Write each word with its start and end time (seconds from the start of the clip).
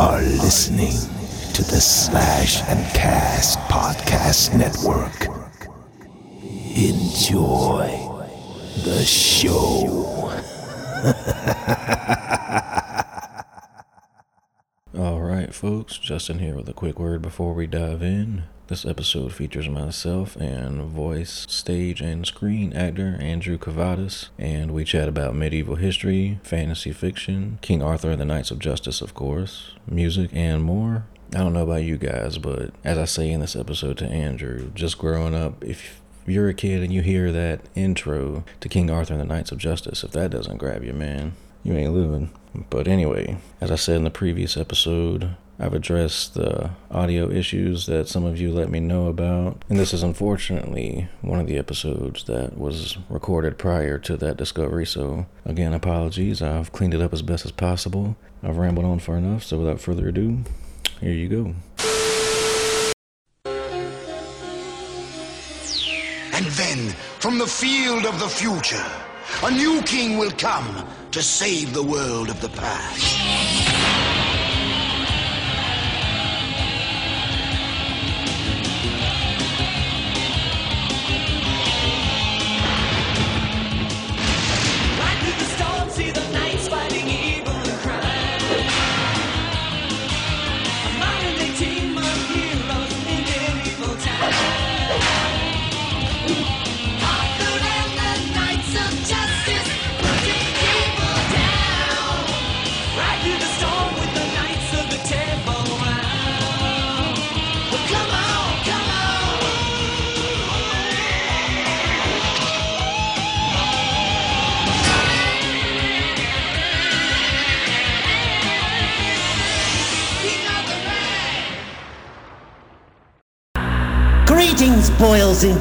are 0.00 0.22
listening 0.22 0.96
to 1.52 1.62
the 1.62 1.78
Slash 1.78 2.62
and 2.70 2.86
Cast 2.94 3.58
Podcast 3.68 4.56
Network. 4.56 5.26
Enjoy 6.74 7.86
the 8.82 9.04
show. 9.04 10.30
All 14.98 15.20
right, 15.20 15.54
folks, 15.54 15.98
Justin 15.98 16.38
here 16.38 16.56
with 16.56 16.70
a 16.70 16.72
quick 16.72 16.98
word 16.98 17.20
before 17.20 17.52
we 17.52 17.66
dive 17.66 18.02
in. 18.02 18.44
This 18.70 18.86
episode 18.86 19.32
features 19.32 19.68
myself 19.68 20.36
and 20.36 20.82
voice, 20.82 21.44
stage, 21.48 22.00
and 22.00 22.24
screen 22.24 22.72
actor 22.72 23.16
Andrew 23.18 23.58
Kavadas, 23.58 24.28
and 24.38 24.70
we 24.70 24.84
chat 24.84 25.08
about 25.08 25.34
medieval 25.34 25.74
history, 25.74 26.38
fantasy 26.44 26.92
fiction, 26.92 27.58
King 27.62 27.82
Arthur 27.82 28.12
and 28.12 28.20
the 28.20 28.24
Knights 28.24 28.52
of 28.52 28.60
Justice, 28.60 29.00
of 29.00 29.12
course, 29.12 29.72
music, 29.90 30.30
and 30.32 30.62
more. 30.62 31.04
I 31.34 31.38
don't 31.38 31.52
know 31.52 31.64
about 31.64 31.82
you 31.82 31.96
guys, 31.96 32.38
but 32.38 32.70
as 32.84 32.96
I 32.96 33.06
say 33.06 33.32
in 33.32 33.40
this 33.40 33.56
episode 33.56 33.98
to 33.98 34.06
Andrew, 34.06 34.70
just 34.72 34.98
growing 34.98 35.34
up, 35.34 35.64
if 35.64 36.00
you're 36.24 36.48
a 36.48 36.54
kid 36.54 36.84
and 36.84 36.92
you 36.92 37.02
hear 37.02 37.32
that 37.32 37.62
intro 37.74 38.44
to 38.60 38.68
King 38.68 38.88
Arthur 38.88 39.14
and 39.14 39.20
the 39.20 39.34
Knights 39.34 39.50
of 39.50 39.58
Justice, 39.58 40.04
if 40.04 40.12
that 40.12 40.30
doesn't 40.30 40.58
grab 40.58 40.84
you, 40.84 40.92
man, 40.92 41.32
you 41.64 41.74
ain't 41.74 41.92
living. 41.92 42.30
But 42.70 42.86
anyway, 42.86 43.38
as 43.60 43.72
I 43.72 43.76
said 43.76 43.96
in 43.96 44.04
the 44.04 44.10
previous 44.10 44.56
episode, 44.56 45.34
I've 45.62 45.74
addressed 45.74 46.32
the 46.34 46.70
audio 46.90 47.30
issues 47.30 47.84
that 47.84 48.08
some 48.08 48.24
of 48.24 48.40
you 48.40 48.50
let 48.50 48.70
me 48.70 48.80
know 48.80 49.08
about. 49.08 49.62
And 49.68 49.78
this 49.78 49.92
is 49.92 50.02
unfortunately 50.02 51.08
one 51.20 51.38
of 51.38 51.46
the 51.46 51.58
episodes 51.58 52.24
that 52.24 52.56
was 52.56 52.96
recorded 53.10 53.58
prior 53.58 53.98
to 53.98 54.16
that 54.16 54.38
discovery. 54.38 54.86
So, 54.86 55.26
again, 55.44 55.74
apologies. 55.74 56.40
I've 56.40 56.72
cleaned 56.72 56.94
it 56.94 57.02
up 57.02 57.12
as 57.12 57.20
best 57.20 57.44
as 57.44 57.52
possible. 57.52 58.16
I've 58.42 58.56
rambled 58.56 58.86
on 58.86 59.00
far 59.00 59.18
enough. 59.18 59.44
So, 59.44 59.58
without 59.58 59.80
further 59.80 60.08
ado, 60.08 60.38
here 61.02 61.12
you 61.12 61.28
go. 61.28 61.54
And 66.32 66.46
then, 66.46 66.88
from 67.18 67.36
the 67.36 67.46
field 67.46 68.06
of 68.06 68.18
the 68.18 68.28
future, 68.28 68.86
a 69.42 69.50
new 69.50 69.82
king 69.82 70.16
will 70.16 70.32
come 70.32 70.88
to 71.10 71.22
save 71.22 71.74
the 71.74 71.82
world 71.82 72.30
of 72.30 72.40
the 72.40 72.48
past. 72.48 73.39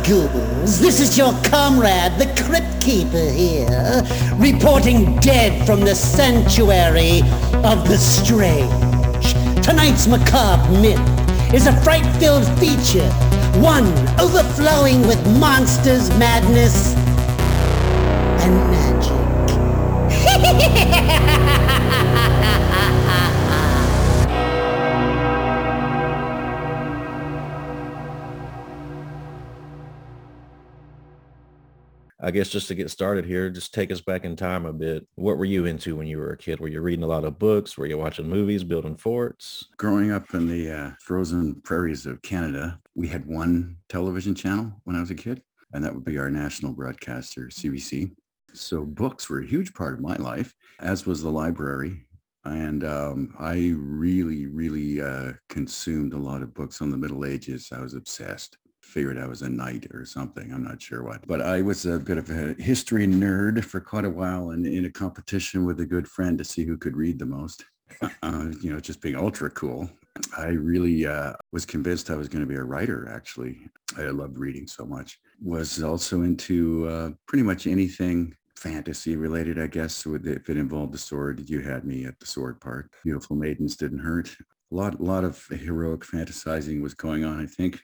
Ghouls. 0.10 0.80
This 0.80 1.00
is 1.00 1.18
your 1.18 1.34
comrade, 1.44 2.14
the 2.18 2.34
Crypt 2.44 2.82
Keeper 2.82 3.30
here, 3.30 4.04
reporting 4.38 5.16
dead 5.18 5.66
from 5.68 5.82
the 5.82 5.94
sanctuary 5.94 7.22
of 7.64 7.88
the 7.88 7.98
strange. 7.98 9.34
Tonight's 9.64 10.08
macabre 10.08 10.72
myth 10.82 11.54
is 11.54 11.68
a 11.68 11.82
fright-filled 11.82 12.48
feature, 12.60 13.10
one 13.62 13.88
overflowing 14.20 15.06
with 15.06 15.24
monsters, 15.40 16.10
madness, 16.18 16.96
I 32.30 32.32
guess 32.32 32.50
just 32.50 32.68
to 32.68 32.76
get 32.76 32.92
started 32.92 33.26
here, 33.26 33.50
just 33.50 33.74
take 33.74 33.92
us 33.92 34.02
back 34.02 34.24
in 34.24 34.36
time 34.36 34.68
a 34.68 34.72
bit. 34.72 35.08
What 35.16 35.40
were 35.40 35.46
you 35.46 35.66
into 35.66 35.96
when 35.96 36.06
you 36.06 36.20
were 36.20 36.30
a 36.30 36.38
kid? 36.38 36.60
Were 36.60 36.68
you 36.68 36.80
reading 36.80 37.04
a 37.04 37.08
lot 37.08 37.26
of 37.26 37.40
books? 37.40 37.76
Were 37.76 37.88
you 37.88 37.98
watching 37.98 38.30
movies, 38.30 38.64
building 38.64 38.98
forts? 38.98 39.66
Growing 39.78 40.12
up 40.12 40.32
in 40.36 40.48
the 40.48 40.72
uh, 40.72 40.92
frozen 41.02 41.60
prairies 41.64 42.06
of 42.06 42.22
Canada, 42.22 42.80
we 42.94 43.08
had 43.08 43.26
one 43.26 43.78
television 43.90 44.36
channel 44.36 44.72
when 44.84 44.96
I 44.96 45.00
was 45.00 45.10
a 45.10 45.16
kid, 45.16 45.42
and 45.74 45.84
that 45.84 45.92
would 45.92 46.06
be 46.06 46.20
our 46.20 46.30
national 46.30 46.74
broadcaster, 46.74 47.48
CBC. 47.48 48.12
So 48.54 48.86
books 48.86 49.28
were 49.28 49.40
a 49.40 49.48
huge 49.48 49.74
part 49.74 49.96
of 49.96 50.00
my 50.00 50.16
life, 50.18 50.54
as 50.82 51.08
was 51.08 51.24
the 51.24 51.32
library. 51.32 52.06
And 52.46 52.84
um, 52.84 53.34
I 53.40 53.74
really, 53.76 54.46
really 54.46 55.02
uh, 55.02 55.34
consumed 55.50 56.14
a 56.14 56.20
lot 56.20 56.44
of 56.44 56.54
books 56.54 56.80
on 56.80 56.92
the 56.92 56.98
Middle 56.98 57.26
Ages. 57.26 57.70
I 57.74 57.82
was 57.82 57.96
obsessed. 57.96 58.59
Figured 58.90 59.20
I 59.20 59.28
was 59.28 59.44
a 59.44 59.50
knight 59.50 59.86
or 59.94 60.04
something. 60.04 60.52
I'm 60.52 60.64
not 60.64 60.82
sure 60.82 61.04
what. 61.04 61.26
But 61.28 61.42
I 61.42 61.62
was 61.62 61.86
a 61.86 62.00
bit 62.00 62.18
of 62.18 62.32
a 62.32 62.56
history 62.60 63.06
nerd 63.06 63.64
for 63.64 63.80
quite 63.80 64.04
a 64.04 64.10
while 64.10 64.50
and 64.50 64.66
in 64.66 64.86
a 64.86 64.92
competition 64.92 65.64
with 65.64 65.80
a 65.80 65.86
good 65.86 66.08
friend 66.08 66.40
to 66.40 66.44
see 66.44 66.66
who 66.66 66.76
could 66.76 66.98
read 66.98 67.20
the 67.20 67.26
most. 67.28 67.66
uh, 68.24 68.46
you 68.62 68.74
know, 68.74 68.80
just 68.80 69.00
being 69.00 69.16
ultra 69.16 69.52
cool. 69.52 69.88
I 70.36 70.48
really 70.48 71.06
uh, 71.06 71.34
was 71.52 71.68
convinced 71.68 72.10
I 72.10 72.16
was 72.16 72.28
going 72.28 72.42
to 72.42 72.48
be 72.48 72.56
a 72.56 72.64
writer, 72.64 73.08
actually. 73.14 73.60
I 73.96 74.06
loved 74.06 74.40
reading 74.40 74.66
so 74.66 74.86
much. 74.86 75.20
Was 75.40 75.84
also 75.84 76.24
into 76.24 76.88
uh, 76.88 77.12
pretty 77.28 77.44
much 77.44 77.68
anything 77.68 78.36
fantasy 78.56 79.16
related, 79.16 79.60
I 79.60 79.68
guess. 79.68 80.04
If 80.06 80.50
it 80.50 80.58
involved 80.58 80.94
the 80.94 80.98
sword, 80.98 81.48
you 81.48 81.62
had 81.62 81.86
me 81.86 82.06
at 82.06 82.20
the 82.20 82.26
sword 82.26 82.60
part. 82.60 82.92
Beautiful 83.04 83.36
maidens 83.36 83.76
didn't 83.76 84.00
hurt. 84.00 84.36
A 84.72 84.76
lot, 84.76 85.02
lot 85.02 85.24
of 85.24 85.44
heroic 85.48 86.02
fantasizing 86.02 86.82
was 86.82 86.94
going 86.94 87.24
on, 87.24 87.42
I 87.42 87.48
think. 87.48 87.82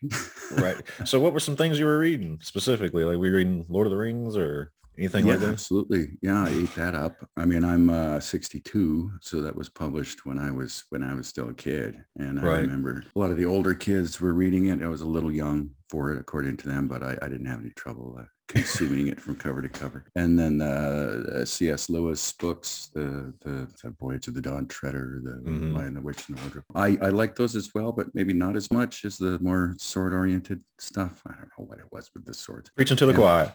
Right. 0.52 0.78
so 1.06 1.20
what 1.20 1.34
were 1.34 1.40
some 1.40 1.56
things 1.56 1.80
you 1.80 1.86
were 1.86 1.98
reading 1.98 2.40
specifically? 2.42 3.04
Like 3.04 3.18
were 3.18 3.28
you 3.28 3.36
reading 3.36 3.66
Lord 3.70 3.88
of 3.88 3.92
the 3.92 3.98
Rings 3.98 4.38
or 4.38 4.72
anything 4.98 5.26
yeah, 5.26 5.34
like 5.34 5.42
that? 5.42 5.50
absolutely. 5.50 6.18
Yeah, 6.22 6.44
I 6.44 6.50
ate 6.50 6.76
that 6.76 6.96
up. 6.96 7.16
I 7.38 7.46
mean, 7.46 7.64
I'm 7.64 7.90
uh, 7.90 8.20
62, 8.20 9.12
so 9.22 9.42
that 9.42 9.56
was 9.56 9.70
published 9.70 10.26
when 10.26 10.40
I 10.40 10.52
was 10.52 10.84
when 10.90 11.04
I 11.04 11.14
was 11.14 11.28
still 11.28 11.50
a 11.50 11.54
kid, 11.54 12.04
and 12.18 12.40
I 12.40 12.44
remember 12.44 13.04
a 13.16 13.20
lot 13.20 13.32
of 13.32 13.38
the 13.38 13.46
older 13.46 13.74
kids 13.74 14.22
were 14.22 14.34
reading 14.34 14.68
it. 14.68 14.84
I 14.84 14.88
was 14.88 15.02
a 15.02 15.08
little 15.08 15.32
young 15.32 15.72
for 15.90 16.12
it, 16.12 16.20
according 16.20 16.58
to 16.58 16.68
them, 16.68 16.88
but 16.88 17.04
I, 17.04 17.18
I 17.22 17.28
didn't 17.28 17.48
have 17.48 17.60
any 17.60 17.72
trouble 17.72 18.18
uh, 18.20 18.26
consuming 18.48 19.08
it 19.08 19.20
from 19.20 19.36
cover 19.36 19.62
to 19.62 19.70
cover. 19.70 20.06
And 20.16 20.38
then 20.38 20.62
uh, 20.62 21.24
uh, 21.42 21.46
C.S. 21.46 21.90
Lewis 21.90 22.32
books, 22.34 22.90
the, 22.94 23.34
the 23.42 23.68
the 23.84 23.96
Voyage 24.00 24.28
of 24.28 24.34
the 24.34 24.42
Dawn 24.42 24.68
Treader, 24.68 25.20
the 25.24 25.50
Mhm. 25.50 25.74
Lion, 25.76 25.94
the 25.96 26.02
Witch, 26.02 26.28
and 26.28 26.38
the 26.38 26.42
Wardrobe. 26.42 26.66
I 26.76 26.98
I 27.06 27.10
like 27.10 27.36
those 27.36 27.56
as 27.56 27.72
well, 27.74 27.92
but 27.92 28.08
maybe 28.14 28.34
not 28.34 28.56
as 28.56 28.72
much 28.72 29.06
as 29.06 29.18
the 29.18 29.40
more 29.40 29.76
sword 29.78 30.14
oriented 30.14 30.62
stuff. 30.80 31.22
I 31.28 31.32
don't 31.32 31.50
know 31.58 31.66
what 31.66 31.80
it 31.80 31.86
was 31.92 32.10
with 32.14 32.26
the 32.26 32.34
swords. 32.34 32.70
Preaching 32.76 32.98
to 32.98 33.06
the 33.06 33.14
choir. 33.14 33.54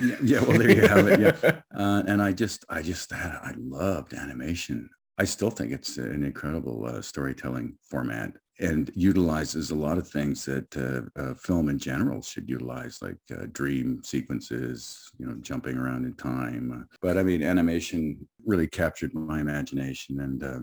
Yeah, 0.00 0.16
yeah, 0.22 0.40
well, 0.40 0.56
there 0.58 0.70
you 0.70 0.86
have 0.86 1.06
it. 1.08 1.20
Yeah. 1.20 1.60
Uh, 1.76 2.04
and 2.06 2.22
I 2.22 2.30
just, 2.32 2.64
I 2.68 2.82
just, 2.82 3.10
had, 3.10 3.32
I 3.42 3.52
loved 3.58 4.14
animation. 4.14 4.88
I 5.18 5.24
still 5.24 5.50
think 5.50 5.72
it's 5.72 5.96
an 5.98 6.22
incredible 6.24 6.86
uh, 6.86 7.02
storytelling 7.02 7.76
format 7.90 8.32
and 8.60 8.90
utilizes 8.94 9.70
a 9.70 9.74
lot 9.74 9.98
of 9.98 10.06
things 10.08 10.44
that 10.44 10.76
uh, 10.76 11.20
uh, 11.20 11.34
film 11.34 11.68
in 11.68 11.78
general 11.78 12.22
should 12.22 12.48
utilize, 12.48 12.98
like 13.02 13.16
uh, 13.32 13.46
dream 13.52 14.00
sequences, 14.04 15.10
you 15.18 15.26
know, 15.26 15.34
jumping 15.40 15.76
around 15.76 16.04
in 16.04 16.14
time. 16.14 16.86
But 17.02 17.18
I 17.18 17.22
mean, 17.22 17.42
animation 17.42 18.26
really 18.46 18.66
captured 18.68 19.12
my 19.14 19.40
imagination. 19.40 20.20
And 20.20 20.42
uh, 20.44 20.60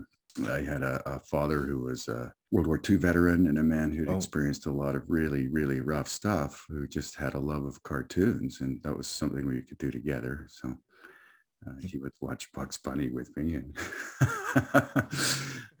I 0.50 0.60
had 0.62 0.82
a, 0.82 1.02
a 1.04 1.20
father 1.20 1.62
who 1.66 1.80
was 1.80 2.08
a 2.08 2.32
World 2.50 2.66
War 2.66 2.80
II 2.88 2.96
veteran 2.96 3.46
and 3.48 3.58
a 3.58 3.62
man 3.62 3.90
who'd 3.92 4.08
Oh. 4.08 4.16
experienced 4.16 4.66
a 4.66 4.72
lot 4.72 4.94
of 4.96 5.02
really, 5.08 5.48
really 5.48 5.80
rough 5.80 6.08
stuff, 6.08 6.64
who 6.68 6.86
just 6.88 7.16
had 7.16 7.34
a 7.34 7.38
love 7.38 7.64
of 7.64 7.82
cartoons, 7.82 8.62
and 8.62 8.82
that 8.82 8.96
was 8.96 9.06
something 9.06 9.46
we 9.46 9.60
could 9.62 9.78
do 9.78 9.90
together. 9.90 10.46
So 10.50 10.74
uh, 11.66 11.72
he 11.80 11.98
would 11.98 12.12
watch 12.20 12.52
Bugs 12.52 12.76
Bunny 12.76 13.08
with 13.08 13.36
me, 13.36 13.54
and 13.54 13.76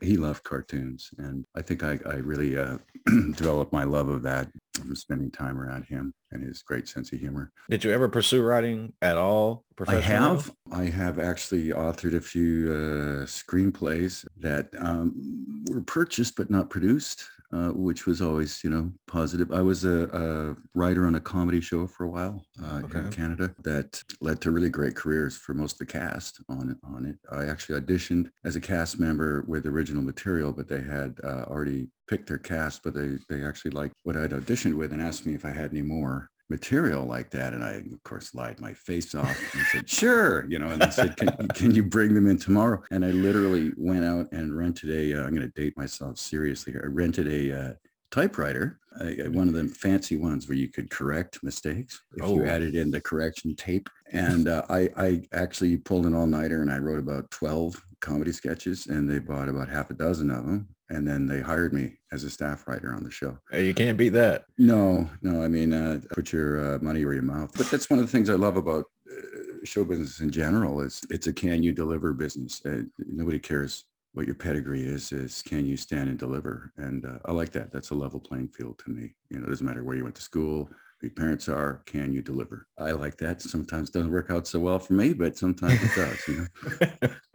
he 0.00 0.16
loved 0.16 0.44
cartoons. 0.44 1.10
And 1.18 1.44
I 1.54 1.62
think 1.62 1.82
I, 1.82 1.98
I 2.06 2.14
really 2.14 2.56
uh, 2.56 2.78
developed 3.06 3.72
my 3.72 3.84
love 3.84 4.08
of 4.08 4.22
that 4.22 4.48
from 4.74 4.94
spending 4.94 5.30
time 5.30 5.60
around 5.60 5.84
him 5.84 6.14
and 6.30 6.42
his 6.42 6.62
great 6.62 6.88
sense 6.88 7.12
of 7.12 7.20
humor. 7.20 7.52
Did 7.68 7.84
you 7.84 7.92
ever 7.92 8.08
pursue 8.08 8.42
writing 8.42 8.92
at 9.02 9.16
all? 9.16 9.64
I 9.86 9.96
have. 9.96 10.52
I 10.70 10.84
have 10.84 11.18
actually 11.18 11.68
authored 11.70 12.14
a 12.14 12.20
few 12.20 12.70
uh, 12.72 13.26
screenplays 13.26 14.24
that 14.38 14.68
um, 14.78 15.64
were 15.68 15.82
purchased 15.82 16.36
but 16.36 16.50
not 16.50 16.70
produced, 16.70 17.24
uh, 17.52 17.68
which 17.70 18.06
was 18.06 18.22
always, 18.22 18.62
you 18.64 18.70
know, 18.70 18.90
positive. 19.06 19.52
I 19.52 19.60
was 19.60 19.84
a, 19.84 20.08
a 20.12 20.56
writer 20.74 21.06
on 21.06 21.16
a 21.16 21.20
comedy 21.20 21.60
show 21.60 21.86
for 21.86 22.04
a 22.04 22.08
while 22.08 22.44
uh, 22.62 22.82
in 22.94 23.10
Canada 23.10 23.54
that 23.62 24.02
led 24.20 24.40
to 24.40 24.50
really 24.50 24.70
great 24.70 24.96
careers 24.96 25.36
for 25.36 25.54
most 25.54 25.72
of 25.74 25.78
the 25.78 25.86
cast 25.86 26.40
on 26.48 26.70
it. 26.70 26.76
On 26.84 27.04
it, 27.06 27.16
I 27.30 27.46
actually 27.46 27.80
auditioned 27.80 28.30
as 28.44 28.56
a 28.56 28.60
cast 28.60 28.98
member 28.98 29.44
with 29.46 29.66
original 29.66 30.02
material, 30.02 30.52
but 30.52 30.68
they 30.68 30.82
had 30.82 31.18
uh, 31.22 31.44
already 31.48 31.88
picked 32.08 32.28
their 32.28 32.38
cast, 32.38 32.82
but 32.82 32.94
they 32.94 33.18
they 33.28 33.44
actually 33.44 33.70
liked 33.70 33.94
what 34.02 34.16
I'd 34.16 34.30
auditioned 34.30 34.74
with 34.74 34.92
and 34.92 35.02
asked 35.02 35.26
me 35.26 35.34
if 35.34 35.44
I 35.44 35.50
had 35.50 35.70
any 35.72 35.82
more 35.82 36.30
material 36.56 37.04
like 37.14 37.28
that 37.30 37.50
and 37.54 37.62
i 37.64 37.72
of 37.96 38.02
course 38.04 38.34
lied 38.34 38.58
my 38.60 38.72
face 38.88 39.14
off 39.14 39.36
and 39.54 39.64
said 39.72 39.88
sure 39.88 40.44
you 40.52 40.58
know 40.58 40.68
and 40.72 40.80
they 40.82 40.90
said 40.90 41.16
can, 41.16 41.30
can 41.60 41.70
you 41.74 41.82
bring 41.96 42.10
them 42.14 42.26
in 42.32 42.38
tomorrow? 42.46 42.78
And 42.90 43.04
i 43.04 43.10
literally 43.28 43.72
went 43.76 44.04
out 44.12 44.26
and 44.32 44.46
rented 44.62 44.90
a 44.90 45.04
uh, 45.18 45.24
i'm 45.24 45.34
going 45.34 45.50
to 45.50 45.60
date 45.62 45.76
myself 45.76 46.18
seriously 46.18 46.72
here 46.74 46.84
i 46.84 46.88
rented 47.02 47.26
a 47.40 47.42
uh, 47.60 47.72
typewriter 48.10 48.78
uh, 49.00 49.30
one 49.40 49.48
of 49.48 49.54
them 49.54 49.68
fancy 49.70 50.16
ones 50.18 50.46
where 50.46 50.58
you 50.62 50.68
could 50.68 50.90
correct 50.90 51.32
mistakes 51.42 51.92
if 52.16 52.28
you 52.28 52.42
Oh. 52.44 52.46
added 52.54 52.74
in 52.74 52.90
the 52.90 53.00
correction 53.00 53.56
tape. 53.56 53.88
And 54.12 54.46
uh, 54.48 54.62
I, 54.68 54.90
I 55.06 55.22
actually 55.32 55.78
pulled 55.78 56.04
an 56.04 56.14
all-nighter 56.14 56.60
and 56.60 56.70
i 56.70 56.76
wrote 56.86 56.98
about 56.98 57.30
12 57.30 57.82
comedy 58.02 58.32
sketches 58.32 58.78
and 58.88 59.08
they 59.08 59.18
bought 59.18 59.48
about 59.48 59.68
half 59.76 59.88
a 59.90 59.94
dozen 59.94 60.30
of 60.30 60.44
them 60.44 60.68
and 60.92 61.06
then 61.08 61.26
they 61.26 61.40
hired 61.40 61.72
me 61.72 61.86
as 62.12 62.22
a 62.24 62.30
staff 62.30 62.68
writer 62.68 62.94
on 62.94 63.02
the 63.02 63.10
show 63.10 63.36
Hey, 63.50 63.66
you 63.66 63.74
can't 63.74 63.98
beat 63.98 64.10
that. 64.10 64.44
no, 64.58 65.08
no. 65.22 65.42
I 65.42 65.48
mean, 65.48 65.72
uh, 65.72 66.00
put 66.10 66.32
your 66.32 66.74
uh, 66.74 66.78
money 66.80 67.04
where 67.04 67.14
your 67.14 67.22
mouth. 67.22 67.50
But 67.56 67.70
that's 67.70 67.88
one 67.90 67.98
of 67.98 68.04
the 68.06 68.12
things 68.12 68.28
I 68.30 68.34
love 68.34 68.56
about 68.56 68.84
uh, 69.10 69.64
show 69.64 69.84
business 69.84 70.20
in 70.20 70.30
general. 70.30 70.80
Is 70.80 71.00
it's 71.10 71.26
a 71.26 71.32
can 71.32 71.62
you 71.62 71.72
deliver 71.72 72.12
business. 72.12 72.60
Uh, 72.64 72.82
nobody 72.98 73.38
cares 73.38 73.84
what 74.14 74.26
your 74.26 74.34
pedigree 74.34 74.84
is. 74.84 75.12
Is 75.12 75.42
can 75.42 75.64
you 75.66 75.76
stand 75.76 76.08
and 76.10 76.18
deliver? 76.18 76.72
And 76.76 77.04
uh, 77.06 77.18
I 77.24 77.32
like 77.32 77.52
that. 77.52 77.72
That's 77.72 77.90
a 77.90 77.94
level 77.94 78.20
playing 78.20 78.48
field 78.48 78.78
to 78.84 78.90
me. 78.90 79.14
You 79.30 79.38
know, 79.38 79.46
it 79.46 79.50
doesn't 79.50 79.66
matter 79.66 79.84
where 79.84 79.96
you 79.96 80.04
went 80.04 80.16
to 80.16 80.22
school, 80.22 80.68
who 81.00 81.06
your 81.08 81.14
parents 81.14 81.48
are. 81.48 81.82
Can 81.86 82.12
you 82.12 82.22
deliver? 82.22 82.66
I 82.78 82.92
like 82.92 83.16
that. 83.18 83.42
Sometimes 83.42 83.88
it 83.88 83.92
doesn't 83.94 84.12
work 84.12 84.30
out 84.30 84.46
so 84.46 84.58
well 84.60 84.78
for 84.78 84.92
me, 84.94 85.12
but 85.14 85.36
sometimes 85.38 85.80
it 85.82 85.94
does. 85.94 86.28
You 86.28 86.36
know. 86.38 87.08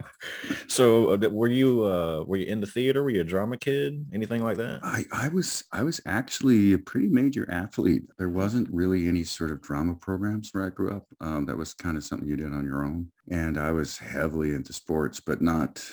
so 0.66 1.12
uh, 1.12 1.28
were 1.30 1.48
you 1.48 1.84
uh 1.84 2.24
were 2.24 2.36
you 2.36 2.46
in 2.46 2.60
the 2.60 2.66
theater? 2.66 3.02
Were 3.02 3.10
you 3.10 3.20
a 3.20 3.24
drama 3.24 3.56
kid? 3.56 4.06
Anything 4.12 4.42
like 4.42 4.56
that? 4.56 4.80
I, 4.82 5.04
I 5.12 5.28
was 5.28 5.64
I 5.72 5.82
was 5.82 6.00
actually 6.06 6.72
a 6.72 6.78
pretty 6.78 7.08
major 7.08 7.48
athlete. 7.50 8.02
There 8.18 8.28
wasn't 8.28 8.68
really 8.70 9.08
any 9.08 9.24
sort 9.24 9.50
of 9.50 9.62
drama 9.62 9.94
programs 9.94 10.50
where 10.52 10.66
I 10.66 10.70
grew 10.70 10.96
up. 10.96 11.06
Um, 11.20 11.46
that 11.46 11.56
was 11.56 11.74
kind 11.74 11.96
of 11.96 12.04
something 12.04 12.28
you 12.28 12.36
did 12.36 12.52
on 12.52 12.64
your 12.64 12.84
own. 12.84 13.10
And 13.30 13.58
I 13.58 13.72
was 13.72 13.98
heavily 13.98 14.54
into 14.54 14.72
sports, 14.72 15.20
but 15.20 15.40
not 15.40 15.84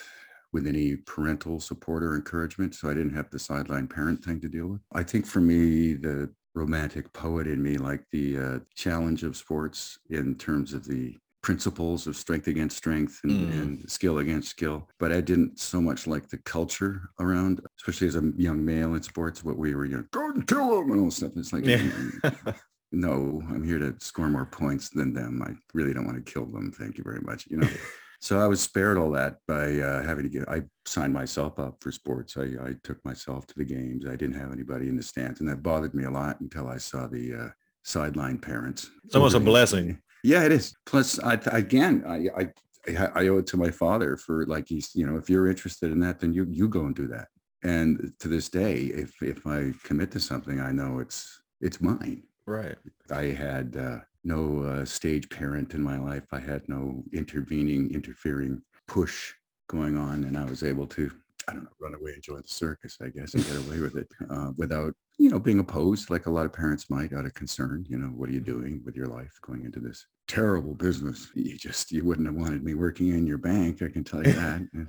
with 0.52 0.68
any 0.68 0.96
parental 0.96 1.60
support 1.60 2.02
or 2.02 2.16
encouragement. 2.16 2.74
So 2.76 2.90
I 2.90 2.94
didn't 2.94 3.16
have 3.16 3.30
the 3.30 3.40
sideline 3.40 3.88
parent 3.88 4.24
thing 4.24 4.40
to 4.42 4.48
deal 4.48 4.68
with. 4.68 4.82
I 4.94 5.04
think 5.04 5.26
for 5.26 5.42
me, 5.42 5.94
the 5.94 6.34
romantic 6.54 7.12
poet 7.12 7.46
in 7.46 7.62
me, 7.62 7.78
like 7.78 8.06
the 8.12 8.40
uh, 8.40 8.60
challenge 8.74 9.24
of 9.24 9.36
sports 9.36 10.00
in 10.10 10.36
terms 10.36 10.74
of 10.74 10.86
the 10.86 11.18
principles 11.46 12.08
of 12.08 12.18
strength 12.18 12.48
against 12.48 12.76
strength 12.76 13.20
and, 13.24 13.32
Mm. 13.32 13.62
and 13.62 13.90
skill 13.98 14.18
against 14.18 14.50
skill. 14.50 14.90
But 15.00 15.12
I 15.12 15.22
didn't 15.22 15.60
so 15.60 15.80
much 15.80 16.08
like 16.08 16.28
the 16.28 16.40
culture 16.40 16.94
around, 17.20 17.62
especially 17.80 18.08
as 18.08 18.16
a 18.16 18.32
young 18.36 18.66
male 18.66 18.96
in 18.96 19.04
sports, 19.04 19.44
what 19.44 19.56
we 19.56 19.76
were, 19.76 19.86
you 19.86 19.98
know, 19.98 20.06
go 20.12 20.26
and 20.32 20.48
kill 20.48 20.80
them 20.82 20.92
and 20.92 21.02
all 21.02 21.12
stuff. 21.12 21.34
It's 21.36 21.54
like, 21.54 21.64
Yeah. 21.64 21.78
"Mm, 21.78 22.56
no, 22.92 23.44
I'm 23.52 23.64
here 23.64 23.78
to 23.78 23.94
score 24.00 24.28
more 24.28 24.48
points 24.48 24.90
than 24.90 25.14
them. 25.14 25.44
I 25.44 25.52
really 25.76 25.94
don't 25.94 26.06
want 26.10 26.18
to 26.26 26.32
kill 26.34 26.48
them. 26.48 26.72
Thank 26.72 26.98
you 26.98 27.04
very 27.04 27.22
much. 27.22 27.46
You 27.52 27.58
know, 27.58 27.70
so 28.22 28.40
I 28.40 28.48
was 28.48 28.60
spared 28.60 28.98
all 28.98 29.12
that 29.12 29.38
by 29.48 29.80
uh, 29.80 30.02
having 30.02 30.24
to 30.24 30.30
get, 30.30 30.50
I 30.50 30.64
signed 30.88 31.14
myself 31.14 31.60
up 31.60 31.78
for 31.80 31.92
sports. 31.92 32.38
I, 32.38 32.46
I 32.70 32.74
took 32.84 32.98
myself 33.06 33.46
to 33.48 33.54
the 33.56 33.66
games. 33.66 34.08
I 34.08 34.16
didn't 34.16 34.40
have 34.42 34.52
anybody 34.52 34.90
in 34.90 34.96
the 34.98 35.04
stands 35.04 35.42
and 35.42 35.50
that 35.50 35.62
bothered 35.62 35.94
me 35.94 36.06
a 36.06 36.12
lot 36.12 36.40
until 36.42 36.68
I 36.68 36.78
saw 36.78 37.06
the 37.06 37.26
uh, 37.36 37.50
sideline 37.84 38.40
parents. 38.40 38.90
It's 39.04 39.14
almost 39.16 39.36
a 39.36 39.40
blessing. 39.40 40.00
Yeah, 40.26 40.44
it 40.44 40.52
is. 40.52 40.76
Plus, 40.88 41.20
I, 41.20 41.40
again, 41.52 42.04
I, 42.08 42.30
I, 42.36 43.10
I 43.14 43.28
owe 43.28 43.38
it 43.38 43.48
to 43.48 43.58
my 43.58 43.70
father 43.70 44.18
for 44.18 44.46
like, 44.48 44.68
he's, 44.68 44.96
you 44.96 45.06
know, 45.06 45.18
if 45.18 45.30
you're 45.30 45.48
interested 45.48 45.92
in 45.92 46.00
that, 46.00 46.20
then 46.20 46.34
you, 46.34 46.48
you 46.50 46.68
go 46.68 46.86
and 46.86 46.96
do 46.96 47.08
that. 47.10 47.28
And 47.62 48.12
to 48.20 48.28
this 48.28 48.50
day, 48.50 48.86
if, 48.86 49.22
if 49.22 49.46
I 49.46 49.72
commit 49.84 50.10
to 50.12 50.20
something, 50.20 50.60
I 50.60 50.72
know 50.72 50.98
it's, 50.98 51.42
it's 51.62 51.80
mine. 51.80 52.24
Right. 52.48 52.76
I 53.12 53.26
had 53.26 53.78
uh, 53.78 54.00
no 54.24 54.64
uh, 54.64 54.86
stage 54.86 55.30
parent 55.30 55.76
in 55.76 55.84
my 55.84 56.00
life. 56.00 56.26
I 56.32 56.40
had 56.40 56.68
no 56.68 57.04
intervening, 57.14 57.94
interfering 57.94 58.64
push 58.88 59.34
going 59.68 59.96
on, 59.96 60.24
and 60.24 60.38
I 60.38 60.46
was 60.46 60.64
able 60.64 60.88
to, 60.88 61.12
I 61.48 61.54
don't 61.54 61.64
know, 61.64 61.70
run 61.80 61.94
away 61.96 62.14
and 62.14 62.24
join 62.24 62.42
the 62.42 62.48
circus, 62.48 62.98
I 63.02 63.10
guess, 63.10 63.34
and 63.34 63.46
get 63.46 63.56
away 63.58 63.80
with 63.80 63.96
it 63.98 64.08
uh, 64.30 64.52
without, 64.58 64.94
you 65.18 65.30
know, 65.30 65.40
being 65.40 65.60
opposed 65.60 66.10
like 66.10 66.26
a 66.26 66.32
lot 66.32 66.46
of 66.46 66.54
parents 66.54 66.90
might 66.90 67.14
out 67.14 67.26
of 67.26 67.34
concern. 67.34 67.86
You 67.88 67.98
know, 67.98 68.08
what 68.08 68.30
are 68.30 68.34
you 68.34 68.40
doing 68.42 68.82
with 68.86 68.96
your 68.96 69.08
life 69.08 69.38
going 69.42 69.64
into 69.64 69.80
this 69.80 70.06
terrible 70.28 70.74
business? 70.74 71.30
You 71.36 71.58
just, 71.58 71.92
you 71.92 72.04
wouldn't 72.04 72.28
have 72.28 72.36
wanted 72.36 72.64
me 72.64 72.74
working 72.74 73.10
in 73.10 73.28
your 73.28 73.38
bank. 73.38 73.82
I 73.82 73.90
can 73.90 74.04
tell 74.04 74.26
you 74.26 74.34
that. 74.34 74.88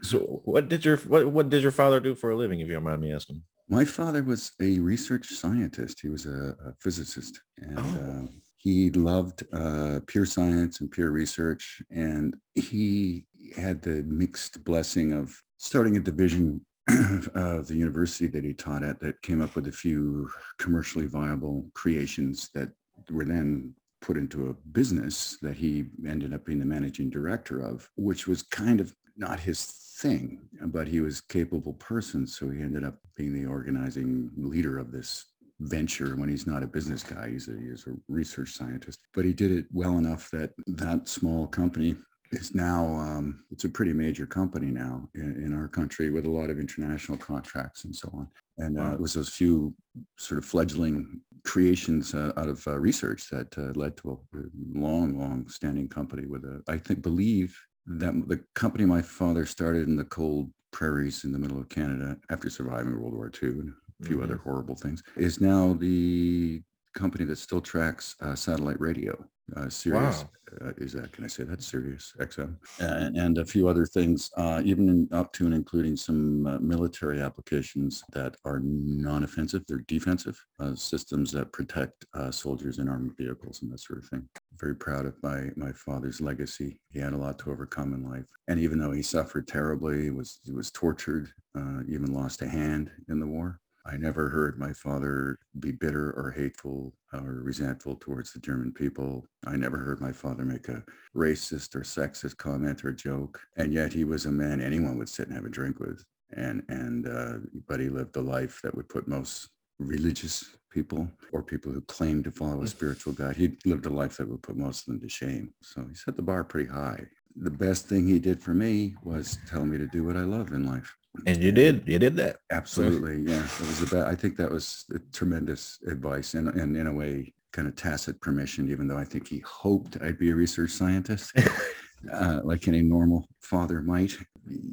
So 0.02 0.42
what 0.44 0.68
did 0.68 0.84
your 0.84 0.98
what 0.98 1.26
what 1.28 1.48
did 1.48 1.62
your 1.62 1.70
father 1.72 1.98
do 2.00 2.14
for 2.14 2.30
a 2.30 2.36
living, 2.36 2.60
if 2.60 2.66
you 2.68 2.74
don't 2.74 2.82
mind 2.82 3.00
me 3.00 3.12
asking? 3.14 3.42
My 3.68 3.84
father 3.86 4.22
was 4.22 4.52
a 4.60 4.78
research 4.80 5.28
scientist. 5.28 6.00
He 6.00 6.08
was 6.08 6.26
a, 6.26 6.54
a 6.66 6.74
physicist, 6.80 7.40
and 7.58 7.78
Oh. 7.78 7.82
um, 7.82 8.42
he 8.58 8.90
loved 8.90 9.44
uh, 9.52 10.00
pure 10.06 10.26
science 10.26 10.80
and 10.80 10.90
pure 10.90 11.10
research. 11.10 11.80
And 11.90 12.34
he 12.54 13.24
had 13.56 13.82
the 13.82 14.02
mixed 14.04 14.64
blessing 14.64 15.12
of 15.12 15.40
starting 15.58 15.96
a 15.96 16.00
division 16.00 16.60
of 17.34 17.66
the 17.66 17.76
university 17.76 18.26
that 18.26 18.44
he 18.44 18.52
taught 18.52 18.82
at 18.82 19.00
that 19.00 19.20
came 19.22 19.40
up 19.40 19.54
with 19.56 19.66
a 19.68 19.72
few 19.72 20.28
commercially 20.58 21.06
viable 21.06 21.66
creations 21.74 22.50
that 22.54 22.68
were 23.10 23.24
then 23.24 23.74
put 24.00 24.16
into 24.18 24.50
a 24.50 24.68
business 24.70 25.38
that 25.40 25.56
he 25.56 25.86
ended 26.06 26.34
up 26.34 26.44
being 26.44 26.58
the 26.58 26.64
managing 26.64 27.08
director 27.08 27.60
of, 27.60 27.88
which 27.96 28.26
was 28.26 28.42
kind 28.42 28.80
of 28.80 28.94
not 29.16 29.40
his 29.40 29.64
thing, 29.98 30.40
but 30.66 30.86
he 30.86 31.00
was 31.00 31.20
a 31.20 31.32
capable 31.32 31.72
person. 31.74 32.26
So 32.26 32.50
he 32.50 32.60
ended 32.60 32.84
up 32.84 32.98
being 33.16 33.32
the 33.32 33.48
organizing 33.48 34.30
leader 34.36 34.78
of 34.78 34.92
this 34.92 35.24
venture 35.60 36.16
when 36.16 36.28
he's 36.28 36.46
not 36.46 36.62
a 36.62 36.66
business 36.66 37.02
guy. 37.02 37.30
He's 37.30 37.48
a, 37.48 37.52
he's 37.52 37.86
a 37.86 37.94
research 38.08 38.50
scientist, 38.50 39.00
but 39.14 39.24
he 39.24 39.32
did 39.32 39.52
it 39.52 39.66
well 39.72 39.96
enough 39.96 40.30
that 40.32 40.50
that 40.66 41.08
small 41.08 41.46
company 41.46 41.96
is 42.32 42.54
now, 42.54 42.84
um, 42.86 43.44
it's 43.50 43.64
a 43.64 43.68
pretty 43.68 43.92
major 43.92 44.26
company 44.26 44.66
now 44.70 45.08
in, 45.14 45.42
in 45.44 45.54
our 45.54 45.68
country 45.68 46.10
with 46.10 46.24
a 46.24 46.30
lot 46.30 46.50
of 46.50 46.58
international 46.58 47.18
contracts 47.18 47.84
and 47.84 47.94
so 47.94 48.10
on. 48.14 48.28
And 48.58 48.78
uh, 48.78 48.92
it 48.92 49.00
was 49.00 49.14
those 49.14 49.28
few 49.28 49.74
sort 50.18 50.38
of 50.38 50.44
fledgling 50.44 51.20
creations 51.44 52.14
uh, 52.14 52.32
out 52.36 52.48
of 52.48 52.66
uh, 52.66 52.78
research 52.78 53.28
that 53.30 53.56
uh, 53.58 53.72
led 53.78 53.96
to 53.98 54.12
a 54.12 54.38
long, 54.78 55.18
long 55.18 55.48
standing 55.48 55.88
company 55.88 56.26
with 56.26 56.44
a, 56.44 56.62
I 56.68 56.78
think, 56.78 57.02
believe 57.02 57.58
that 57.86 58.14
the 58.28 58.42
company 58.54 58.84
my 58.86 59.02
father 59.02 59.44
started 59.46 59.86
in 59.88 59.96
the 59.96 60.04
cold 60.04 60.50
prairies 60.72 61.24
in 61.24 61.32
the 61.32 61.38
middle 61.38 61.60
of 61.60 61.68
Canada 61.68 62.16
after 62.30 62.48
surviving 62.50 62.98
World 62.98 63.14
War 63.14 63.30
II 63.30 63.50
and 63.50 63.72
a 64.00 64.06
few 64.06 64.16
Mhm. 64.18 64.24
other 64.24 64.36
horrible 64.38 64.74
things 64.74 65.02
is 65.16 65.40
now 65.40 65.74
the 65.74 66.62
company 66.94 67.24
that 67.24 67.36
still 67.36 67.60
tracks 67.60 68.16
uh, 68.20 68.34
satellite 68.34 68.80
radio. 68.80 69.16
Uh, 69.56 69.68
Sirius, 69.68 70.24
uh, 70.62 70.72
is 70.78 70.92
that, 70.92 71.12
can 71.12 71.24
I 71.24 71.26
say 71.26 71.44
that? 71.44 71.62
Sirius 71.62 72.14
XM. 72.18 72.56
Uh, 72.80 73.10
and 73.14 73.38
a 73.38 73.44
few 73.44 73.68
other 73.68 73.84
things, 73.84 74.30
uh, 74.36 74.62
even 74.64 74.88
in, 74.88 75.08
up 75.12 75.32
to 75.34 75.44
and 75.44 75.54
including 75.54 75.96
some 75.96 76.46
uh, 76.46 76.58
military 76.60 77.20
applications 77.20 78.02
that 78.12 78.36
are 78.44 78.60
non-offensive, 78.62 79.62
they're 79.68 79.84
defensive 79.86 80.42
uh, 80.60 80.74
systems 80.74 81.30
that 81.32 81.52
protect 81.52 82.06
uh, 82.14 82.30
soldiers 82.30 82.78
in 82.78 82.88
armored 82.88 83.16
vehicles 83.18 83.60
and 83.62 83.70
that 83.70 83.80
sort 83.80 83.98
of 83.98 84.08
thing. 84.08 84.26
Very 84.58 84.76
proud 84.76 85.04
of 85.04 85.14
my, 85.22 85.50
my 85.56 85.72
father's 85.72 86.20
legacy. 86.20 86.80
He 86.88 86.98
had 86.98 87.12
a 87.12 87.18
lot 87.18 87.38
to 87.40 87.50
overcome 87.50 87.92
in 87.92 88.08
life. 88.08 88.24
And 88.48 88.58
even 88.58 88.78
though 88.78 88.92
he 88.92 89.02
suffered 89.02 89.46
terribly, 89.46 90.10
was, 90.10 90.40
he 90.44 90.52
was 90.52 90.70
tortured, 90.70 91.30
uh, 91.56 91.80
even 91.86 92.14
lost 92.14 92.40
a 92.40 92.48
hand 92.48 92.90
in 93.08 93.20
the 93.20 93.26
war, 93.26 93.60
I 93.86 93.96
never 93.96 94.30
heard 94.30 94.58
my 94.58 94.72
father 94.72 95.38
be 95.60 95.70
bitter 95.70 96.12
or 96.12 96.30
hateful 96.30 96.94
or 97.12 97.42
resentful 97.42 97.96
towards 97.96 98.32
the 98.32 98.38
German 98.38 98.72
people. 98.72 99.26
I 99.46 99.56
never 99.56 99.76
heard 99.76 100.00
my 100.00 100.12
father 100.12 100.44
make 100.44 100.68
a 100.68 100.82
racist 101.14 101.74
or 101.74 101.80
sexist 101.80 102.38
comment 102.38 102.84
or 102.84 102.92
joke. 102.92 103.40
And 103.56 103.74
yet 103.74 103.92
he 103.92 104.04
was 104.04 104.24
a 104.24 104.30
man 104.32 104.60
anyone 104.60 104.96
would 104.98 105.10
sit 105.10 105.26
and 105.26 105.36
have 105.36 105.44
a 105.44 105.50
drink 105.50 105.80
with. 105.80 106.02
And, 106.34 106.62
and, 106.68 107.06
uh, 107.06 107.34
but 107.68 107.78
he 107.78 107.88
lived 107.90 108.16
a 108.16 108.22
life 108.22 108.60
that 108.62 108.74
would 108.74 108.88
put 108.88 109.06
most 109.06 109.50
religious 109.78 110.56
people 110.70 111.08
or 111.32 111.42
people 111.42 111.70
who 111.70 111.80
claim 111.82 112.22
to 112.22 112.30
follow 112.30 112.62
a 112.62 112.66
spiritual 112.66 113.12
guide. 113.12 113.36
He 113.36 113.56
lived 113.66 113.86
a 113.86 113.90
life 113.90 114.16
that 114.16 114.28
would 114.28 114.42
put 114.42 114.56
most 114.56 114.80
of 114.80 114.86
them 114.86 115.00
to 115.00 115.08
shame. 115.08 115.52
So 115.62 115.84
he 115.88 115.94
set 115.94 116.16
the 116.16 116.22
bar 116.22 116.42
pretty 116.42 116.70
high. 116.70 117.04
The 117.36 117.50
best 117.50 117.86
thing 117.86 118.06
he 118.06 118.18
did 118.18 118.42
for 118.42 118.54
me 118.54 118.94
was 119.02 119.38
tell 119.48 119.66
me 119.66 119.76
to 119.76 119.86
do 119.86 120.04
what 120.04 120.16
I 120.16 120.22
love 120.22 120.52
in 120.52 120.66
life. 120.66 120.96
And 121.26 121.42
you 121.42 121.52
did 121.52 121.84
you 121.86 121.98
did 121.98 122.16
that. 122.16 122.36
Absolutely. 122.50 123.22
Yeah. 123.30 123.44
It 123.44 123.60
was 123.60 123.82
about. 123.82 124.08
I 124.08 124.14
think 124.14 124.36
that 124.36 124.50
was 124.50 124.84
a 124.94 124.98
tremendous 125.12 125.78
advice 125.86 126.34
and, 126.34 126.48
and 126.48 126.76
in 126.76 126.86
a 126.86 126.92
way, 126.92 127.32
kind 127.52 127.68
of 127.68 127.76
tacit 127.76 128.20
permission, 128.20 128.68
even 128.70 128.88
though 128.88 128.98
I 128.98 129.04
think 129.04 129.28
he 129.28 129.38
hoped 129.40 129.96
I'd 130.02 130.18
be 130.18 130.30
a 130.30 130.34
research 130.34 130.70
scientist. 130.70 131.32
uh, 132.12 132.40
like 132.44 132.68
any 132.68 132.82
normal 132.82 133.26
father 133.40 133.80
might. 133.80 134.16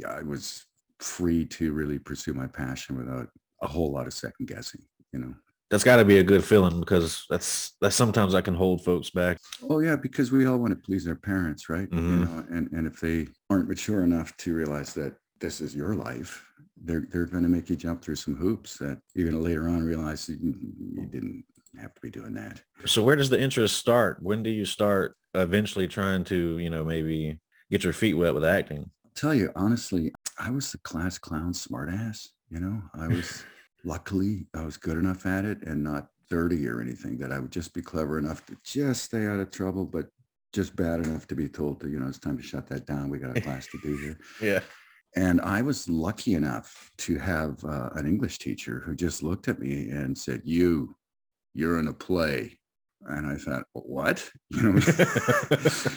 I 0.08 0.22
was 0.24 0.66
free 1.00 1.46
to 1.46 1.72
really 1.74 2.00
pursue 2.00 2.34
my 2.34 2.48
passion 2.48 2.98
without 2.98 3.28
a 3.62 3.68
whole 3.68 3.92
lot 3.92 4.08
of 4.08 4.14
second 4.14 4.48
guessing. 4.48 4.82
You 5.14 5.20
know, 5.20 5.34
That's 5.70 5.84
got 5.84 5.98
to 5.98 6.06
be 6.06 6.18
a 6.18 6.24
good 6.24 6.44
feeling 6.44 6.80
because 6.80 7.26
that's 7.30 7.74
that's 7.82 7.96
sometimes 7.96 8.34
I 8.36 8.42
can 8.42 8.56
hold 8.56 8.84
folks 8.84 9.10
back. 9.12 9.38
Oh 9.70 9.80
yeah, 9.80 9.96
because 9.96 10.32
we 10.32 10.46
all 10.48 10.58
want 10.58 10.72
to 10.74 10.80
please 10.86 11.08
our 11.08 11.16
parents, 11.16 11.70
right? 11.70 11.88
You 11.92 12.00
Mhm. 12.00 12.26
know, 12.26 12.46
and 12.50 12.70
and 12.72 12.88
if 12.88 13.00
they 13.00 13.28
aren't 13.50 13.70
mature 13.70 14.04
enough 14.04 14.36
to 14.38 14.54
realize 14.56 14.94
that 14.96 15.14
this 15.42 15.60
is 15.60 15.76
your 15.76 15.96
life, 15.96 16.46
they're 16.84 17.08
they're 17.12 17.26
going 17.26 17.44
to 17.44 17.50
make 17.50 17.70
you 17.70 17.76
jump 17.76 18.02
through 18.02 18.16
some 18.16 18.36
hoops 18.36 18.78
that 18.78 19.02
you're 19.14 19.30
going 19.30 19.42
to 19.42 19.48
later 19.48 19.68
on 19.68 19.84
realize 19.84 20.30
you, 20.30 20.38
you 20.42 21.06
didn't 21.08 21.44
have 21.80 21.94
to 21.94 22.02
be 22.02 22.10
doing 22.10 22.34
that. 22.34 22.62
So 22.86 23.04
where 23.04 23.16
does 23.16 23.30
the 23.30 23.42
interest 23.42 23.78
start? 23.78 24.22
When 24.22 24.44
do 24.44 24.50
you 24.50 24.66
start 24.66 25.16
eventually 25.34 25.88
trying 25.88 26.24
to, 26.26 26.58
you 26.60 26.70
know, 26.70 26.84
maybe 26.84 27.40
get 27.70 27.84
your 27.84 27.94
feet 27.94 28.14
wet 28.14 28.34
with 28.34 28.46
acting? 28.46 28.90
I'll 29.06 29.12
tell 29.16 29.34
you 29.34 29.52
honestly, 29.56 30.14
I 30.40 30.50
was 30.52 30.72
the 30.72 30.78
class 30.80 31.18
clown 31.18 31.54
smartass. 31.54 32.30
You 32.50 32.60
know, 32.60 32.82
I 32.94 33.08
was 33.08 33.44
luckily 33.84 34.48
I 34.56 34.64
was 34.64 34.78
good 34.78 34.98
enough 34.98 35.26
at 35.26 35.46
it 35.46 35.64
and 35.64 35.84
not 35.84 36.08
dirty 36.30 36.68
or 36.68 36.82
anything 36.82 37.18
that 37.18 37.32
I 37.32 37.40
would 37.40 37.52
just 37.52 37.74
be 37.74 37.82
clever 37.82 38.18
enough 38.18 38.46
to 38.46 38.58
just 38.64 39.04
stay 39.04 39.28
out 39.28 39.40
of 39.40 39.52
trouble, 39.52 39.86
but 39.86 40.08
just 40.54 40.76
bad 40.76 41.06
enough 41.06 41.28
to 41.28 41.36
be 41.36 41.48
told 41.48 41.80
to, 41.82 41.90
you 41.90 42.00
know, 42.00 42.08
it's 42.08 42.20
time 42.20 42.38
to 42.38 42.44
shut 42.44 42.68
that 42.68 42.86
down. 42.86 43.10
We 43.10 43.20
got 43.20 43.38
a 43.38 43.42
class 43.42 43.68
to 43.68 43.80
do 43.82 43.98
here. 43.98 44.20
Yeah. 44.42 44.60
And 45.16 45.42
I 45.42 45.62
was 45.62 45.90
lucky 45.90 46.36
enough 46.36 46.90
to 47.00 47.18
have 47.18 47.64
uh, 47.66 47.90
an 47.96 48.08
English 48.08 48.40
teacher 48.40 48.82
who 48.86 48.96
just 48.96 49.24
looked 49.24 49.48
at 49.48 49.60
me 49.60 49.90
and 49.90 50.18
said, 50.18 50.42
"You, 50.46 50.96
you're 51.54 51.80
in 51.80 51.88
a 51.88 51.94
play." 51.94 52.58
And 53.02 53.28
I 53.28 53.36
thought, 53.36 53.66
"What?" 53.74 54.30
You 54.52 54.74
know. 54.74 54.80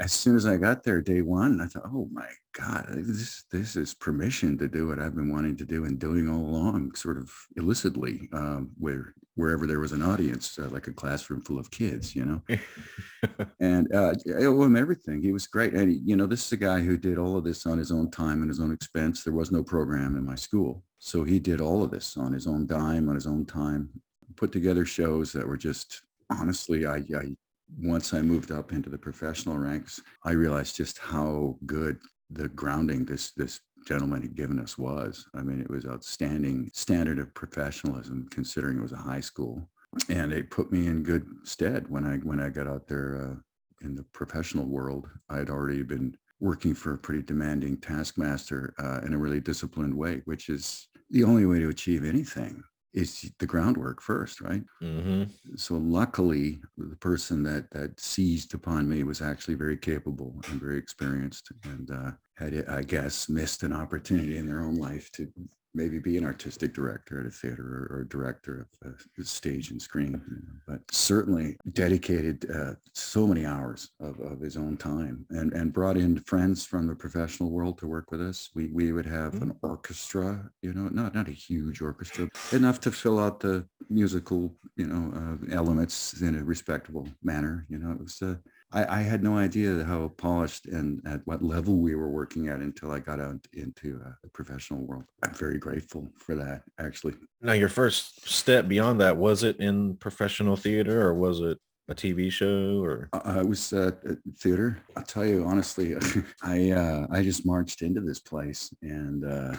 as 0.00 0.12
soon 0.12 0.34
as 0.34 0.46
I 0.46 0.56
got 0.56 0.82
there, 0.82 1.02
day 1.02 1.20
one, 1.20 1.60
I 1.60 1.66
thought, 1.66 1.90
"Oh 1.92 2.08
my 2.12 2.28
God, 2.52 2.86
this 2.90 3.44
this 3.50 3.76
is 3.76 3.94
permission 3.94 4.56
to 4.58 4.68
do 4.68 4.86
what 4.86 4.98
I've 4.98 5.14
been 5.14 5.32
wanting 5.32 5.56
to 5.58 5.64
do 5.64 5.84
and 5.84 5.98
doing 5.98 6.28
all 6.28 6.40
along, 6.40 6.94
sort 6.94 7.18
of 7.18 7.30
illicitly, 7.56 8.28
um, 8.32 8.70
where 8.78 9.14
wherever 9.40 9.66
there 9.66 9.80
was 9.80 9.92
an 9.92 10.02
audience, 10.02 10.58
uh, 10.58 10.68
like 10.70 10.86
a 10.86 10.92
classroom 10.92 11.40
full 11.40 11.58
of 11.58 11.70
kids, 11.70 12.14
you 12.14 12.24
know." 12.24 12.42
and 13.60 13.92
uh, 13.94 14.14
I 14.38 14.44
owe 14.44 14.62
him 14.62 14.76
everything. 14.76 15.22
He 15.22 15.32
was 15.32 15.46
great. 15.46 15.72
And, 15.74 15.90
he- 15.90 16.00
you 16.04 16.16
know, 16.16 16.26
this 16.26 16.46
is 16.46 16.52
a 16.52 16.56
guy 16.56 16.80
who 16.80 16.96
did 16.96 17.18
all 17.18 17.36
of 17.36 17.44
this 17.44 17.66
on 17.66 17.78
his 17.78 17.90
own 17.90 18.10
time 18.10 18.40
and 18.42 18.48
his 18.50 18.60
own 18.60 18.72
expense. 18.72 19.24
There 19.24 19.32
was 19.34 19.50
no 19.50 19.62
program 19.62 20.16
in 20.16 20.24
my 20.24 20.34
school. 20.36 20.84
So 20.98 21.24
he 21.24 21.38
did 21.38 21.60
all 21.60 21.82
of 21.82 21.90
this 21.90 22.16
on 22.16 22.32
his 22.32 22.46
own 22.46 22.66
dime, 22.66 23.08
on 23.08 23.14
his 23.14 23.26
own 23.26 23.44
time, 23.46 23.88
put 24.36 24.52
together 24.52 24.84
shows 24.84 25.32
that 25.32 25.46
were 25.46 25.56
just, 25.56 26.02
honestly, 26.30 26.86
I, 26.86 26.98
I 27.16 27.34
once 27.78 28.12
I 28.12 28.20
moved 28.20 28.50
up 28.50 28.72
into 28.72 28.90
the 28.90 28.98
professional 28.98 29.56
ranks, 29.58 30.00
I 30.24 30.32
realized 30.32 30.76
just 30.76 30.98
how 30.98 31.56
good 31.66 31.98
the 32.30 32.48
grounding 32.48 33.04
this, 33.04 33.32
this 33.32 33.60
gentleman 33.86 34.22
had 34.22 34.34
given 34.34 34.60
us 34.60 34.78
was. 34.78 35.26
I 35.34 35.42
mean, 35.42 35.60
it 35.60 35.70
was 35.70 35.86
outstanding 35.86 36.70
standard 36.74 37.18
of 37.18 37.34
professionalism 37.34 38.28
considering 38.30 38.78
it 38.78 38.82
was 38.82 38.92
a 38.92 38.96
high 38.96 39.20
school 39.20 39.68
and 40.08 40.32
it 40.32 40.50
put 40.50 40.70
me 40.70 40.86
in 40.86 41.02
good 41.02 41.26
stead 41.44 41.88
when 41.88 42.04
I 42.04 42.18
when 42.18 42.40
I 42.40 42.48
got 42.48 42.66
out 42.66 42.86
there 42.86 43.30
uh, 43.32 43.84
in 43.84 43.94
the 43.94 44.04
professional 44.04 44.66
world. 44.66 45.08
I 45.28 45.38
had 45.38 45.50
already 45.50 45.82
been 45.82 46.16
working 46.38 46.74
for 46.74 46.94
a 46.94 46.98
pretty 46.98 47.22
demanding 47.22 47.76
taskmaster 47.78 48.74
uh, 48.78 49.00
in 49.04 49.12
a 49.12 49.18
really 49.18 49.40
disciplined 49.40 49.94
way, 49.94 50.22
which 50.24 50.48
is 50.48 50.88
the 51.10 51.24
only 51.24 51.44
way 51.44 51.58
to 51.58 51.68
achieve 51.68 52.04
anything 52.04 52.62
is 52.92 53.30
the 53.38 53.46
groundwork 53.46 54.00
first, 54.02 54.40
right? 54.40 54.62
hmm 54.80 55.24
So 55.56 55.76
luckily, 55.76 56.60
the 56.76 56.96
person 56.96 57.42
that 57.44 57.70
that 57.70 58.00
seized 58.00 58.54
upon 58.54 58.88
me 58.88 59.04
was 59.04 59.22
actually 59.22 59.54
very 59.54 59.76
capable 59.76 60.42
and 60.48 60.60
very 60.60 60.78
experienced, 60.78 61.52
and 61.64 61.90
uh, 61.90 62.12
had, 62.36 62.68
I 62.68 62.82
guess, 62.82 63.28
missed 63.28 63.62
an 63.62 63.72
opportunity 63.72 64.36
in 64.38 64.46
their 64.46 64.62
own 64.62 64.76
life 64.76 65.10
to 65.12 65.32
maybe 65.74 65.98
be 65.98 66.16
an 66.16 66.24
artistic 66.24 66.74
director 66.74 67.20
at 67.20 67.26
a 67.26 67.30
theater 67.30 67.88
or, 67.90 67.98
or 67.98 68.04
director 68.04 68.68
of 68.84 69.06
a 69.18 69.24
stage 69.24 69.70
and 69.70 69.80
screen. 69.80 70.20
you 70.28 70.36
know. 70.36 70.58
But 70.66 70.80
certainly 70.90 71.56
dedicated 71.72 72.50
uh, 72.50 72.74
so 72.92 73.26
many 73.26 73.46
hours 73.46 73.90
of, 74.00 74.18
of 74.20 74.40
his 74.40 74.56
own 74.56 74.76
time, 74.76 75.26
and 75.30 75.52
and 75.52 75.72
brought 75.72 75.96
in 75.96 76.18
friends 76.20 76.64
from 76.64 76.86
the 76.86 76.94
professional 76.94 77.50
world 77.50 77.78
to 77.78 77.86
work 77.86 78.10
with 78.10 78.20
us. 78.20 78.50
We 78.54 78.68
we 78.68 78.92
would 78.92 79.06
have 79.06 79.34
an 79.34 79.56
orchestra, 79.62 80.50
you 80.62 80.72
know, 80.72 80.88
not 80.88 81.14
not 81.14 81.28
a 81.28 81.32
huge 81.32 81.80
orchestra, 81.82 82.28
enough 82.52 82.80
to 82.80 82.90
fill 82.90 83.18
out 83.18 83.40
the 83.40 83.66
musical, 83.88 84.54
you 84.76 84.86
know, 84.86 85.12
uh, 85.16 85.54
elements 85.54 86.20
in 86.20 86.36
a 86.36 86.44
respectable 86.44 87.08
manner. 87.22 87.66
You 87.68 87.78
know, 87.78 87.92
it 87.92 88.00
was. 88.00 88.20
Uh, 88.22 88.36
I, 88.72 89.00
I 89.00 89.02
had 89.02 89.22
no 89.22 89.36
idea 89.36 89.84
how 89.84 90.08
polished 90.16 90.66
and 90.66 91.00
at 91.06 91.20
what 91.26 91.42
level 91.42 91.78
we 91.78 91.94
were 91.94 92.08
working 92.08 92.48
at 92.48 92.60
until 92.60 92.90
I 92.90 93.00
got 93.00 93.20
out 93.20 93.46
into 93.52 94.00
uh, 94.04 94.10
the 94.22 94.28
professional 94.30 94.80
world. 94.80 95.04
I'm 95.22 95.34
very 95.34 95.58
grateful 95.58 96.12
for 96.16 96.34
that, 96.36 96.62
actually. 96.78 97.14
Now 97.40 97.52
your 97.52 97.68
first 97.68 98.28
step 98.28 98.68
beyond 98.68 99.00
that, 99.00 99.16
was 99.16 99.42
it 99.42 99.58
in 99.58 99.96
professional 99.96 100.56
theater 100.56 101.02
or 101.02 101.14
was 101.14 101.40
it 101.40 101.58
a 101.88 101.94
TV 101.94 102.30
show 102.30 102.82
or? 102.82 103.08
Uh, 103.12 103.20
I 103.24 103.42
was 103.42 103.72
uh, 103.72 103.90
theater. 104.38 104.78
I'll 104.96 105.02
tell 105.02 105.26
you 105.26 105.44
honestly, 105.44 105.96
I 106.42 106.70
uh, 106.70 107.06
I 107.10 107.22
just 107.22 107.44
marched 107.44 107.82
into 107.82 108.00
this 108.00 108.20
place 108.20 108.72
and 108.82 109.24
uh, 109.24 109.56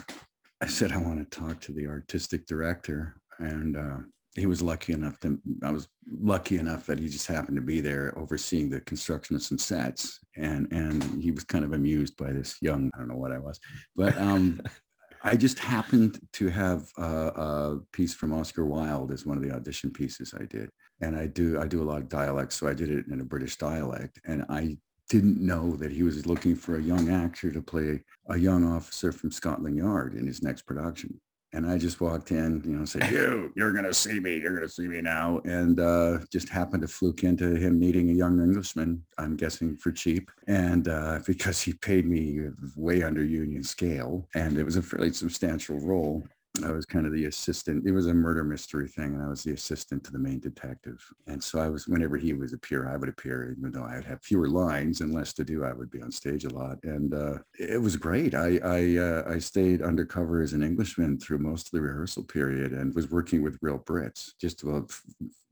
I 0.62 0.66
said 0.66 0.92
I 0.92 0.96
want 0.96 1.18
to 1.18 1.38
talk 1.38 1.60
to 1.62 1.72
the 1.72 1.86
artistic 1.88 2.46
director, 2.46 3.16
and 3.38 3.76
uh, 3.76 3.96
he 4.34 4.46
was 4.46 4.62
lucky 4.62 4.92
enough 4.92 5.18
to. 5.20 5.38
I 5.62 5.70
was 5.70 5.88
lucky 6.10 6.56
enough 6.56 6.86
that 6.86 6.98
he 6.98 7.08
just 7.08 7.26
happened 7.26 7.56
to 7.56 7.62
be 7.62 7.80
there 7.80 8.16
overseeing 8.16 8.70
the 8.70 8.80
construction 8.80 9.36
of 9.36 9.42
some 9.42 9.58
sets, 9.58 10.20
and 10.36 10.70
and 10.72 11.22
he 11.22 11.30
was 11.30 11.44
kind 11.44 11.64
of 11.64 11.72
amused 11.72 12.16
by 12.16 12.32
this 12.32 12.56
young. 12.62 12.90
I 12.94 12.98
don't 12.98 13.08
know 13.08 13.16
what 13.16 13.32
I 13.32 13.38
was, 13.38 13.60
but 13.94 14.16
um, 14.16 14.60
I 15.24 15.36
just 15.36 15.58
happened 15.58 16.18
to 16.32 16.48
have 16.48 16.88
a, 16.96 17.02
a 17.02 17.80
piece 17.92 18.14
from 18.14 18.32
Oscar 18.32 18.64
Wilde 18.64 19.12
as 19.12 19.26
one 19.26 19.36
of 19.36 19.42
the 19.42 19.54
audition 19.54 19.90
pieces 19.90 20.34
I 20.38 20.44
did, 20.44 20.70
and 21.00 21.16
I 21.16 21.26
do 21.26 21.60
I 21.60 21.66
do 21.66 21.82
a 21.82 21.84
lot 21.84 22.00
of 22.00 22.08
dialects, 22.08 22.56
so 22.56 22.68
I 22.68 22.74
did 22.74 22.90
it 22.90 23.06
in 23.08 23.20
a 23.20 23.24
British 23.24 23.56
dialect, 23.56 24.18
and 24.24 24.46
I 24.48 24.78
didn't 25.10 25.40
know 25.42 25.76
that 25.76 25.92
he 25.92 26.02
was 26.02 26.24
looking 26.24 26.56
for 26.56 26.76
a 26.76 26.82
young 26.82 27.10
actor 27.10 27.50
to 27.50 27.60
play 27.60 28.02
a 28.30 28.38
young 28.38 28.64
officer 28.64 29.12
from 29.12 29.30
Scotland 29.30 29.76
Yard 29.76 30.14
in 30.14 30.26
his 30.26 30.42
next 30.42 30.62
production. 30.62 31.20
And 31.54 31.66
I 31.66 31.76
just 31.76 32.00
walked 32.00 32.30
in, 32.30 32.62
you 32.64 32.76
know, 32.76 32.84
said, 32.86 33.10
"You, 33.10 33.52
you're 33.54 33.72
gonna 33.72 33.92
see 33.92 34.18
me. 34.20 34.38
You're 34.38 34.54
gonna 34.54 34.68
see 34.68 34.88
me 34.88 35.02
now." 35.02 35.40
And 35.44 35.78
uh, 35.80 36.20
just 36.30 36.48
happened 36.48 36.82
to 36.82 36.88
fluke 36.88 37.24
into 37.24 37.54
him 37.56 37.78
meeting 37.78 38.08
a 38.08 38.14
young 38.14 38.40
Englishman. 38.40 39.04
I'm 39.18 39.36
guessing 39.36 39.76
for 39.76 39.92
cheap, 39.92 40.30
and 40.46 40.88
uh, 40.88 41.20
because 41.26 41.60
he 41.60 41.74
paid 41.74 42.06
me 42.06 42.48
way 42.74 43.02
under 43.02 43.22
union 43.22 43.62
scale, 43.62 44.26
and 44.34 44.56
it 44.56 44.64
was 44.64 44.76
a 44.76 44.82
fairly 44.82 45.12
substantial 45.12 45.78
role. 45.78 46.26
I 46.62 46.70
was 46.70 46.84
kind 46.84 47.06
of 47.06 47.12
the 47.12 47.24
assistant. 47.24 47.86
It 47.86 47.92
was 47.92 48.08
a 48.08 48.14
murder 48.14 48.44
mystery 48.44 48.86
thing, 48.86 49.14
and 49.14 49.22
I 49.22 49.28
was 49.28 49.42
the 49.42 49.54
assistant 49.54 50.04
to 50.04 50.12
the 50.12 50.18
main 50.18 50.38
detective. 50.38 51.02
And 51.26 51.42
so 51.42 51.58
I 51.58 51.68
was, 51.70 51.88
whenever 51.88 52.18
he 52.18 52.34
would 52.34 52.52
appear, 52.52 52.88
I 52.88 52.96
would 52.96 53.08
appear, 53.08 53.54
even 53.56 53.72
though 53.72 53.84
I 53.84 53.96
would 53.96 54.04
have 54.04 54.22
fewer 54.22 54.48
lines 54.48 55.00
and 55.00 55.14
less 55.14 55.32
to 55.34 55.44
do. 55.44 55.64
I 55.64 55.72
would 55.72 55.90
be 55.90 56.02
on 56.02 56.12
stage 56.12 56.44
a 56.44 56.50
lot, 56.50 56.78
and 56.84 57.14
uh, 57.14 57.38
it 57.58 57.80
was 57.80 57.96
great. 57.96 58.34
I 58.34 58.58
I, 58.62 58.96
uh, 58.98 59.24
I 59.26 59.38
stayed 59.38 59.80
undercover 59.80 60.42
as 60.42 60.52
an 60.52 60.62
Englishman 60.62 61.18
through 61.18 61.38
most 61.38 61.68
of 61.68 61.72
the 61.72 61.80
rehearsal 61.80 62.24
period, 62.24 62.72
and 62.72 62.94
was 62.94 63.10
working 63.10 63.42
with 63.42 63.58
real 63.62 63.78
Brits. 63.78 64.32
Just 64.38 64.62
about 64.62 64.92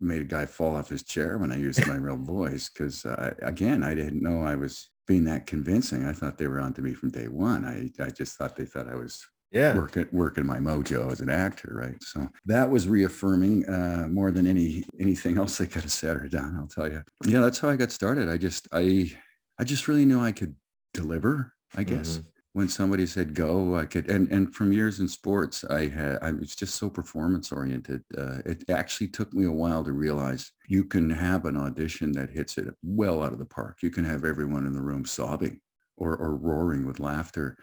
made 0.00 0.21
a 0.21 0.25
guy 0.25 0.45
fall 0.45 0.76
off 0.76 0.90
his 0.90 1.02
chair 1.02 1.38
when 1.38 1.50
I 1.50 1.57
used 1.57 1.87
my 1.87 1.97
real 1.97 2.16
voice, 2.19 2.69
because 2.69 3.07
uh, 3.07 3.35
again, 3.40 3.83
I 3.83 3.95
didn't 3.95 4.23
know 4.23 4.42
I 4.42 4.54
was 4.54 4.90
being 5.07 5.25
that 5.25 5.47
convincing. 5.47 6.04
I 6.04 6.12
thought 6.12 6.37
they 6.37 6.47
were 6.47 6.61
onto 6.61 6.83
me 6.83 6.92
from 6.92 7.11
day 7.11 7.28
one. 7.28 7.64
I 7.64 7.90
I 8.04 8.11
just 8.11 8.37
thought 8.37 8.54
they 8.54 8.66
thought 8.66 8.88
I 8.88 8.97
was 8.97 9.26
Yeah. 9.52 9.75
working 9.75 10.07
working 10.12 10.47
my 10.47 10.59
mojo 10.59 11.11
as 11.11 11.21
an 11.21 11.28
actor, 11.30 11.73
right? 11.75 12.00
So 12.02 12.28
that 12.47 12.71
was 12.71 12.88
reaffirming 12.88 13.69
uh, 13.69 14.07
more 14.09 14.30
than 14.30 14.47
any 14.47 14.85
anything 15.00 15.38
else 15.42 15.61
I 15.61 15.66
could 15.66 15.83
have 15.83 15.92
said 15.92 16.16
or 16.16 16.28
done. 16.28 16.57
I'll 16.59 16.69
tell 16.69 16.90
you. 16.90 17.02
Yeah, 17.25 17.40
that's 17.40 17.59
how 17.59 17.69
I 17.69 17.76
got 17.76 17.90
started. 17.90 18.28
I 18.28 18.37
just 18.37 18.69
I 18.73 19.12
I 19.59 19.64
just 19.64 19.88
really 19.88 20.04
knew 20.04 20.21
I 20.21 20.33
could 20.33 20.57
deliver. 20.95 21.52
I 21.75 21.85
guess 21.85 22.21
when 22.52 22.69
somebody 22.69 23.07
said 23.07 23.35
go, 23.35 23.76
I 23.76 23.87
could. 23.87 24.09
And 24.11 24.30
and 24.30 24.54
from 24.54 24.73
years 24.73 25.00
in 25.00 25.09
sports, 25.09 25.64
I 25.64 25.88
had 25.88 26.19
I 26.23 26.33
was 26.33 26.54
just 26.54 26.76
so 26.76 26.90
performance 26.90 27.52
oriented. 27.52 28.02
Uh, 28.16 28.38
it 28.45 28.69
actually 28.69 29.09
took 29.09 29.33
me 29.33 29.45
a 29.47 29.52
while 29.52 29.85
to 29.85 29.92
realize 29.92 30.52
you 30.69 30.85
can 30.85 31.11
have 31.11 31.45
an 31.45 31.57
audition 31.57 32.12
that 32.12 32.30
hits 32.30 32.59
it 32.59 32.75
well 32.83 33.23
out 33.23 33.33
of 33.33 33.38
the 33.38 33.45
park. 33.47 33.78
You 33.83 33.90
can 33.90 34.04
have 34.04 34.25
everyone 34.25 34.66
in 34.66 34.73
the 34.73 34.83
room 34.83 35.04
sobbing 35.04 35.61
or 35.97 36.16
or 36.16 36.37
roaring 36.37 36.87
with 36.87 37.00
laughter 37.00 37.57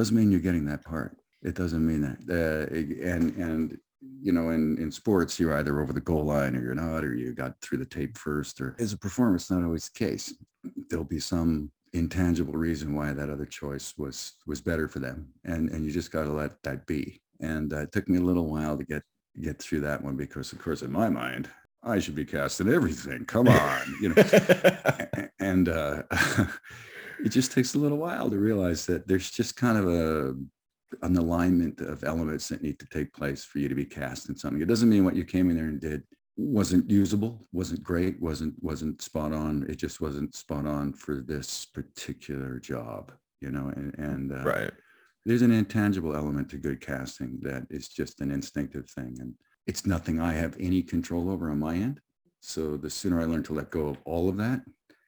doesn't 0.00 0.16
mean 0.16 0.30
you're 0.30 0.40
getting 0.40 0.64
that 0.64 0.82
part. 0.82 1.14
It 1.42 1.54
doesn't 1.54 1.86
mean 1.86 2.00
that. 2.00 2.18
Uh, 2.26 3.06
and 3.06 3.36
and 3.36 3.78
you 4.22 4.32
know, 4.32 4.48
in 4.48 4.78
in 4.78 4.90
sports, 4.90 5.38
you're 5.38 5.54
either 5.58 5.78
over 5.78 5.92
the 5.92 6.00
goal 6.00 6.24
line 6.24 6.56
or 6.56 6.62
you're 6.62 6.74
not, 6.74 7.04
or 7.04 7.14
you 7.14 7.34
got 7.34 7.60
through 7.60 7.78
the 7.78 7.84
tape 7.84 8.16
first. 8.16 8.62
Or 8.62 8.74
as 8.78 8.94
a 8.94 8.98
performer, 8.98 9.36
it's 9.36 9.50
not 9.50 9.62
always 9.62 9.90
the 9.90 9.98
case. 10.06 10.32
There'll 10.88 11.04
be 11.04 11.20
some 11.20 11.70
intangible 11.92 12.54
reason 12.54 12.94
why 12.94 13.12
that 13.12 13.28
other 13.28 13.44
choice 13.44 13.92
was 13.98 14.36
was 14.46 14.62
better 14.62 14.88
for 14.88 15.00
them, 15.00 15.28
and 15.44 15.68
and 15.68 15.84
you 15.84 15.90
just 15.90 16.12
got 16.12 16.24
to 16.24 16.32
let 16.32 16.62
that 16.62 16.86
be. 16.86 17.20
And 17.40 17.70
uh, 17.74 17.80
it 17.80 17.92
took 17.92 18.08
me 18.08 18.16
a 18.16 18.22
little 18.22 18.46
while 18.50 18.78
to 18.78 18.84
get 18.84 19.02
get 19.42 19.58
through 19.58 19.80
that 19.80 20.02
one 20.02 20.16
because, 20.16 20.50
of 20.52 20.60
course, 20.60 20.80
in 20.80 20.90
my 20.90 21.10
mind, 21.10 21.50
I 21.82 21.98
should 21.98 22.14
be 22.14 22.24
cast 22.24 22.62
in 22.62 22.72
everything. 22.72 23.26
Come 23.26 23.48
on, 23.48 23.80
you 24.00 24.14
know. 24.14 24.22
And 25.40 25.70
uh, 25.70 26.02
it 27.24 27.30
just 27.30 27.52
takes 27.52 27.74
a 27.74 27.78
little 27.78 27.98
while 27.98 28.30
to 28.30 28.38
realize 28.38 28.86
that 28.86 29.06
there's 29.06 29.30
just 29.30 29.56
kind 29.56 29.78
of 29.78 29.88
a 29.88 30.34
an 31.02 31.16
alignment 31.16 31.80
of 31.80 32.02
elements 32.02 32.48
that 32.48 32.62
need 32.62 32.78
to 32.80 32.86
take 32.86 33.12
place 33.12 33.44
for 33.44 33.60
you 33.60 33.68
to 33.68 33.76
be 33.76 33.84
cast 33.84 34.28
in 34.28 34.36
something. 34.36 34.60
It 34.60 34.66
doesn't 34.68 34.88
mean 34.88 35.04
what 35.04 35.14
you 35.14 35.24
came 35.24 35.48
in 35.48 35.56
there 35.56 35.66
and 35.66 35.80
did 35.80 36.02
wasn't 36.36 36.90
usable, 36.90 37.46
wasn't 37.52 37.82
great, 37.82 38.20
wasn't 38.20 38.54
wasn't 38.62 39.02
spot 39.02 39.32
on. 39.32 39.66
It 39.68 39.76
just 39.76 40.00
wasn't 40.00 40.34
spot 40.34 40.66
on 40.66 40.92
for 40.92 41.16
this 41.16 41.66
particular 41.66 42.58
job, 42.58 43.12
you 43.40 43.50
know. 43.50 43.72
And 43.76 43.94
and 43.98 44.32
uh, 44.32 44.42
right. 44.42 44.70
there's 45.26 45.42
an 45.42 45.52
intangible 45.52 46.16
element 46.16 46.48
to 46.50 46.56
good 46.56 46.80
casting 46.80 47.38
that 47.42 47.66
is 47.70 47.88
just 47.88 48.20
an 48.20 48.30
instinctive 48.30 48.88
thing, 48.90 49.16
and 49.20 49.34
it's 49.66 49.86
nothing 49.86 50.20
I 50.20 50.32
have 50.32 50.56
any 50.58 50.82
control 50.82 51.30
over 51.30 51.50
on 51.50 51.58
my 51.58 51.74
end. 51.74 52.00
So 52.40 52.76
the 52.76 52.90
sooner 52.90 53.20
I 53.20 53.24
learn 53.24 53.42
to 53.44 53.52
let 53.52 53.70
go 53.70 53.88
of 53.88 53.98
all 54.04 54.28
of 54.28 54.38
that, 54.38 54.62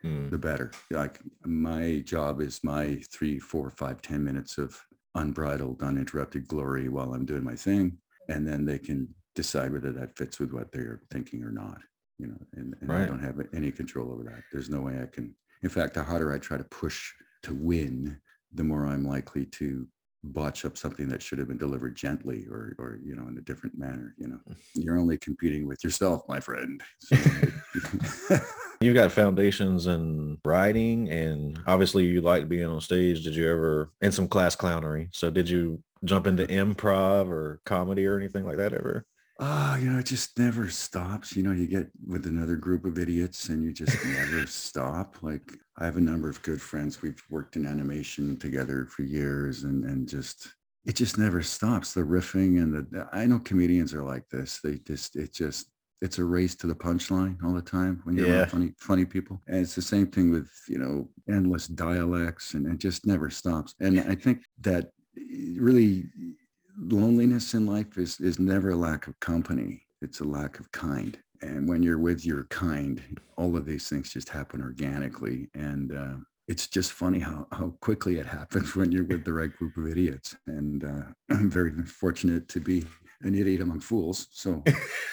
Mm. 0.04 0.30
the 0.30 0.38
better. 0.38 0.72
Like 0.90 1.20
my 1.44 2.02
job 2.04 2.40
is 2.40 2.64
my 2.64 3.00
three, 3.12 3.38
four, 3.38 3.70
five, 3.70 4.02
ten 4.02 4.24
minutes 4.24 4.58
of 4.58 4.80
unbridled, 5.14 5.82
uninterrupted 5.82 6.48
glory 6.48 6.88
while 6.88 7.14
I'm 7.14 7.24
doing 7.24 7.44
my 7.44 7.54
thing. 7.54 7.98
And 8.28 8.46
then 8.46 8.64
they 8.64 8.78
can 8.78 9.14
decide 9.34 9.72
whether 9.72 9.92
that 9.92 10.16
fits 10.16 10.38
with 10.40 10.52
what 10.52 10.72
they're 10.72 11.02
thinking 11.10 11.44
or 11.44 11.50
not. 11.52 11.78
You 12.18 12.28
know, 12.28 12.38
and, 12.54 12.74
and 12.80 12.92
I 12.92 13.04
don't 13.04 13.22
have 13.22 13.40
any 13.54 13.70
control 13.72 14.12
over 14.12 14.22
that. 14.24 14.42
There's 14.52 14.70
no 14.70 14.80
way 14.80 15.00
I 15.02 15.06
can. 15.06 15.34
In 15.62 15.68
fact, 15.68 15.94
the 15.94 16.02
harder 16.02 16.32
I 16.32 16.38
try 16.38 16.56
to 16.56 16.64
push 16.64 17.12
to 17.44 17.54
win, 17.54 18.20
the 18.52 18.64
more 18.64 18.86
I'm 18.86 19.04
likely 19.04 19.44
to 19.46 19.86
botch 20.24 20.64
up 20.64 20.76
something 20.76 21.08
that 21.08 21.20
should 21.22 21.38
have 21.38 21.48
been 21.48 21.58
delivered 21.58 21.96
gently 21.96 22.46
or 22.50 22.74
or 22.78 22.98
you 23.04 23.16
know 23.16 23.26
in 23.26 23.36
a 23.38 23.40
different 23.40 23.76
manner 23.76 24.14
you 24.18 24.28
know 24.28 24.38
you're 24.74 24.98
only 24.98 25.18
competing 25.18 25.66
with 25.66 25.82
yourself 25.82 26.22
my 26.28 26.38
friend 26.38 26.80
So- 27.00 27.16
You 28.80 28.92
got 28.92 29.12
foundations 29.12 29.86
in 29.86 30.38
writing, 30.44 31.08
and 31.08 31.56
obviously 31.68 32.04
you 32.04 32.20
like 32.20 32.48
being 32.48 32.66
on 32.66 32.80
stage. 32.80 33.22
Did 33.22 33.36
you 33.36 33.48
ever, 33.48 33.90
and 34.00 34.12
some 34.12 34.26
class 34.26 34.56
clownery? 34.56 35.08
So 35.12 35.30
did 35.30 35.48
you 35.48 35.80
jump 36.04 36.26
into 36.26 36.44
improv 36.48 37.28
or 37.28 37.60
comedy 37.64 38.04
or 38.06 38.16
anything 38.18 38.44
like 38.44 38.56
that 38.56 38.72
ever? 38.74 39.06
Ah, 39.38 39.76
you 39.76 39.88
know, 39.88 40.00
it 40.00 40.06
just 40.06 40.36
never 40.36 40.68
stops. 40.68 41.36
You 41.36 41.44
know, 41.44 41.52
you 41.52 41.68
get 41.68 41.90
with 42.08 42.26
another 42.26 42.56
group 42.56 42.84
of 42.84 42.98
idiots 42.98 43.50
and 43.50 43.62
you 43.62 43.72
just 43.72 44.04
never 44.04 44.46
stop. 44.48 45.16
Like 45.22 45.52
I 45.82 45.86
have 45.86 45.96
a 45.96 46.00
number 46.00 46.28
of 46.28 46.40
good 46.42 46.62
friends. 46.62 47.02
We've 47.02 47.22
worked 47.28 47.56
in 47.56 47.66
animation 47.66 48.36
together 48.38 48.86
for 48.86 49.02
years 49.02 49.64
and 49.64 49.84
and 49.84 50.08
just 50.08 50.48
it 50.84 50.94
just 50.94 51.18
never 51.18 51.42
stops. 51.42 51.92
The 51.92 52.02
riffing 52.02 52.62
and 52.62 52.72
the 52.72 53.08
I 53.12 53.26
know 53.26 53.40
comedians 53.40 53.92
are 53.92 54.04
like 54.04 54.28
this. 54.28 54.60
They 54.62 54.78
just 54.78 55.16
it 55.16 55.32
just 55.32 55.72
it's 56.00 56.18
a 56.18 56.24
race 56.24 56.54
to 56.56 56.66
the 56.68 56.74
punchline 56.74 57.42
all 57.44 57.52
the 57.52 57.62
time 57.62 58.00
when 58.04 58.16
you're 58.16 58.28
Yeah. 58.28 58.46
funny 58.46 58.72
funny 58.78 59.04
people. 59.04 59.42
And 59.48 59.58
it's 59.58 59.74
the 59.74 59.82
same 59.82 60.06
thing 60.06 60.30
with, 60.30 60.50
you 60.68 60.78
know, 60.78 61.08
endless 61.28 61.66
dialects 61.66 62.54
and 62.54 62.66
it 62.66 62.78
just 62.78 63.04
never 63.04 63.28
stops. 63.30 63.74
And 63.80 63.98
I 64.00 64.14
think 64.14 64.44
that 64.60 64.92
eh, 65.18 65.56
really 65.58 66.04
loneliness 66.78 67.54
in 67.54 67.66
life 67.66 67.98
is 67.98 68.20
is 68.20 68.38
never 68.38 68.70
a 68.70 68.76
lack 68.76 69.06
of 69.08 69.18
company 69.20 69.82
it's 70.00 70.20
a 70.20 70.24
lack 70.24 70.58
of 70.58 70.70
kind 70.72 71.18
and 71.42 71.68
when 71.68 71.82
you're 71.82 71.98
with 71.98 72.24
your 72.24 72.44
kind 72.44 73.20
all 73.36 73.56
of 73.56 73.66
these 73.66 73.88
things 73.88 74.12
just 74.12 74.28
happen 74.28 74.62
organically 74.62 75.48
and 75.54 75.96
uh, 75.96 76.14
it's 76.48 76.66
just 76.66 76.92
funny 76.92 77.18
how 77.18 77.46
how 77.52 77.74
quickly 77.80 78.18
it 78.18 78.26
happens 78.26 78.74
when 78.74 78.90
you're 78.90 79.04
with 79.04 79.24
the 79.24 79.32
right 79.32 79.54
group 79.56 79.76
of 79.76 79.86
idiots 79.86 80.36
and 80.46 80.84
uh, 80.84 81.02
i'm 81.30 81.50
very 81.50 81.72
fortunate 81.84 82.48
to 82.48 82.60
be 82.60 82.84
an 83.22 83.34
idiot 83.34 83.60
among 83.60 83.80
fools 83.80 84.28
so 84.32 84.62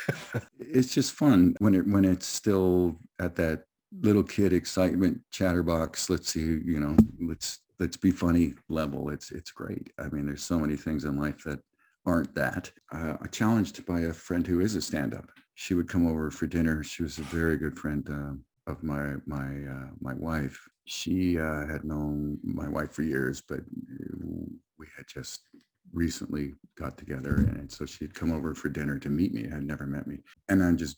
it's 0.60 0.94
just 0.94 1.14
fun 1.14 1.56
when 1.60 1.76
it 1.76 1.88
when 1.88 2.06
it's 2.06 2.26
still 2.26 2.98
at 3.20 3.36
that 3.36 3.64
little 4.02 4.24
kid 4.24 4.54
excitement 4.54 5.20
chatterbox 5.32 6.10
let's 6.10 6.32
see 6.32 6.42
you 6.42 6.80
know 6.80 6.96
let's 7.22 7.60
let's 7.80 7.98
be 7.98 8.12
funny 8.12 8.54
level 8.68 9.10
it's 9.10 9.32
it's 9.32 9.52
great. 9.52 9.92
I 9.98 10.10
mean 10.10 10.26
there's 10.26 10.44
so 10.44 10.60
many 10.60 10.76
things 10.76 11.06
in 11.06 11.18
life 11.18 11.44
that 11.46 11.60
aren't 12.06 12.34
that. 12.36 12.72
Uh, 12.94 13.16
i 13.22 13.28
challenged 13.28 13.86
by 13.86 14.02
a 14.02 14.14
friend 14.14 14.46
who 14.46 14.60
is 14.60 14.76
a 14.76 14.82
stand-up 14.82 15.32
she 15.60 15.74
would 15.74 15.90
come 15.90 16.08
over 16.08 16.32
for 16.32 16.48
dinner. 16.48 16.82
She 16.86 17.04
was 17.04 17.18
a 17.18 17.24
very 17.24 17.58
good 17.58 17.78
friend 17.78 18.08
uh, 18.10 18.72
of 18.72 18.82
my 18.82 19.16
my 19.26 19.48
uh, 19.76 19.90
my 20.00 20.14
wife. 20.14 20.58
She 20.86 21.38
uh, 21.38 21.68
had 21.68 21.84
known 21.84 22.40
my 22.44 22.70
wife 22.70 22.94
for 22.94 23.04
years 23.04 23.42
but 23.42 23.60
we 24.80 24.88
had 24.96 25.06
just 25.06 25.42
recently 25.92 26.54
got 26.78 26.98
together 26.98 27.36
and 27.58 27.70
so 27.70 27.86
she'd 27.86 28.14
come 28.14 28.32
over 28.32 28.56
for 28.56 28.70
dinner 28.70 28.98
to 29.00 29.10
meet 29.10 29.34
me 29.34 29.44
had 29.50 29.64
never 29.64 29.86
met 29.86 30.08
me. 30.08 30.20
And 30.48 30.64
i'm 30.64 30.78
just 30.78 30.98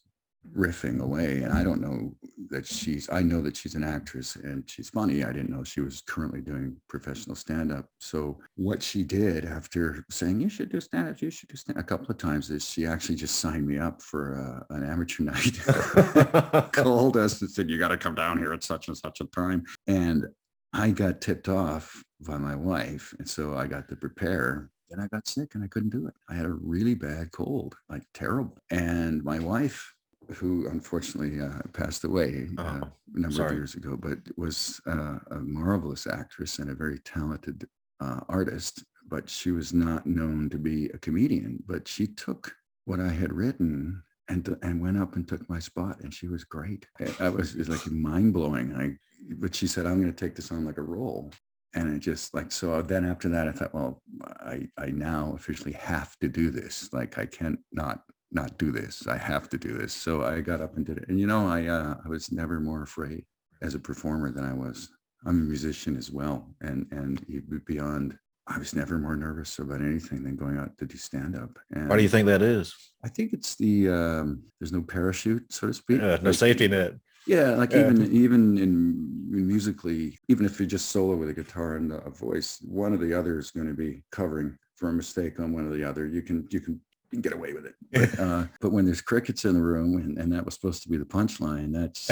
riffing 0.56 1.00
away 1.02 1.42
and 1.44 1.54
i 1.54 1.64
don't 1.64 1.82
know 1.82 2.16
that 2.52 2.66
she's 2.66 3.10
i 3.12 3.22
know 3.22 3.42
that 3.42 3.58
she's 3.58 3.76
an 3.76 3.84
actress 3.84 4.36
and 4.36 4.70
she's 4.70 4.90
funny. 4.90 5.24
I 5.24 5.32
didn't 5.32 5.50
know 5.50 5.64
she 5.64 5.82
was 5.82 6.02
currently 6.02 6.42
doing 6.42 6.76
professional 6.88 7.36
stand-up. 7.36 7.86
So 8.00 8.40
what 8.56 8.84
she 8.84 9.04
did 9.04 9.46
after 9.46 10.06
saying 10.10 10.42
you 10.42 10.50
should 10.50 10.70
do 10.72 10.80
stand-up 10.80 11.22
you 11.22 11.30
should 11.30 11.50
do 11.50 11.56
stand 11.56 11.80
a 11.80 11.84
couple 11.84 12.10
of 12.10 12.18
times 12.18 12.50
is 12.50 12.68
she 12.68 12.86
actually 12.86 13.16
just 13.16 13.38
signed 13.38 13.66
me 13.66 13.78
up 13.78 14.02
for 14.02 14.66
uh, 14.70 14.76
an 14.76 14.84
amateur 14.84 15.24
night. 15.32 15.60
Called 16.74 17.18
us 17.18 17.42
and 17.42 17.50
said 17.50 17.70
you 17.70 17.80
got 17.80 17.90
to 17.90 17.98
come 17.98 18.16
down 18.16 18.38
here 18.38 18.54
at 18.54 18.64
such 18.64 18.88
and 18.88 18.98
such 18.98 19.22
a 19.22 19.26
time. 19.26 19.64
And 19.88 20.28
i 20.74 20.90
got 20.90 21.20
tipped 21.22 21.50
off 21.50 22.04
by 22.22 22.38
my 22.38 22.56
wife. 22.56 23.14
And 23.20 23.28
so 23.28 23.56
i 23.56 23.68
got 23.68 23.88
to 23.90 23.96
prepare. 23.96 24.70
Then 24.90 25.00
i 25.00 25.08
got 25.08 25.28
sick 25.28 25.56
and 25.56 25.64
i 25.64 25.68
couldn't 25.68 25.90
do 25.90 26.08
it. 26.08 26.14
I 26.30 26.36
had 26.36 26.46
a 26.46 26.52
really 26.52 26.96
bad 26.96 27.32
cold 27.32 27.76
like 27.90 28.04
terrible. 28.14 28.58
And 28.70 29.24
my 29.24 29.40
wife 29.40 29.94
who 30.34 30.68
unfortunately 30.68 31.40
uh, 31.42 31.60
passed 31.74 32.04
away 32.04 32.48
uh, 32.58 32.82
Oh, 32.84 32.88
a 33.16 33.20
number 33.20 33.36
sorry. 33.36 33.50
of 33.52 33.56
years 33.58 33.76
ago, 33.76 33.98
but 33.98 34.20
was 34.38 34.80
uh, 34.88 35.20
a 35.32 35.36
marvelous 35.40 36.08
actress 36.08 36.60
and 36.60 36.70
a 36.70 36.76
very 36.76 37.00
talented 37.00 37.68
uh, 38.00 38.22
artist. 38.30 38.84
But 39.08 39.30
she 39.30 39.52
was 39.52 39.74
not 39.74 40.06
known 40.06 40.50
to 40.52 40.58
be 40.58 40.86
a 40.90 40.98
comedian. 40.98 41.62
But 41.68 41.88
she 41.88 42.08
took 42.08 42.54
what 42.86 43.00
I 43.00 43.10
had 43.10 43.34
written 43.34 44.02
and 44.30 44.56
and 44.62 44.82
went 44.82 44.98
up 44.98 45.16
and 45.16 45.28
took 45.28 45.48
my 45.50 45.60
spot, 45.60 46.00
and 46.02 46.14
she 46.14 46.28
was 46.28 46.44
great. 46.46 46.86
I- 47.00 47.26
I 47.26 47.30
was, 47.30 47.54
it 47.54 47.60
was 47.60 47.70
like 47.70 47.92
mind 47.92 48.34
blowing. 48.34 48.74
I 48.76 48.98
but 49.36 49.54
she 49.54 49.68
said, 49.68 49.86
"I'm 49.86 50.00
going 50.02 50.14
to 50.14 50.26
take 50.26 50.36
this 50.36 50.52
on 50.52 50.66
like 50.66 50.78
a 50.78 50.82
role." 50.84 51.32
And 51.74 51.94
it 51.96 52.00
just 52.00 52.34
like 52.34 52.52
so. 52.52 52.82
Then 52.82 53.06
after 53.06 53.30
that, 53.30 53.48
I 53.48 53.52
thought, 53.54 53.74
well, 53.74 54.02
I 54.42 54.68
I 54.78 54.88
now 54.88 55.34
officially 55.36 55.72
have 55.74 56.18
to 56.20 56.28
do 56.30 56.50
this. 56.52 56.90
Like 56.94 57.18
I 57.18 57.26
can't 57.26 57.60
not 57.72 58.04
not 58.32 58.58
do 58.58 58.72
this. 58.72 59.08
I 59.08 59.18
have 59.18 59.50
to 59.50 59.58
do 59.58 59.74
this. 59.78 59.94
So 59.94 60.24
I 60.24 60.42
got 60.42 60.62
up 60.62 60.78
and 60.78 60.86
did 60.86 60.98
it. 60.98 61.06
And 61.10 61.20
you 61.20 61.28
know, 61.28 61.48
I 61.48 61.66
uh, 61.68 61.96
I 62.06 62.08
was 62.10 62.32
never 62.32 62.60
more 62.60 62.84
afraid 62.84 63.26
as 63.62 63.76
a 63.76 63.80
performer 63.80 64.32
than 64.32 64.46
I 64.46 64.54
was. 64.54 64.90
I'm 65.26 65.40
a 65.42 65.44
musician 65.44 65.98
as 65.98 66.12
well, 66.12 66.54
and 66.62 66.88
and 66.92 67.24
beyond. 67.66 68.18
I 68.48 68.58
was 68.58 68.74
never 68.74 68.98
more 68.98 69.16
nervous 69.16 69.60
about 69.60 69.82
anything 69.82 70.24
than 70.24 70.36
going 70.36 70.58
out 70.58 70.76
to 70.80 70.86
do 70.86 70.98
stand 70.98 71.38
up. 71.38 71.58
And 71.74 71.88
Why 71.88 71.96
do 71.96 72.04
you 72.04 72.10
think 72.10 72.26
that 72.26 72.42
is? 72.42 72.74
I 73.06 73.08
think 73.08 73.34
it's 73.34 73.56
the 73.56 73.88
um, 73.90 74.44
there's 74.60 74.74
no 74.74 74.82
parachute, 74.82 75.54
so 75.54 75.68
to 75.68 75.74
speak. 75.74 76.02
Uh, 76.02 76.18
no 76.22 76.32
Like, 76.32 76.36
safety 76.40 76.68
net. 76.68 76.96
yeah, 77.28 77.52
like 77.52 77.72
Yeah. 77.72 77.82
even 77.82 78.12
even 78.12 78.58
in, 78.58 79.46
musically, 79.48 80.18
even 80.28 80.46
if 80.46 80.60
you're 80.60 80.68
just 80.68 80.88
solo 80.90 81.16
with 81.16 81.30
a 81.30 81.34
guitar 81.34 81.76
and 81.76 81.92
a 81.92 82.10
voice, 82.10 82.58
one 82.64 82.94
or 82.94 82.98
the 82.98 83.14
other 83.18 83.38
is 83.38 83.52
going 83.52 83.68
to 83.68 83.76
be 83.76 84.04
covering 84.12 84.58
for 84.76 84.90
a 84.90 84.94
mistake 84.94 85.40
on 85.40 85.54
one 85.54 85.68
or 85.68 85.74
the 85.78 85.84
other. 85.84 86.08
You 86.08 86.24
can 86.24 86.48
you 86.50 86.60
can, 86.62 86.82
can 87.12 87.22
get 87.22 87.34
away 87.34 87.54
with 87.54 87.66
it. 87.66 87.76
But, 87.92 88.20
uh, 88.20 88.46
but 88.60 88.72
when 88.72 88.86
there's 88.86 89.02
crickets 89.02 89.46
in 89.46 89.54
the 89.54 89.62
room, 89.62 89.98
and, 89.98 90.18
and 90.18 90.32
that 90.32 90.46
was 90.46 90.54
supposed 90.56 90.84
to 90.84 90.90
be 90.90 90.98
the 90.98 91.06
punchline, 91.06 91.74
that's. 91.74 92.10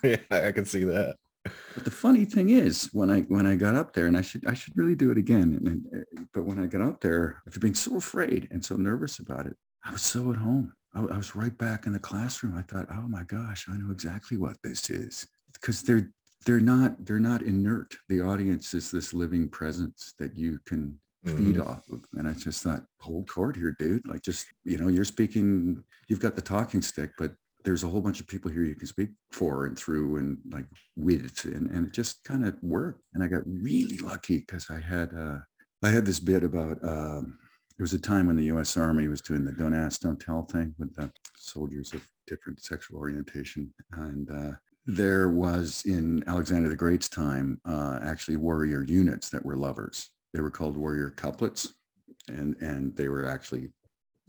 yeah, 0.02 0.16
I 0.30 0.52
can 0.52 0.64
see 0.64 0.84
that. 0.84 1.16
But 1.74 1.84
the 1.84 1.90
funny 1.90 2.24
thing 2.24 2.50
is, 2.50 2.88
when 2.92 3.10
I 3.10 3.22
when 3.22 3.46
I 3.46 3.56
got 3.56 3.74
up 3.74 3.92
there, 3.92 4.06
and 4.06 4.16
I 4.16 4.22
should 4.22 4.46
I 4.46 4.54
should 4.54 4.76
really 4.76 4.94
do 4.94 5.10
it 5.10 5.18
again. 5.18 5.58
And, 5.58 5.66
and, 5.66 6.04
uh, 6.18 6.22
but 6.32 6.44
when 6.44 6.60
I 6.60 6.66
got 6.66 6.82
up 6.82 7.00
there, 7.00 7.42
after 7.46 7.58
being 7.58 7.74
so 7.74 7.96
afraid 7.96 8.48
and 8.52 8.64
so 8.64 8.76
nervous 8.76 9.18
about 9.18 9.46
it, 9.46 9.56
I 9.84 9.90
was 9.90 10.02
so 10.02 10.30
at 10.30 10.36
home. 10.36 10.72
I, 10.94 11.00
I 11.00 11.16
was 11.16 11.34
right 11.34 11.56
back 11.56 11.86
in 11.86 11.92
the 11.92 11.98
classroom. 11.98 12.56
I 12.56 12.62
thought, 12.62 12.86
oh 12.92 13.08
my 13.08 13.24
gosh, 13.24 13.66
I 13.68 13.76
know 13.76 13.90
exactly 13.90 14.36
what 14.36 14.56
this 14.62 14.88
is 14.90 15.26
because 15.52 15.82
they're 15.82 16.10
they're 16.46 16.60
not 16.60 17.04
they're 17.04 17.18
not 17.18 17.42
inert. 17.42 17.96
The 18.08 18.20
audience 18.20 18.74
is 18.74 18.90
this 18.90 19.12
living 19.12 19.48
presence 19.48 20.14
that 20.18 20.36
you 20.36 20.60
can 20.64 20.98
feed 21.24 21.56
Mhm. 21.56 21.66
off 21.66 21.88
of. 21.90 22.04
And 22.14 22.26
I 22.28 22.32
just 22.32 22.62
thought, 22.62 22.84
hold 22.98 23.28
court 23.28 23.56
here, 23.56 23.74
dude. 23.78 24.06
Like 24.06 24.22
just, 24.22 24.46
you 24.64 24.78
know, 24.78 24.88
you're 24.88 25.04
speaking, 25.04 25.82
you've 26.08 26.20
got 26.20 26.34
the 26.36 26.42
talking 26.42 26.82
stick, 26.82 27.12
but 27.16 27.34
there's 27.64 27.84
a 27.84 27.88
whole 27.88 28.00
bunch 28.00 28.20
of 28.20 28.26
people 28.26 28.50
here 28.50 28.64
you 28.64 28.74
can 28.74 28.88
speak 28.88 29.10
for 29.30 29.66
and 29.66 29.78
through 29.78 30.16
and 30.16 30.38
like 30.50 30.66
with 30.96 31.44
and, 31.44 31.70
and 31.70 31.86
it 31.86 31.92
just 31.92 32.24
kind 32.24 32.44
of 32.44 32.56
worked. 32.60 33.02
And 33.14 33.22
I 33.22 33.28
got 33.28 33.42
really 33.46 33.98
lucky 33.98 34.38
because 34.38 34.68
I 34.68 34.80
had 34.80 35.14
uh 35.14 35.38
I 35.84 35.90
had 35.90 36.04
this 36.04 36.18
bit 36.18 36.42
about 36.42 36.82
um 36.84 37.38
there 37.78 37.84
was 37.84 37.92
a 37.92 38.00
time 38.00 38.26
when 38.26 38.36
the 38.36 38.46
US 38.54 38.76
Army 38.76 39.06
was 39.06 39.20
doing 39.20 39.44
the 39.44 39.52
don't 39.52 39.74
ask, 39.74 40.00
don't 40.00 40.18
tell 40.20 40.42
thing 40.42 40.74
with 40.78 40.92
the 40.96 41.12
soldiers 41.36 41.92
of 41.94 42.04
different 42.26 42.60
sexual 42.60 42.98
orientation. 42.98 43.72
And 43.92 44.28
uh 44.28 44.52
there 44.86 45.28
was 45.30 45.84
in 45.86 46.24
Alexander 46.26 46.68
the 46.68 46.74
Great's 46.74 47.08
time 47.08 47.60
uh, 47.64 48.00
actually 48.02 48.36
warrior 48.38 48.82
units 48.82 49.30
that 49.30 49.44
were 49.44 49.56
lovers. 49.56 50.10
They 50.32 50.40
were 50.40 50.50
called 50.50 50.76
warrior 50.76 51.10
couplets, 51.10 51.74
and 52.28 52.56
and 52.60 52.96
they 52.96 53.08
were 53.08 53.26
actually 53.26 53.70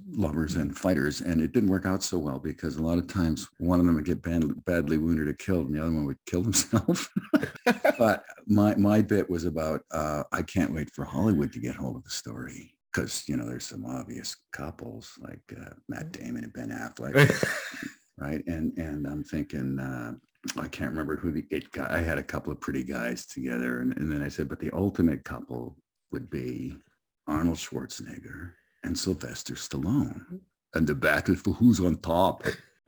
lovers 0.09 0.55
and 0.55 0.77
fighters, 0.77 1.21
and 1.21 1.41
it 1.41 1.51
didn't 1.51 1.69
work 1.69 1.85
out 1.85 2.03
so 2.03 2.17
well 2.17 2.39
because 2.39 2.77
a 2.77 2.81
lot 2.81 2.97
of 2.97 3.07
times 3.07 3.47
one 3.57 3.79
of 3.79 3.85
them 3.85 3.95
would 3.95 4.05
get 4.05 4.21
bad, 4.21 4.65
badly 4.65 4.97
wounded 4.97 5.27
or 5.27 5.33
killed, 5.33 5.67
and 5.67 5.75
the 5.75 5.81
other 5.81 5.93
one 5.93 6.05
would 6.05 6.17
kill 6.25 6.43
himself. 6.43 7.09
but 7.97 8.23
my 8.47 8.75
my 8.75 9.01
bit 9.01 9.29
was 9.29 9.45
about 9.45 9.81
uh, 9.91 10.23
I 10.31 10.41
can't 10.41 10.73
wait 10.73 10.89
for 10.93 11.05
Hollywood 11.05 11.53
to 11.53 11.59
get 11.59 11.75
hold 11.75 11.95
of 11.95 12.03
the 12.03 12.09
story 12.09 12.75
because 12.91 13.23
you 13.27 13.37
know 13.37 13.45
there's 13.45 13.65
some 13.65 13.85
obvious 13.85 14.35
couples 14.51 15.13
like 15.19 15.41
uh, 15.59 15.73
Matt 15.87 16.11
Damon 16.11 16.43
and 16.43 16.53
Ben 16.53 16.69
Affleck, 16.69 17.47
right? 18.17 18.43
And 18.47 18.77
and 18.77 19.07
I'm 19.07 19.23
thinking. 19.23 19.79
Uh, 19.79 20.13
I 20.57 20.67
can't 20.67 20.91
remember 20.91 21.15
who 21.15 21.31
the 21.31 21.45
it 21.51 21.71
guy. 21.71 21.87
I 21.89 22.01
had 22.01 22.17
a 22.17 22.23
couple 22.23 22.51
of 22.51 22.59
pretty 22.59 22.83
guys 22.83 23.25
together, 23.25 23.79
and, 23.79 23.95
and 23.95 24.11
then 24.11 24.21
I 24.21 24.27
said, 24.27 24.49
but 24.49 24.59
the 24.59 24.71
ultimate 24.73 25.23
couple 25.23 25.77
would 26.13 26.29
be 26.29 26.77
Arnold 27.27 27.57
Schwarzenegger 27.57 28.51
and 28.83 28.97
Sylvester 28.97 29.55
Stallone. 29.55 30.39
And 30.75 30.87
the 30.87 30.95
battle 30.95 31.35
for 31.35 31.53
who's 31.53 31.79
on 31.79 31.97
top. 31.97 32.45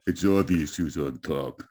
It's 0.08 0.24
obvious 0.24 0.76
who's 0.76 0.98
on 0.98 1.20
top. 1.20 1.64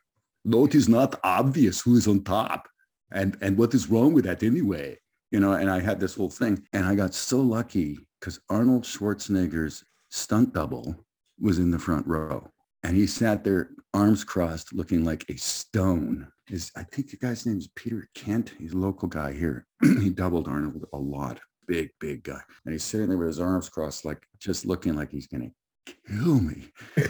No, 0.45 0.67
it 0.67 0.75
is 0.75 0.89
not 0.89 1.19
obvious 1.23 1.81
who 1.81 1.97
is 1.97 2.07
on 2.07 2.23
top. 2.25 2.69
And 3.13 3.39
and 3.41 3.57
what 3.57 3.75
is 3.75 3.89
wrong 3.89 4.13
with 4.13 4.25
that 4.25 4.43
anyway? 4.43 4.99
You 5.31 5.41
know, 5.41 5.53
and 5.53 5.71
I 5.71 5.81
had 5.81 6.01
this 6.01 6.17
whole 6.17 6.31
thing. 6.31 6.67
And 6.73 6.85
I 6.85 6.95
got 6.95 7.15
so 7.15 7.41
lucky 7.41 7.99
because 8.19 8.41
Arnold 8.51 8.83
Schwarzenegger's 8.85 9.85
stunt 10.11 10.53
double 10.53 10.97
was 11.41 11.59
in 11.59 11.71
the 11.71 11.79
front 11.79 12.07
row. 12.07 12.51
And 12.85 12.95
he 12.95 13.07
sat 13.07 13.43
there, 13.43 13.71
arms 13.95 14.25
crossed, 14.25 14.75
looking 14.75 15.05
like 15.05 15.25
a 15.31 15.37
stone. 15.37 16.29
His, 16.47 16.71
I 16.77 16.83
think 16.83 17.11
the 17.11 17.17
guy's 17.17 17.47
name 17.47 17.57
is 17.57 17.69
Peter 17.75 18.09
Kent. 18.15 18.53
He's 18.59 18.75
a 18.75 18.79
local 18.79 19.09
guy 19.09 19.33
here. 19.33 19.67
he 19.83 20.11
doubled 20.11 20.49
Arnold 20.49 20.85
a 20.93 20.99
lot. 20.99 21.41
Big, 21.67 21.89
big 21.99 22.25
guy. 22.25 22.41
And 22.67 22.75
he's 22.75 22.85
sitting 22.85 23.09
there 23.09 23.17
with 23.17 23.29
his 23.29 23.41
arms 23.41 23.71
crossed, 23.71 24.05
like 24.05 24.23
just 24.39 24.67
looking 24.67 24.95
like 24.95 25.11
he's 25.11 25.27
going 25.27 25.51
to 25.87 25.95
kill 26.07 26.41
me. 26.41 26.67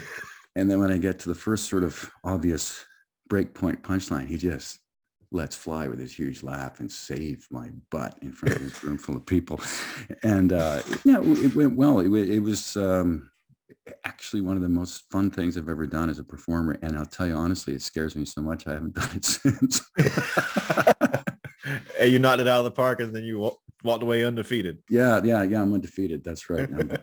and 0.55 0.71
then 0.71 0.79
when 0.79 0.91
I 0.91 0.97
get 0.97 1.19
to 1.19 1.29
the 1.29 1.35
first 1.35 1.69
sort 1.69 1.83
of 1.83 2.09
obvious 2.23 2.85
breakpoint 3.29 3.81
punchline, 3.81 4.27
he 4.27 4.37
just 4.37 4.79
lets 5.31 5.57
fly 5.57 5.89
with 5.89 5.99
his 5.99 6.17
huge 6.17 6.41
laugh 6.41 6.79
and 6.79 6.89
saved 6.89 7.47
my 7.51 7.69
butt 7.91 8.17
in 8.21 8.31
front 8.31 8.55
of 8.55 8.63
this 8.63 8.81
room 8.81 8.97
full 8.97 9.17
of 9.17 9.25
people. 9.25 9.59
And 10.23 10.53
uh, 10.53 10.81
yeah, 11.03 11.19
it 11.21 11.53
went 11.53 11.75
well. 11.75 11.99
It, 11.99 12.29
it 12.29 12.39
was 12.39 12.77
um, 12.77 13.29
actually 14.03 14.41
one 14.41 14.55
of 14.55 14.61
the 14.61 14.69
most 14.69 15.03
fun 15.11 15.31
things 15.31 15.57
I've 15.57 15.69
ever 15.69 15.87
done 15.87 16.09
as 16.09 16.19
a 16.19 16.23
performer. 16.23 16.77
And 16.81 16.97
I'll 16.97 17.05
tell 17.05 17.27
you 17.27 17.35
honestly, 17.35 17.73
it 17.73 17.81
scares 17.81 18.15
me 18.15 18.25
so 18.25 18.41
much 18.41 18.67
I 18.67 18.73
haven't 18.73 18.95
done 18.95 19.09
it 19.15 19.25
since. 19.25 19.81
and 21.99 22.11
you 22.11 22.19
knocked 22.19 22.41
it 22.41 22.47
out 22.47 22.59
of 22.59 22.65
the 22.65 22.71
park, 22.71 22.99
and 22.99 23.15
then 23.15 23.23
you 23.23 23.51
walked 23.83 24.03
away 24.03 24.23
undefeated. 24.23 24.79
yeah, 24.89 25.21
yeah, 25.23 25.43
yeah. 25.43 25.61
I'm 25.61 25.73
undefeated. 25.73 26.23
That's 26.23 26.49
right. 26.49 26.69
I'm, 26.69 26.91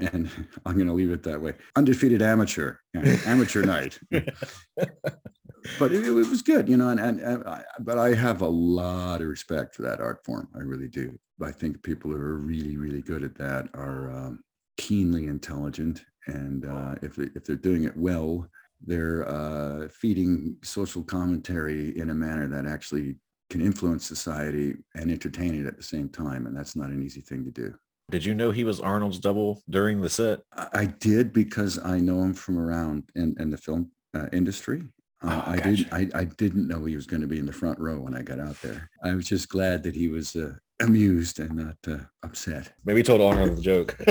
uh, 0.00 0.06
and 0.12 0.30
I'm 0.66 0.74
going 0.74 0.86
to 0.86 0.92
leave 0.92 1.10
it 1.10 1.22
that 1.24 1.40
way. 1.40 1.54
Undefeated 1.76 2.22
amateur, 2.22 2.76
yeah, 2.92 3.18
amateur 3.26 3.62
night. 3.62 3.98
but 4.10 5.92
it, 5.92 6.06
it 6.06 6.10
was 6.10 6.42
good, 6.42 6.68
you 6.68 6.76
know. 6.76 6.88
And, 6.88 7.00
and, 7.00 7.20
and 7.20 7.44
I, 7.44 7.62
but 7.80 7.98
I 7.98 8.14
have 8.14 8.42
a 8.42 8.48
lot 8.48 9.20
of 9.20 9.28
respect 9.28 9.74
for 9.74 9.82
that 9.82 10.00
art 10.00 10.24
form. 10.24 10.48
I 10.54 10.58
really 10.58 10.88
do. 10.88 11.18
I 11.42 11.52
think 11.52 11.82
people 11.82 12.10
who 12.10 12.16
are 12.16 12.38
really, 12.38 12.76
really 12.76 13.02
good 13.02 13.24
at 13.24 13.36
that 13.38 13.68
are 13.74 14.10
um, 14.10 14.40
keenly 14.76 15.26
intelligent, 15.26 16.04
and 16.26 16.64
uh, 16.64 16.94
if 17.02 17.18
if 17.18 17.44
they're 17.44 17.56
doing 17.56 17.84
it 17.84 17.96
well, 17.96 18.46
they're 18.84 19.28
uh, 19.28 19.88
feeding 19.88 20.56
social 20.62 21.02
commentary 21.02 21.96
in 21.98 22.10
a 22.10 22.14
manner 22.14 22.48
that 22.48 22.66
actually 22.66 23.16
can 23.50 23.60
influence 23.60 24.06
society 24.06 24.74
and 24.94 25.10
entertain 25.10 25.54
it 25.54 25.66
at 25.66 25.76
the 25.76 25.82
same 25.82 26.08
time, 26.08 26.46
and 26.46 26.56
that's 26.56 26.76
not 26.76 26.90
an 26.90 27.02
easy 27.02 27.20
thing 27.20 27.44
to 27.44 27.50
do. 27.50 27.74
Did 28.10 28.24
you 28.24 28.34
know 28.34 28.50
he 28.50 28.64
was 28.64 28.80
Arnold's 28.80 29.18
double 29.18 29.62
during 29.70 30.00
the 30.00 30.10
set? 30.10 30.40
I 30.52 30.68
I 30.74 30.86
did 30.86 31.32
because 31.32 31.78
I 31.84 32.00
know 32.00 32.22
him 32.22 32.34
from 32.34 32.58
around 32.58 33.04
in, 33.14 33.34
in 33.38 33.50
the 33.50 33.56
film 33.56 33.90
uh, 34.14 34.26
industry. 34.32 34.82
Uh, 35.22 35.42
Oh, 35.46 35.50
I 35.52 35.56
gotcha. 35.56 35.70
didn't. 35.76 35.92
I, 35.94 36.20
I 36.20 36.24
didn't 36.24 36.68
know 36.68 36.84
he 36.84 36.96
was 36.96 37.06
going 37.06 37.22
to 37.22 37.26
be 37.26 37.38
in 37.38 37.46
the 37.46 37.52
front 37.52 37.78
row 37.78 37.98
when 37.98 38.14
I 38.14 38.20
got 38.20 38.40
out 38.40 38.60
there. 38.60 38.90
I 39.02 39.14
was 39.14 39.26
just 39.26 39.48
glad 39.48 39.82
that 39.84 39.94
he 39.94 40.08
was 40.08 40.36
uh, 40.36 40.52
amused 40.80 41.38
and 41.40 41.54
not 41.56 41.76
uh, 41.86 41.98
upset. 42.22 42.72
Maybe 42.84 43.02
told 43.02 43.20
Arnold 43.20 43.56
the 43.56 43.62
joke. 43.62 43.96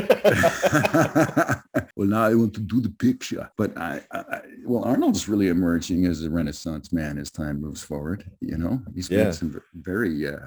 well, 1.95 2.08
now 2.08 2.23
I 2.23 2.34
want 2.36 2.54
to 2.56 2.62
do 2.62 2.80
the 2.82 2.89
picture. 2.89 3.49
But 3.58 3.78
I, 3.78 4.02
I, 4.12 4.19
I- 4.19 4.41
well, 4.65 4.84
Arnold's 4.86 5.28
really 5.28 5.49
emerging 5.49 6.06
as 6.06 6.23
a 6.23 6.30
Renaissance 6.30 6.93
man 6.93 7.17
as 7.17 7.32
time 7.32 7.62
moves 7.62 7.84
forward. 7.84 8.30
You 8.41 8.58
know, 8.58 8.82
he's 8.95 9.10
Yeah. 9.10 9.26
made 9.26 9.36
some 9.36 9.62
very, 9.73 10.28
uh, 10.28 10.38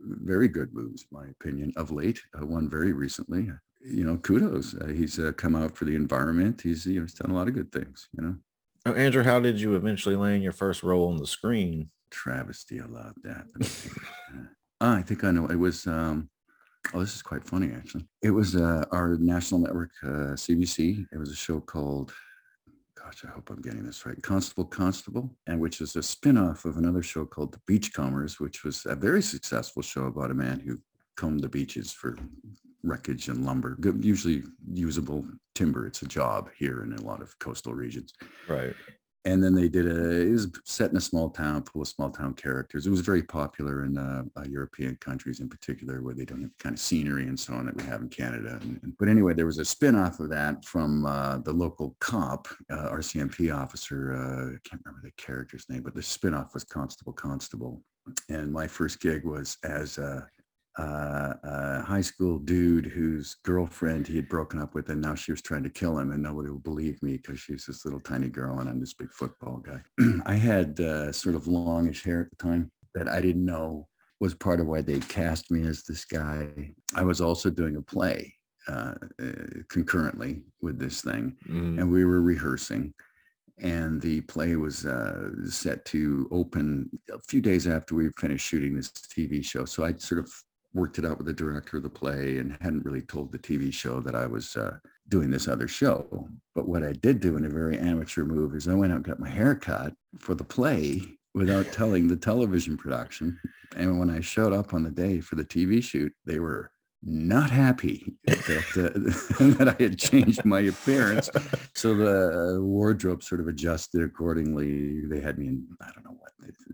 very 0.00 0.48
good 0.48 0.72
moves, 0.74 1.06
in 1.10 1.18
my 1.18 1.26
opinion, 1.28 1.72
of 1.76 1.90
late. 1.90 2.20
Uh, 2.40 2.46
one 2.46 2.68
very 2.68 2.92
recently. 2.92 3.50
You 3.84 4.04
know, 4.04 4.16
kudos. 4.16 4.74
Uh, 4.74 4.86
he's 4.88 5.18
uh, 5.18 5.32
come 5.36 5.56
out 5.56 5.76
for 5.76 5.84
the 5.84 5.94
environment. 5.96 6.60
He's, 6.62 6.86
you 6.86 6.96
know, 7.00 7.02
he's 7.02 7.14
done 7.14 7.30
a 7.30 7.34
lot 7.34 7.48
of 7.48 7.54
good 7.54 7.72
things. 7.72 8.08
You 8.16 8.22
know, 8.24 8.36
Oh, 8.84 8.94
Andrew, 8.94 9.22
how 9.22 9.38
did 9.38 9.60
you 9.60 9.76
eventually 9.76 10.16
land 10.16 10.42
your 10.42 10.50
first 10.52 10.82
role 10.82 11.08
on 11.08 11.16
the 11.18 11.26
screen? 11.26 11.90
travesty. 12.10 12.80
I 12.80 12.84
love 12.86 13.14
that. 13.22 13.46
Ah, 14.82 14.96
I 14.96 15.02
think 15.02 15.22
I 15.22 15.30
know. 15.30 15.46
It 15.46 15.54
was. 15.54 15.86
Um, 15.86 16.28
oh, 16.92 16.98
this 16.98 17.14
is 17.14 17.22
quite 17.22 17.44
funny 17.44 17.72
actually. 17.72 18.04
It 18.20 18.32
was 18.32 18.56
uh, 18.56 18.84
our 18.90 19.16
national 19.16 19.60
network, 19.60 19.92
uh, 20.02 20.34
CBC. 20.34 21.06
It 21.12 21.18
was 21.18 21.30
a 21.30 21.36
show 21.36 21.60
called. 21.60 22.12
Gosh, 22.96 23.24
I 23.24 23.28
hope 23.30 23.48
I'm 23.50 23.62
getting 23.62 23.86
this 23.86 24.04
right. 24.04 24.20
Constable 24.22 24.64
Constable, 24.64 25.36
and 25.46 25.60
which 25.60 25.80
is 25.80 25.94
a 25.96 26.02
spin-off 26.02 26.64
of 26.64 26.78
another 26.78 27.02
show 27.02 27.24
called 27.24 27.52
The 27.52 27.60
Beachcombers, 27.66 28.40
which 28.40 28.64
was 28.64 28.84
a 28.86 28.96
very 28.96 29.22
successful 29.22 29.82
show 29.82 30.04
about 30.04 30.30
a 30.32 30.34
man 30.34 30.60
who 30.60 30.78
combed 31.16 31.40
the 31.40 31.48
beaches 31.48 31.92
for 31.92 32.16
wreckage 32.82 33.28
and 33.28 33.44
lumber, 33.44 33.76
usually 34.00 34.42
usable 34.72 35.24
timber. 35.54 35.86
It's 35.86 36.02
a 36.02 36.06
job 36.06 36.50
here 36.56 36.82
in 36.82 36.92
a 36.94 37.02
lot 37.02 37.22
of 37.22 37.38
coastal 37.38 37.74
regions 37.74 38.12
Right. 38.48 38.74
And 39.24 39.42
then 39.42 39.54
they 39.54 39.68
did 39.68 39.86
a 39.86 40.20
it 40.22 40.30
was 40.30 40.48
set 40.64 40.90
in 40.90 40.96
a 40.96 41.00
small 41.00 41.30
town 41.30 41.62
full 41.62 41.82
of 41.82 41.88
small 41.88 42.10
town 42.10 42.34
characters. 42.34 42.86
It 42.86 42.90
was 42.90 43.00
very 43.00 43.22
popular 43.22 43.84
in 43.84 43.96
uh, 43.98 44.24
uh, 44.36 44.44
european 44.48 44.96
countries 44.96 45.40
in 45.40 45.48
particular 45.48 46.02
where 46.02 46.14
they 46.14 46.24
don't 46.24 46.42
have 46.42 46.50
the 46.56 46.62
kind 46.62 46.74
of 46.74 46.80
scenery 46.80 47.28
and 47.28 47.38
so 47.38 47.54
on 47.54 47.66
that 47.66 47.76
we 47.76 47.84
have 47.84 48.00
in 48.02 48.08
canada 48.08 48.58
and, 48.62 48.80
and- 48.82 48.92
but 48.98 49.08
anyway 49.08 49.34
there 49.34 49.46
was 49.46 49.58
a 49.58 49.64
spin-off 49.64 50.20
of 50.20 50.28
that 50.30 50.64
from 50.64 51.06
uh, 51.06 51.38
the 51.38 51.52
local 51.52 51.96
cop 52.00 52.48
uh, 52.70 52.90
rcmp 52.90 53.54
officer 53.54 54.12
uh, 54.14 54.54
i 54.54 54.58
can't 54.68 54.82
remember 54.84 55.00
the 55.02 55.10
character's 55.22 55.66
name 55.68 55.82
but 55.82 55.94
the 55.94 56.02
spin-off 56.02 56.54
was 56.54 56.64
constable 56.64 57.12
constable. 57.12 57.82
And 58.28 58.52
my 58.52 58.66
first 58.66 59.00
gig 59.00 59.24
was 59.24 59.58
as 59.62 59.96
a, 59.98 60.26
uh, 60.78 61.34
a 61.42 61.82
high 61.82 62.00
school 62.00 62.38
dude 62.38 62.86
whose 62.86 63.36
girlfriend 63.44 64.06
he 64.06 64.16
had 64.16 64.28
broken 64.28 64.60
up 64.60 64.74
with, 64.74 64.88
and 64.88 65.00
now 65.00 65.14
she 65.14 65.32
was 65.32 65.42
trying 65.42 65.62
to 65.62 65.70
kill 65.70 65.98
him, 65.98 66.12
and 66.12 66.22
nobody 66.22 66.48
will 66.48 66.58
believe 66.58 67.02
me 67.02 67.16
because 67.16 67.40
she's 67.40 67.66
this 67.66 67.84
little 67.84 68.00
tiny 68.00 68.28
girl, 68.28 68.58
and 68.60 68.68
I'm 68.68 68.80
this 68.80 68.94
big 68.94 69.12
football 69.12 69.58
guy. 69.58 69.80
I 70.26 70.34
had 70.34 70.80
uh, 70.80 71.12
sort 71.12 71.34
of 71.34 71.46
longish 71.46 72.02
hair 72.02 72.22
at 72.22 72.30
the 72.30 72.36
time 72.42 72.70
that 72.94 73.08
I 73.08 73.20
didn't 73.20 73.44
know 73.44 73.88
was 74.20 74.34
part 74.34 74.60
of 74.60 74.66
why 74.66 74.82
they 74.82 75.00
cast 75.00 75.50
me 75.50 75.66
as 75.66 75.82
this 75.82 76.04
guy. 76.04 76.72
I 76.94 77.02
was 77.02 77.20
also 77.20 77.50
doing 77.50 77.76
a 77.76 77.82
play 77.82 78.32
uh, 78.68 78.94
uh, 79.20 79.32
concurrently 79.68 80.44
with 80.62 80.78
this 80.78 81.02
thing, 81.02 81.36
Mm. 81.48 81.80
and 81.80 81.92
we 81.92 82.04
were 82.04 82.20
rehearsing 82.22 82.94
and 83.58 84.00
the 84.00 84.22
play 84.22 84.56
was 84.56 84.86
uh, 84.86 85.28
set 85.46 85.84
to 85.84 86.26
open 86.32 86.88
a 87.12 87.18
few 87.28 87.40
days 87.40 87.66
after 87.66 87.94
we 87.94 88.08
finished 88.18 88.46
shooting 88.46 88.74
this 88.74 88.90
TV 88.90 89.44
show. 89.44 89.64
So 89.64 89.84
I 89.84 89.92
sort 89.94 90.18
of 90.20 90.32
worked 90.74 90.98
it 90.98 91.04
out 91.04 91.18
with 91.18 91.26
the 91.26 91.32
director 91.32 91.76
of 91.76 91.82
the 91.82 91.90
play 91.90 92.38
and 92.38 92.56
hadn't 92.60 92.84
really 92.84 93.02
told 93.02 93.30
the 93.30 93.38
TV 93.38 93.72
show 93.72 94.00
that 94.00 94.14
I 94.14 94.26
was 94.26 94.56
uh, 94.56 94.78
doing 95.08 95.30
this 95.30 95.48
other 95.48 95.68
show. 95.68 96.28
But 96.54 96.68
what 96.68 96.82
I 96.82 96.92
did 96.92 97.20
do 97.20 97.36
in 97.36 97.44
a 97.44 97.50
very 97.50 97.78
amateur 97.78 98.24
move 98.24 98.54
is 98.54 98.68
I 98.68 98.74
went 98.74 98.92
out 98.92 98.96
and 98.96 99.04
got 99.04 99.20
my 99.20 99.28
hair 99.28 99.54
cut 99.54 99.92
for 100.18 100.34
the 100.34 100.44
play 100.44 101.02
without 101.34 101.66
telling 101.72 102.08
the 102.08 102.16
television 102.16 102.76
production. 102.76 103.38
And 103.76 103.98
when 103.98 104.10
I 104.10 104.20
showed 104.20 104.52
up 104.52 104.74
on 104.74 104.82
the 104.82 104.90
day 104.90 105.20
for 105.20 105.36
the 105.36 105.44
TV 105.44 105.82
shoot, 105.82 106.12
they 106.24 106.38
were 106.38 106.70
not 107.02 107.50
happy 107.50 108.14
that, 108.26 108.38
uh, 108.76 109.44
that 109.58 109.76
I 109.78 109.82
had 109.82 109.98
changed 109.98 110.44
my 110.44 110.60
appearance. 110.60 111.28
So 111.74 111.94
the 111.94 112.60
wardrobe 112.62 113.22
sort 113.22 113.40
of 113.40 113.48
adjusted 113.48 114.02
accordingly. 114.02 115.06
They 115.06 115.20
had 115.20 115.38
me 115.38 115.48
in, 115.48 115.66
I 115.80 115.90
don't 115.94 116.04
know 116.04 116.16
what 116.18 116.30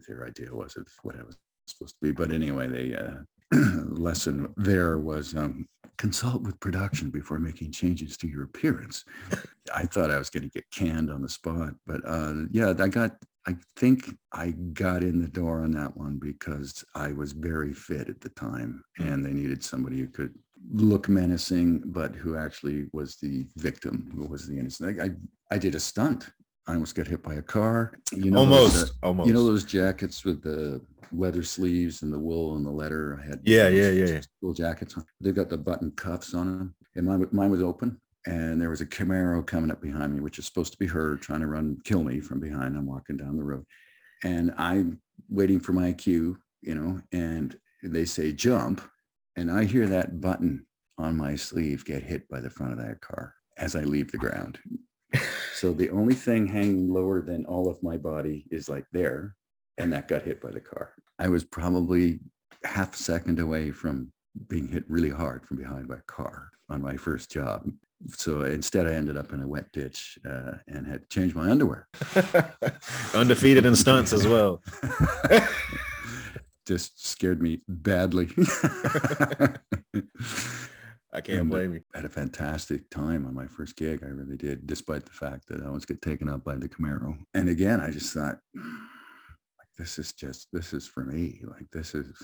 their 0.07 0.27
idea 0.27 0.55
was 0.55 0.77
of 0.77 0.87
what 1.03 1.17
I 1.17 1.23
was 1.23 1.37
supposed 1.67 1.95
to 1.95 2.07
be. 2.07 2.13
But 2.13 2.31
anyway, 2.31 2.69
they, 2.69 2.95
uh, 2.95 3.23
lesson 3.53 4.53
there 4.57 4.99
was 4.99 5.35
um, 5.35 5.67
consult 5.97 6.43
with 6.43 6.59
production 6.61 7.11
before 7.11 7.39
making 7.39 7.73
changes 7.73 8.17
to 8.17 8.29
your 8.29 8.45
appearance. 8.45 9.05
I 9.75 9.85
thought 9.85 10.11
I 10.11 10.19
was 10.19 10.31
going 10.31 10.45
to 10.45 10.51
get 10.51 10.71
canned 10.71 11.11
on 11.11 11.23
the 11.23 11.29
spot, 11.29 11.75
but 11.87 12.01
uh, 12.07 12.35
yeah, 12.51 12.73
I 12.79 12.89
got, 12.89 13.17
I 13.47 13.57
think 13.77 14.17
I 14.33 14.51
got 14.51 15.03
in 15.03 15.21
the 15.21 15.29
door 15.29 15.63
on 15.63 15.73
that 15.73 15.97
one 15.97 16.19
because 16.19 16.85
I 16.95 17.13
was 17.13 17.33
very 17.33 17.75
fit 17.75 18.09
at 18.09 18.21
the 18.21 18.29
time 18.31 18.83
and 18.99 19.25
they 19.25 19.33
needed 19.33 19.63
somebody 19.63 19.99
who 19.99 20.09
could 20.09 20.35
look 20.73 21.09
menacing, 21.09 21.83
but 21.87 22.15
who 22.15 22.37
actually 22.37 22.87
was 22.93 23.17
the 23.17 23.47
victim, 23.57 24.11
who 24.15 24.27
was 24.27 24.47
the 24.47 24.59
innocent. 24.59 25.01
I, 25.01 25.05
I, 25.05 25.11
I 25.53 25.59
did 25.59 25.75
a 25.75 25.81
stunt. 25.81 26.31
I 26.69 26.75
almost 26.75 26.95
got 26.95 27.07
hit 27.07 27.23
by 27.23 27.35
a 27.35 27.43
car. 27.43 27.93
You 28.13 28.31
know, 28.31 28.45
those, 28.45 28.75
almost. 28.77 28.93
uh, 29.03 29.07
almost. 29.07 29.27
you 29.29 29.33
know 29.35 29.45
those 29.45 29.65
jackets 29.65 30.25
with 30.25 30.43
the 30.43 30.81
leather 31.13 31.43
sleeves 31.43 32.03
and 32.03 32.13
the 32.13 32.19
wool 32.19 32.57
and 32.57 32.67
the 32.67 32.71
leather. 32.71 33.19
I 33.23 33.27
had 33.27 33.41
Yeah, 33.45 33.71
those 33.71 33.79
yeah, 33.79 33.91
yeah, 34.05 34.13
yeah. 34.15 34.21
Wool 34.43 34.53
jackets. 34.55 34.97
on. 34.97 35.05
They've 35.21 35.35
got 35.35 35.49
the 35.49 35.57
button 35.57 35.91
cuffs 35.93 36.35
on 36.35 36.47
them, 36.47 36.75
and 36.95 37.07
mine, 37.07 37.27
mine 37.33 37.51
was 37.51 37.63
open. 37.63 37.99
and 38.27 38.61
there 38.61 38.69
was 38.69 38.83
a 38.83 38.87
Camaro 38.87 39.45
coming 39.47 39.71
up 39.71 39.81
behind 39.81 40.13
me, 40.15 40.21
which 40.21 40.39
is 40.39 40.45
supposed 40.45 40.73
to 40.73 40.79
be 40.79 40.87
her 40.87 41.17
trying 41.17 41.41
to 41.41 41.47
run, 41.47 41.79
kill 41.85 42.05
me 42.05 42.21
from 42.21 42.41
behind. 42.41 42.77
I'm 42.77 42.85
walking 42.87 43.17
down 43.17 43.37
the 43.39 43.45
road 43.45 43.65
and 44.23 44.53
I'm 44.59 45.01
waiting 45.31 45.61
for 45.61 45.73
my 45.73 45.93
cue, 45.93 46.37
you 46.61 46.75
know, 46.75 47.01
and 47.13 47.57
they 47.83 48.05
say 48.05 48.33
jump. 48.33 48.83
And 49.37 49.51
I 49.51 49.65
hear 49.65 49.87
that 49.87 50.21
button 50.21 50.67
on 50.99 51.17
my 51.17 51.37
sleeve 51.37 51.85
get 51.87 52.03
hit 52.03 52.29
by 52.29 52.41
the 52.41 52.51
front 52.51 52.73
of 52.73 52.79
that 52.81 53.01
car 53.01 53.33
as 53.57 53.75
I 53.77 53.83
leave 53.85 54.11
the 54.13 54.19
ground. 54.19 54.59
So 55.59 55.73
the 55.73 55.91
only 55.91 56.15
thing 56.15 56.47
hanging 56.47 56.93
lower 56.93 57.21
than 57.21 57.45
all 57.47 57.69
of 57.69 57.83
my 57.83 57.97
body 57.97 58.45
is 58.53 58.69
like 58.69 58.85
there. 58.93 59.35
And 59.77 59.93
that 59.93 60.07
got 60.07 60.23
hit 60.23 60.41
by 60.41 60.53
the 60.53 60.61
car. 60.61 60.93
I 61.19 61.29
was 61.29 61.43
probably 61.43 62.21
half 62.63 62.95
a 62.95 62.97
second 62.97 63.41
away 63.41 63.73
from 63.73 64.13
being 64.47 64.69
hit 64.69 64.85
really 64.89 65.11
hard 65.11 65.45
from 65.45 65.57
behind 65.57 65.89
by 65.89 65.97
a 65.97 66.03
car 66.03 66.51
on 66.71 66.81
my 66.81 66.97
first 66.97 67.29
job. 67.31 67.69
So 68.11 68.43
instead, 68.43 68.87
I 68.87 68.93
ended 68.93 69.17
up 69.17 69.33
in 69.33 69.43
a 69.43 69.49
wet 69.49 69.73
ditch 69.73 70.21
uh, 70.25 70.53
and 70.69 70.87
had 70.87 71.03
to 71.03 71.09
change 71.09 71.35
my 71.35 71.51
underwear. 71.51 71.89
Undefeated 73.15 73.67
in 73.67 73.75
stunts 73.75 74.13
as 74.13 74.29
well. 74.29 74.63
Just 76.67 77.05
scared 77.05 77.43
me 77.43 77.63
badly. 77.67 78.29
I 81.13 81.21
can't 81.21 81.41
uh, 81.41 81.45
blame 81.45 81.75
you. 81.75 81.81
Had 81.95 82.05
a 82.05 82.11
fantastic 82.11 82.91
time 82.91 83.27
on 83.27 83.35
my 83.35 83.47
first 83.47 83.77
gig. 83.77 84.01
I 84.03 84.09
really 84.09 84.37
did, 84.37 84.67
despite 84.67 85.05
the 85.05 85.13
fact 85.13 85.49
that 85.49 85.63
I 85.63 85.67
almost 85.67 85.89
get 85.89 86.03
taken 86.03 86.29
up 86.29 86.45
by 86.45 86.57
the 86.57 86.69
Camaro. 86.69 87.17
And 87.35 87.49
again, 87.49 87.81
I 87.81 87.91
just 87.91 88.13
thought, 88.13 88.39
like, 88.55 89.69
this 89.79 89.99
is 89.99 90.13
just, 90.13 90.49
this 90.53 90.73
is 90.73 90.87
for 90.87 91.05
me. 91.05 91.41
Like, 91.45 91.71
this 91.73 91.95
is, 91.95 92.15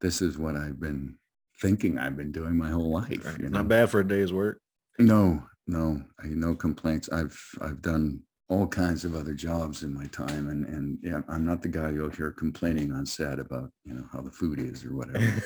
this 0.00 0.20
is 0.20 0.38
what 0.38 0.56
I've 0.56 0.80
been 0.80 1.16
thinking 1.60 1.98
I've 1.98 2.16
been 2.16 2.32
doing 2.32 2.56
my 2.56 2.70
whole 2.70 2.90
life. 2.90 3.36
You 3.38 3.48
know? 3.48 3.58
Not 3.58 3.68
bad 3.68 3.90
for 3.90 4.00
a 4.00 4.06
day's 4.06 4.32
work. 4.32 4.58
No, 4.98 5.44
no, 5.66 6.02
I 6.18 6.26
no 6.26 6.54
complaints. 6.54 7.08
I've 7.10 7.38
I've 7.60 7.80
done 7.80 8.22
all 8.52 8.66
kinds 8.66 9.04
of 9.06 9.14
other 9.14 9.32
jobs 9.32 9.82
in 9.82 9.94
my 9.94 10.06
time, 10.08 10.48
and 10.48 10.66
and 10.66 10.98
yeah, 11.02 11.22
I'm 11.26 11.46
not 11.46 11.62
the 11.62 11.68
guy 11.68 11.90
you'll 11.90 12.10
hear 12.10 12.30
complaining 12.30 12.92
on 12.92 13.06
set 13.06 13.38
about 13.38 13.72
you 13.84 13.94
know 13.94 14.04
how 14.12 14.20
the 14.20 14.30
food 14.30 14.58
is 14.58 14.84
or 14.84 14.94
whatever. 14.94 15.42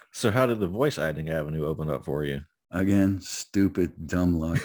so 0.12 0.30
how 0.32 0.46
did 0.46 0.58
the 0.58 0.66
voice 0.66 0.98
acting 0.98 1.30
avenue 1.30 1.64
open 1.64 1.88
up 1.88 2.04
for 2.04 2.24
you? 2.24 2.40
again, 2.72 3.20
stupid, 3.20 3.92
dumb 4.06 4.38
luck. 4.38 4.58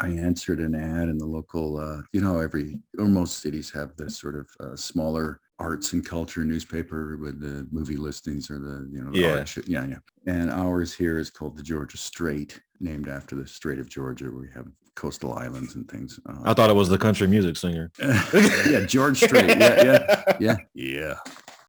I 0.00 0.08
answered 0.08 0.60
an 0.60 0.74
ad 0.74 1.08
in 1.08 1.18
the 1.18 1.26
local. 1.26 1.78
Uh, 1.78 2.02
you 2.12 2.20
know, 2.20 2.38
every 2.38 2.78
or 2.98 3.06
most 3.06 3.40
cities 3.40 3.70
have 3.70 3.96
this 3.96 4.18
sort 4.18 4.36
of 4.36 4.48
uh, 4.60 4.76
smaller 4.76 5.40
arts 5.58 5.92
and 5.92 6.06
culture 6.06 6.44
newspaper 6.44 7.16
with 7.16 7.40
the 7.40 7.66
movie 7.72 7.96
listings 7.96 8.48
or 8.48 8.58
the 8.58 8.88
you 8.92 9.02
know 9.02 9.10
the 9.10 9.18
Yeah. 9.18 9.44
yeah 9.66 9.86
yeah. 9.86 10.32
And 10.32 10.50
ours 10.50 10.94
here 10.94 11.18
is 11.18 11.30
called 11.30 11.56
the 11.56 11.62
Georgia 11.62 11.96
Strait, 11.96 12.60
named 12.80 13.08
after 13.08 13.34
the 13.34 13.46
Strait 13.46 13.78
of 13.78 13.88
Georgia, 13.88 14.26
where 14.26 14.42
we 14.42 14.48
have 14.54 14.68
coastal 14.98 15.32
islands 15.34 15.76
and 15.76 15.88
things. 15.88 16.18
Uh, 16.28 16.40
I 16.44 16.54
thought 16.54 16.70
it 16.70 16.76
was 16.76 16.88
the 16.88 16.98
country 16.98 17.28
music 17.28 17.56
singer. 17.56 17.90
yeah, 18.68 18.84
George 18.84 19.18
Strait. 19.22 19.48
Yeah, 19.48 19.84
yeah, 19.84 20.34
yeah, 20.40 20.56
yeah. 20.74 21.14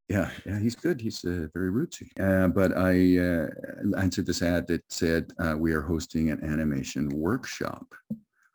Yeah, 0.08 0.28
yeah, 0.44 0.58
he's 0.58 0.74
good. 0.74 1.00
He's 1.00 1.24
uh, 1.24 1.46
very 1.54 1.70
rootsy. 1.70 2.08
Uh, 2.18 2.48
but 2.48 2.76
I 2.76 2.92
uh, 3.16 3.96
answered 3.96 4.26
this 4.26 4.42
ad 4.42 4.66
that 4.66 4.82
said, 4.90 5.30
uh, 5.38 5.54
we 5.56 5.72
are 5.72 5.82
hosting 5.82 6.30
an 6.30 6.42
animation 6.42 7.08
workshop. 7.10 7.86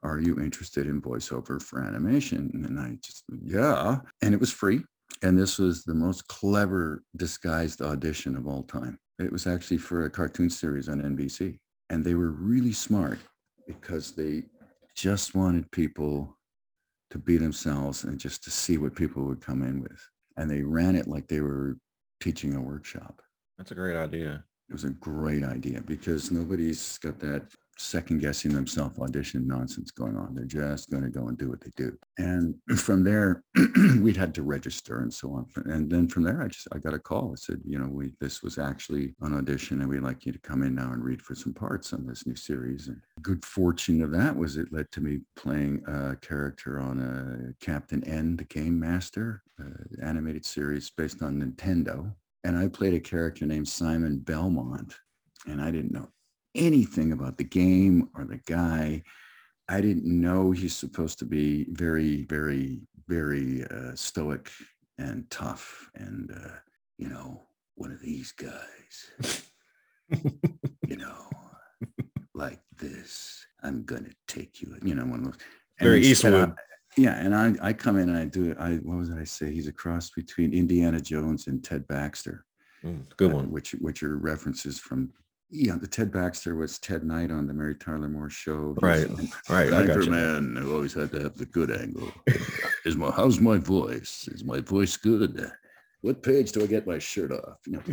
Are 0.03 0.19
you 0.19 0.37
interested 0.41 0.85
in 0.85 1.01
voiceover 1.01 1.61
for 1.61 1.81
animation? 1.81 2.51
And 2.53 2.77
I 2.77 2.97
just, 3.01 3.23
yeah. 3.41 3.99
And 4.21 4.33
it 4.33 4.39
was 4.39 4.51
free. 4.51 4.81
And 5.23 5.39
this 5.39 5.57
was 5.57 5.85
the 5.85 5.95
most 5.95 6.27
clever 6.27 7.03
disguised 7.15 7.81
audition 7.81 8.35
of 8.35 8.47
all 8.47 8.63
time. 8.63 8.99
It 9.17 9.31
was 9.31 9.47
actually 9.47 9.77
for 9.77 10.03
a 10.03 10.09
cartoon 10.09 10.49
series 10.49 10.89
on 10.89 11.01
NBC. 11.01 11.57
And 11.89 12.03
they 12.03 12.15
were 12.15 12.31
really 12.31 12.73
smart 12.73 13.19
because 13.65 14.11
they 14.11 14.43
just 14.95 15.35
wanted 15.35 15.69
people 15.71 16.37
to 17.11 17.17
be 17.17 17.37
themselves 17.37 18.03
and 18.03 18.19
just 18.19 18.43
to 18.43 18.51
see 18.51 18.77
what 18.77 18.95
people 18.95 19.23
would 19.25 19.41
come 19.41 19.61
in 19.61 19.81
with. 19.81 20.09
And 20.37 20.49
they 20.49 20.63
ran 20.63 20.95
it 20.95 21.07
like 21.07 21.27
they 21.27 21.41
were 21.41 21.77
teaching 22.21 22.55
a 22.55 22.61
workshop. 22.61 23.21
That's 23.57 23.71
a 23.71 23.75
great 23.75 23.95
idea. 23.95 24.43
It 24.69 24.73
was 24.73 24.83
a 24.83 24.89
great 24.89 25.43
idea 25.43 25.81
because 25.81 26.31
nobody's 26.31 26.97
got 26.97 27.19
that 27.19 27.43
second 27.77 28.19
guessing 28.19 28.53
themselves 28.53 28.97
audition 28.99 29.47
nonsense 29.47 29.91
going 29.91 30.15
on. 30.15 30.33
They're 30.33 30.45
just 30.45 30.89
going 30.89 31.03
to 31.03 31.09
go 31.09 31.27
and 31.27 31.37
do 31.37 31.49
what 31.49 31.61
they 31.61 31.71
do. 31.75 31.97
And 32.17 32.55
from 32.77 33.03
there, 33.03 33.43
we'd 34.01 34.17
had 34.17 34.33
to 34.35 34.43
register 34.43 35.01
and 35.01 35.13
so 35.13 35.31
on. 35.31 35.45
And 35.65 35.89
then 35.89 36.07
from 36.07 36.23
there, 36.23 36.41
I 36.41 36.47
just 36.47 36.67
I 36.71 36.77
got 36.77 36.93
a 36.93 36.99
call. 36.99 37.31
I 37.31 37.35
said, 37.35 37.61
you 37.65 37.77
know, 37.77 37.87
we 37.87 38.11
this 38.19 38.41
was 38.41 38.57
actually 38.57 39.13
an 39.21 39.35
audition, 39.35 39.81
and 39.81 39.89
we'd 39.89 40.01
like 40.01 40.25
you 40.25 40.31
to 40.31 40.39
come 40.39 40.63
in 40.63 40.75
now 40.75 40.91
and 40.91 41.03
read 41.03 41.21
for 41.21 41.35
some 41.35 41.53
parts 41.53 41.93
on 41.93 42.05
this 42.05 42.25
new 42.25 42.35
series. 42.35 42.87
And 42.87 43.01
good 43.21 43.43
fortune 43.43 44.01
of 44.01 44.11
that 44.11 44.35
was 44.35 44.57
it 44.57 44.71
led 44.71 44.91
to 44.91 45.01
me 45.01 45.19
playing 45.35 45.83
a 45.87 46.15
character 46.15 46.79
on 46.79 46.99
a 46.99 47.65
Captain 47.65 48.03
N, 48.05 48.35
the 48.35 48.45
Game 48.45 48.79
Master, 48.79 49.43
animated 50.01 50.45
series 50.45 50.89
based 50.89 51.21
on 51.21 51.41
Nintendo. 51.41 52.13
And 52.43 52.57
I 52.57 52.67
played 52.67 52.93
a 52.93 52.99
character 52.99 53.45
named 53.45 53.67
Simon 53.67 54.19
Belmont, 54.19 54.93
and 55.47 55.59
I 55.61 55.71
didn't 55.71 55.91
know 55.91 56.09
anything 56.55 57.11
about 57.11 57.37
the 57.37 57.43
game 57.43 58.09
or 58.15 58.25
the 58.25 58.39
guy. 58.47 59.03
I 59.67 59.81
didn't 59.81 60.05
know 60.05 60.51
he's 60.51 60.75
supposed 60.75 61.19
to 61.19 61.25
be 61.25 61.65
very, 61.71 62.23
very, 62.23 62.81
very 63.07 63.63
uh, 63.65 63.95
stoic 63.95 64.51
and 64.97 65.29
tough 65.29 65.89
and, 65.95 66.31
uh, 66.31 66.49
you 66.97 67.09
know, 67.09 67.41
one 67.75 67.91
of 67.91 67.99
these 68.01 68.31
guys, 68.31 69.41
you 70.87 70.97
know, 70.97 71.29
like 72.33 72.59
this. 72.77 73.45
I'm 73.63 73.83
going 73.83 74.05
to 74.05 74.15
take 74.27 74.61
you, 74.61 74.77
you 74.83 74.95
know, 74.95 75.05
one 75.05 75.19
of 75.19 75.25
those. 75.25 75.37
and 75.79 75.87
Very 75.89 76.01
Eastwood. 76.01 76.53
yeah, 76.95 77.15
and 77.19 77.35
I, 77.35 77.53
I 77.61 77.73
come 77.73 77.97
in 77.97 78.09
and 78.09 78.17
I 78.17 78.25
do 78.25 78.51
it. 78.51 78.57
I 78.59 78.75
what 78.75 78.97
was 78.97 79.09
it 79.09 79.17
I 79.17 79.23
say? 79.23 79.51
He's 79.51 79.67
a 79.67 79.73
cross 79.73 80.11
between 80.11 80.53
Indiana 80.53 81.01
Jones 81.01 81.47
and 81.47 81.63
Ted 81.63 81.87
Baxter 81.87 82.45
Mm, 82.83 83.05
good 83.17 83.31
uh, 83.31 83.35
one. 83.37 83.51
which 83.51 83.71
which 83.81 84.03
are 84.03 84.15
references 84.17 84.77
from 84.79 85.11
yeah 85.49 85.75
the 85.79 85.87
ted 85.87 86.11
baxter 86.11 86.55
was 86.55 86.79
ted 86.79 87.03
knight 87.03 87.31
on 87.31 87.47
the 87.47 87.53
mary 87.53 87.75
tyler 87.75 88.09
moore 88.09 88.29
show. 88.29 88.75
Right, 88.81 89.07
right, 89.49 89.71
I 89.73 89.85
got 89.85 90.03
you. 90.03 90.11
man 90.11 90.55
who 90.55 90.73
always 90.73 90.93
had 90.93 91.11
to 91.11 91.21
have 91.21 91.35
the 91.35 91.45
good 91.45 91.71
angle. 91.71 92.11
Is 92.85 92.95
my 92.95 93.11
how's 93.11 93.39
my 93.39 93.57
voice? 93.57 94.27
Is 94.31 94.43
my 94.43 94.59
voice 94.59 94.97
good? 94.97 95.51
What 96.01 96.21
page 96.21 96.51
do 96.51 96.63
i 96.63 96.67
get 96.67 96.85
my 96.85 96.99
shirt 96.99 97.31
off? 97.31 97.59
You 97.65 97.73
know 97.73 97.83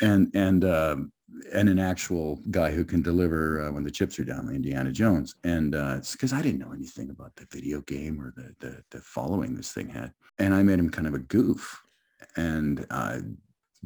and 0.00 0.30
and 0.34 0.64
um 0.64 1.12
and 1.52 1.68
an 1.68 1.78
actual 1.78 2.40
guy 2.50 2.70
who 2.70 2.84
can 2.84 3.02
deliver 3.02 3.62
uh, 3.62 3.72
when 3.72 3.84
the 3.84 3.90
chips 3.90 4.18
are 4.18 4.24
down, 4.24 4.48
Indiana 4.48 4.92
Jones. 4.92 5.34
And 5.44 5.74
uh, 5.74 5.96
it's 5.98 6.12
because 6.12 6.32
I 6.32 6.40
didn't 6.40 6.60
know 6.60 6.72
anything 6.72 7.10
about 7.10 7.34
the 7.36 7.46
video 7.50 7.80
game 7.82 8.20
or 8.20 8.32
the, 8.36 8.54
the 8.60 8.82
the 8.90 9.00
following 9.02 9.54
this 9.54 9.72
thing 9.72 9.88
had, 9.88 10.12
and 10.38 10.54
I 10.54 10.62
made 10.62 10.78
him 10.78 10.90
kind 10.90 11.06
of 11.06 11.14
a 11.14 11.18
goof. 11.18 11.82
And 12.36 12.86
I 12.90 13.20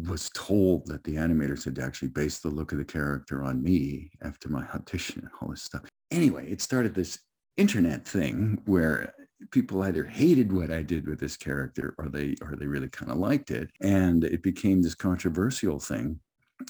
was 0.08 0.30
told 0.34 0.86
that 0.86 1.04
the 1.04 1.16
animators 1.16 1.64
had 1.64 1.76
to 1.76 1.82
actually 1.82 2.08
based 2.08 2.42
the 2.42 2.48
look 2.48 2.72
of 2.72 2.78
the 2.78 2.84
character 2.84 3.42
on 3.42 3.62
me 3.62 4.10
after 4.22 4.48
my 4.48 4.64
audition 4.74 5.20
and 5.22 5.30
all 5.40 5.48
this 5.48 5.62
stuff. 5.62 5.82
Anyway, 6.10 6.50
it 6.50 6.60
started 6.60 6.94
this 6.94 7.18
internet 7.56 8.06
thing 8.06 8.60
where 8.64 9.12
people 9.50 9.82
either 9.82 10.04
hated 10.04 10.52
what 10.52 10.70
I 10.70 10.82
did 10.82 11.06
with 11.06 11.18
this 11.18 11.36
character 11.36 11.94
or 11.98 12.08
they 12.08 12.36
or 12.42 12.56
they 12.56 12.66
really 12.66 12.88
kind 12.88 13.10
of 13.10 13.18
liked 13.18 13.50
it. 13.50 13.70
And 13.80 14.24
it 14.24 14.42
became 14.42 14.82
this 14.82 14.94
controversial 14.94 15.78
thing, 15.78 16.20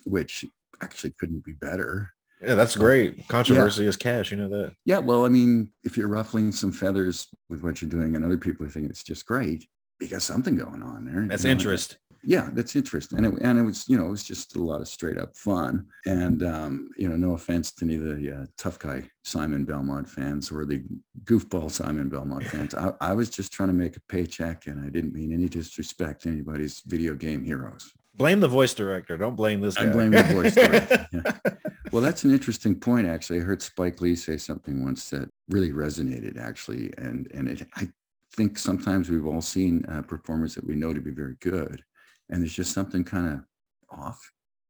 which 0.04 0.44
actually 0.82 1.14
couldn't 1.18 1.44
be 1.44 1.52
better. 1.52 2.10
Yeah, 2.42 2.54
that's 2.54 2.76
great. 2.76 3.28
Controversy 3.28 3.86
is 3.86 3.96
cash. 3.96 4.30
You 4.30 4.38
know 4.38 4.48
that. 4.48 4.72
Yeah, 4.86 4.98
well, 4.98 5.26
I 5.26 5.28
mean, 5.28 5.72
if 5.84 5.96
you're 5.96 6.08
ruffling 6.08 6.52
some 6.52 6.72
feathers 6.72 7.28
with 7.50 7.62
what 7.62 7.82
you're 7.82 7.90
doing 7.90 8.16
and 8.16 8.24
other 8.24 8.38
people 8.38 8.66
think 8.66 8.88
it's 8.88 9.02
just 9.02 9.26
great, 9.26 9.66
you 10.00 10.08
got 10.08 10.22
something 10.22 10.56
going 10.56 10.82
on 10.82 11.04
there. 11.04 11.26
That's 11.28 11.44
you 11.44 11.48
know? 11.48 11.52
interest. 11.52 11.98
Yeah 12.22 12.48
that's 12.52 12.76
interesting 12.76 13.18
and 13.18 13.26
it, 13.26 13.42
and 13.42 13.58
it 13.58 13.62
was 13.62 13.88
you 13.88 13.96
know 13.96 14.06
it 14.06 14.10
was 14.10 14.24
just 14.24 14.56
a 14.56 14.62
lot 14.62 14.80
of 14.80 14.88
straight 14.88 15.18
up 15.18 15.36
fun 15.36 15.86
and 16.06 16.42
um 16.42 16.90
you 16.96 17.08
know 17.08 17.16
no 17.16 17.32
offense 17.32 17.72
to 17.72 17.84
any 17.84 17.96
of 17.96 18.02
the 18.02 18.40
uh, 18.40 18.46
tough 18.56 18.78
guy 18.78 19.02
simon 19.24 19.64
belmont 19.64 20.08
fans 20.08 20.50
or 20.50 20.64
the 20.64 20.82
goofball 21.24 21.70
simon 21.70 22.08
belmont 22.08 22.44
fans 22.48 22.74
I, 22.74 22.92
I 23.00 23.12
was 23.12 23.30
just 23.30 23.52
trying 23.52 23.68
to 23.68 23.74
make 23.74 23.96
a 23.96 24.00
paycheck 24.08 24.66
and 24.66 24.84
i 24.84 24.88
didn't 24.88 25.14
mean 25.14 25.32
any 25.32 25.48
disrespect 25.48 26.22
to 26.22 26.28
anybody's 26.28 26.82
video 26.86 27.14
game 27.14 27.44
heroes 27.44 27.92
Blame 28.16 28.40
the 28.40 28.48
voice 28.48 28.74
director. 28.74 29.16
Don't 29.16 29.34
blame 29.36 29.62
this 29.62 29.76
guy. 29.76 29.84
I 29.84 29.86
blame 29.86 30.10
the 30.10 30.22
voice 30.24 30.54
director. 30.54 31.08
Yeah. 31.10 31.52
Well, 31.90 32.02
that's 32.02 32.22
an 32.24 32.32
interesting 32.32 32.78
point. 32.78 33.06
Actually, 33.06 33.40
I 33.40 33.44
heard 33.44 33.62
Spike 33.62 34.00
Lee 34.02 34.14
say 34.14 34.36
something 34.36 34.84
once 34.84 35.08
that 35.10 35.30
really 35.48 35.70
resonated. 35.70 36.38
Actually, 36.38 36.92
and 36.98 37.30
and 37.32 37.48
it, 37.48 37.66
I 37.76 37.88
think 38.34 38.58
sometimes 38.58 39.10
we've 39.10 39.26
all 39.26 39.40
seen 39.40 39.84
uh, 39.86 40.02
performers 40.02 40.54
that 40.54 40.66
we 40.66 40.74
know 40.74 40.92
to 40.92 41.00
be 41.00 41.10
very 41.10 41.36
good, 41.40 41.82
and 42.30 42.40
there's 42.40 42.54
just 42.54 42.72
something 42.72 43.04
kind 43.04 43.28
of 43.32 43.98
off. 43.98 44.20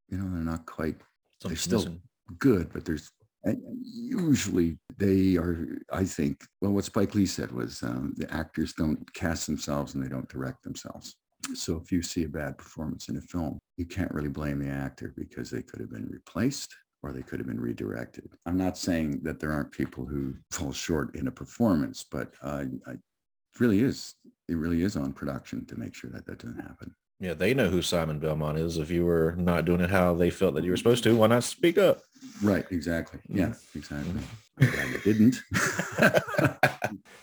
You 0.08 0.18
know, 0.18 0.24
they're 0.24 0.42
not 0.42 0.66
quite 0.66 0.96
they're 1.42 1.56
still 1.56 1.80
missing. 1.80 2.02
good, 2.38 2.72
but 2.72 2.84
there's 2.84 3.10
and 3.44 3.58
usually 3.82 4.78
they 4.98 5.36
are. 5.36 5.78
I 5.92 6.04
think. 6.04 6.44
Well, 6.60 6.72
what 6.72 6.84
Spike 6.84 7.14
Lee 7.14 7.26
said 7.26 7.52
was 7.52 7.82
um, 7.82 8.14
the 8.16 8.32
actors 8.32 8.74
don't 8.74 9.12
cast 9.14 9.46
themselves 9.46 9.94
and 9.94 10.04
they 10.04 10.08
don't 10.08 10.28
direct 10.28 10.62
themselves. 10.62 11.16
So 11.54 11.80
if 11.82 11.90
you 11.90 12.02
see 12.02 12.24
a 12.24 12.28
bad 12.28 12.58
performance 12.58 13.08
in 13.08 13.16
a 13.16 13.22
film, 13.22 13.58
you 13.78 13.86
can't 13.86 14.12
really 14.12 14.28
blame 14.28 14.58
the 14.58 14.68
actor 14.68 15.14
because 15.16 15.50
they 15.50 15.62
could 15.62 15.80
have 15.80 15.90
been 15.90 16.08
replaced 16.10 16.74
or 17.02 17.12
they 17.12 17.22
could 17.22 17.40
have 17.40 17.48
been 17.48 17.60
redirected. 17.60 18.28
I'm 18.44 18.58
not 18.58 18.76
saying 18.76 19.20
that 19.22 19.40
there 19.40 19.52
aren't 19.52 19.72
people 19.72 20.04
who 20.04 20.34
fall 20.50 20.72
short 20.72 21.16
in 21.16 21.28
a 21.28 21.32
performance, 21.32 22.04
but 22.10 22.34
uh, 22.42 22.64
I, 22.86 22.92
it 22.92 23.58
really 23.58 23.80
is, 23.80 24.14
it 24.48 24.56
really 24.56 24.82
is 24.82 24.96
on 24.96 25.14
production 25.14 25.64
to 25.66 25.78
make 25.78 25.94
sure 25.94 26.10
that 26.10 26.26
that 26.26 26.38
doesn't 26.38 26.60
happen. 26.60 26.94
Yeah, 27.20 27.34
they 27.34 27.52
know 27.54 27.68
who 27.68 27.82
Simon 27.82 28.18
Belmont 28.18 28.58
is. 28.58 28.78
If 28.78 28.90
you 28.90 29.04
were 29.04 29.34
not 29.36 29.66
doing 29.66 29.82
it 29.82 29.90
how 29.90 30.14
they 30.14 30.30
felt 30.30 30.54
that 30.54 30.64
you 30.64 30.70
were 30.70 30.76
supposed 30.76 31.04
to, 31.04 31.14
why 31.14 31.26
not 31.26 31.44
speak 31.44 31.76
up? 31.76 32.00
Right, 32.42 32.64
exactly. 32.70 33.20
Yeah, 33.28 33.52
exactly. 33.74 34.20
I'm 34.60 34.70
glad 34.70 34.88
you 34.88 34.98
didn't. 35.12 35.36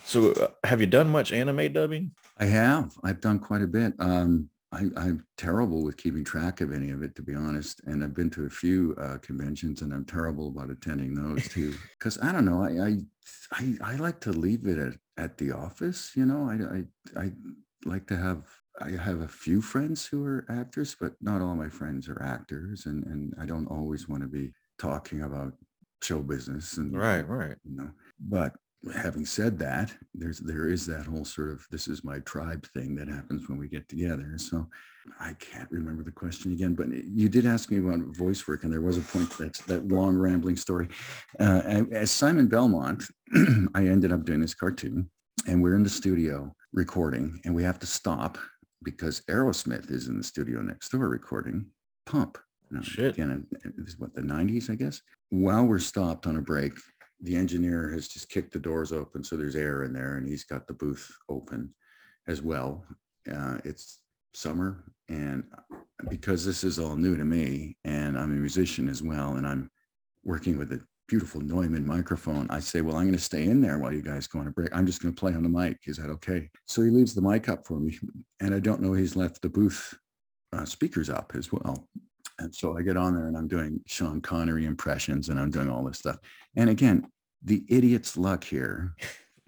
So, 0.08 0.32
uh, 0.32 0.48
have 0.64 0.80
you 0.80 0.86
done 0.86 1.10
much 1.10 1.32
anime 1.32 1.70
dubbing? 1.70 2.12
I 2.38 2.46
have. 2.46 2.94
I've 3.04 3.20
done 3.20 3.38
quite 3.38 3.60
a 3.60 3.66
bit. 3.66 3.92
Um, 3.98 4.48
I, 4.72 4.86
I'm 4.96 5.26
terrible 5.36 5.84
with 5.84 5.98
keeping 5.98 6.24
track 6.24 6.62
of 6.62 6.72
any 6.72 6.88
of 6.92 7.02
it, 7.02 7.14
to 7.16 7.22
be 7.22 7.34
honest. 7.34 7.82
And 7.84 8.02
I've 8.02 8.14
been 8.14 8.30
to 8.30 8.46
a 8.46 8.50
few 8.50 8.96
uh, 8.98 9.18
conventions, 9.18 9.82
and 9.82 9.92
I'm 9.92 10.06
terrible 10.06 10.48
about 10.48 10.70
attending 10.70 11.14
those 11.14 11.46
too. 11.48 11.74
Because 11.98 12.18
I 12.22 12.32
don't 12.32 12.46
know, 12.46 12.62
I, 12.62 12.88
I 12.88 12.96
I 13.52 13.92
I 13.92 13.96
like 13.96 14.20
to 14.20 14.32
leave 14.32 14.66
it 14.66 14.78
at, 14.78 14.94
at 15.22 15.36
the 15.36 15.52
office. 15.52 16.12
You 16.14 16.24
know, 16.24 16.48
I 16.48 16.78
I 16.78 17.24
I 17.26 17.32
like 17.84 18.06
to 18.06 18.16
have. 18.16 18.46
I 18.80 18.90
have 19.02 19.20
a 19.20 19.28
few 19.28 19.60
friends 19.60 20.06
who 20.06 20.24
are 20.24 20.46
actors, 20.48 20.96
but 21.00 21.12
not 21.20 21.42
all 21.42 21.56
my 21.56 21.68
friends 21.68 22.08
are 22.08 22.22
actors, 22.22 22.86
and 22.86 23.04
and 23.06 23.34
I 23.40 23.46
don't 23.46 23.66
always 23.66 24.08
want 24.08 24.22
to 24.22 24.28
be 24.28 24.52
talking 24.78 25.22
about 25.22 25.52
show 26.02 26.20
business 26.20 26.76
and 26.76 26.96
Right, 26.96 27.26
right. 27.28 27.56
you 27.64 27.76
know 27.76 27.90
but 28.20 28.54
having 28.94 29.26
said 29.26 29.58
that 29.58 29.92
there's 30.14 30.38
there 30.38 30.68
is 30.68 30.86
that 30.86 31.04
whole 31.06 31.24
sort 31.24 31.50
of 31.50 31.66
this 31.72 31.88
is 31.88 32.04
my 32.04 32.20
tribe 32.20 32.64
thing 32.72 32.94
that 32.94 33.08
happens 33.08 33.48
when 33.48 33.58
we 33.58 33.66
get 33.66 33.88
together 33.88 34.32
so 34.36 34.64
i 35.18 35.32
can't 35.40 35.68
remember 35.72 36.04
the 36.04 36.12
question 36.12 36.52
again 36.52 36.74
but 36.74 36.86
you 36.92 37.28
did 37.28 37.44
ask 37.44 37.72
me 37.72 37.78
about 37.78 37.98
voice 38.16 38.46
work 38.46 38.62
and 38.62 38.72
there 38.72 38.80
was 38.80 38.96
a 38.96 39.00
point 39.00 39.28
that's 39.36 39.62
that 39.62 39.88
long 39.88 40.16
rambling 40.16 40.56
story 40.56 40.86
uh, 41.40 41.82
as 41.90 42.12
simon 42.12 42.46
belmont 42.46 43.02
i 43.74 43.84
ended 43.84 44.12
up 44.12 44.24
doing 44.24 44.40
this 44.40 44.54
cartoon 44.54 45.10
and 45.48 45.60
we're 45.60 45.74
in 45.74 45.82
the 45.82 45.90
studio 45.90 46.54
recording 46.72 47.40
and 47.44 47.52
we 47.52 47.64
have 47.64 47.80
to 47.80 47.86
stop 47.86 48.38
because 48.82 49.22
aerosmith 49.30 49.90
is 49.90 50.08
in 50.08 50.16
the 50.16 50.24
studio 50.24 50.60
next 50.60 50.90
door 50.90 51.08
recording 51.08 51.66
pump. 52.06 52.38
Now, 52.70 52.82
Shit. 52.82 53.14
again 53.14 53.46
it 53.64 53.72
was 53.82 53.98
what 53.98 54.14
the 54.14 54.20
90s 54.20 54.70
i 54.70 54.74
guess? 54.74 55.00
While 55.30 55.64
we're 55.66 55.78
stopped 55.78 56.26
on 56.26 56.36
a 56.36 56.42
break 56.42 56.72
the 57.20 57.34
engineer 57.36 57.90
has 57.90 58.08
just 58.08 58.28
kicked 58.28 58.52
the 58.52 58.58
doors 58.60 58.92
open 58.92 59.24
so 59.24 59.36
there's 59.36 59.56
air 59.56 59.82
in 59.82 59.92
there 59.92 60.16
and 60.16 60.28
he's 60.28 60.44
got 60.44 60.66
the 60.66 60.74
booth 60.74 61.10
open 61.28 61.74
as 62.28 62.42
well. 62.42 62.84
Uh, 63.30 63.58
it's 63.64 64.00
summer 64.34 64.84
and 65.08 65.42
because 66.08 66.44
this 66.44 66.62
is 66.62 66.78
all 66.78 66.94
new 66.94 67.16
to 67.16 67.24
me 67.24 67.76
and 67.84 68.16
i'm 68.16 68.30
a 68.30 68.40
musician 68.40 68.88
as 68.88 69.02
well 69.02 69.34
and 69.36 69.46
i'm 69.46 69.68
working 70.22 70.56
with 70.58 70.70
a 70.72 70.80
beautiful 71.08 71.40
neumann 71.40 71.86
microphone 71.86 72.46
i 72.50 72.60
say 72.60 72.80
well 72.80 72.96
i'm 72.96 73.04
going 73.04 73.12
to 73.12 73.18
stay 73.18 73.44
in 73.44 73.60
there 73.60 73.78
while 73.78 73.92
you 73.92 74.02
guys 74.02 74.26
go 74.26 74.38
on 74.38 74.46
a 74.46 74.50
break 74.50 74.68
i'm 74.74 74.86
just 74.86 75.02
going 75.02 75.12
to 75.12 75.18
play 75.18 75.32
on 75.34 75.42
the 75.42 75.48
mic 75.48 75.78
is 75.86 75.96
that 75.96 76.10
okay 76.10 76.48
so 76.66 76.82
he 76.82 76.90
leaves 76.90 77.14
the 77.14 77.22
mic 77.22 77.48
up 77.48 77.66
for 77.66 77.80
me 77.80 77.98
and 78.40 78.54
i 78.54 78.58
don't 78.58 78.82
know 78.82 78.92
he's 78.92 79.16
left 79.16 79.40
the 79.42 79.48
booth 79.48 79.94
uh, 80.52 80.64
speakers 80.64 81.10
up 81.10 81.32
as 81.34 81.50
well 81.50 81.88
and 82.38 82.54
so 82.54 82.76
I 82.76 82.82
get 82.82 82.96
on 82.96 83.14
there 83.14 83.26
and 83.26 83.36
I'm 83.36 83.48
doing 83.48 83.80
Sean 83.86 84.20
Connery 84.20 84.64
impressions 84.64 85.28
and 85.28 85.40
I'm 85.40 85.50
doing 85.50 85.68
all 85.68 85.84
this 85.84 85.98
stuff. 85.98 86.18
And 86.56 86.70
again, 86.70 87.10
the 87.44 87.64
idiot's 87.68 88.16
luck 88.16 88.44
here. 88.44 88.94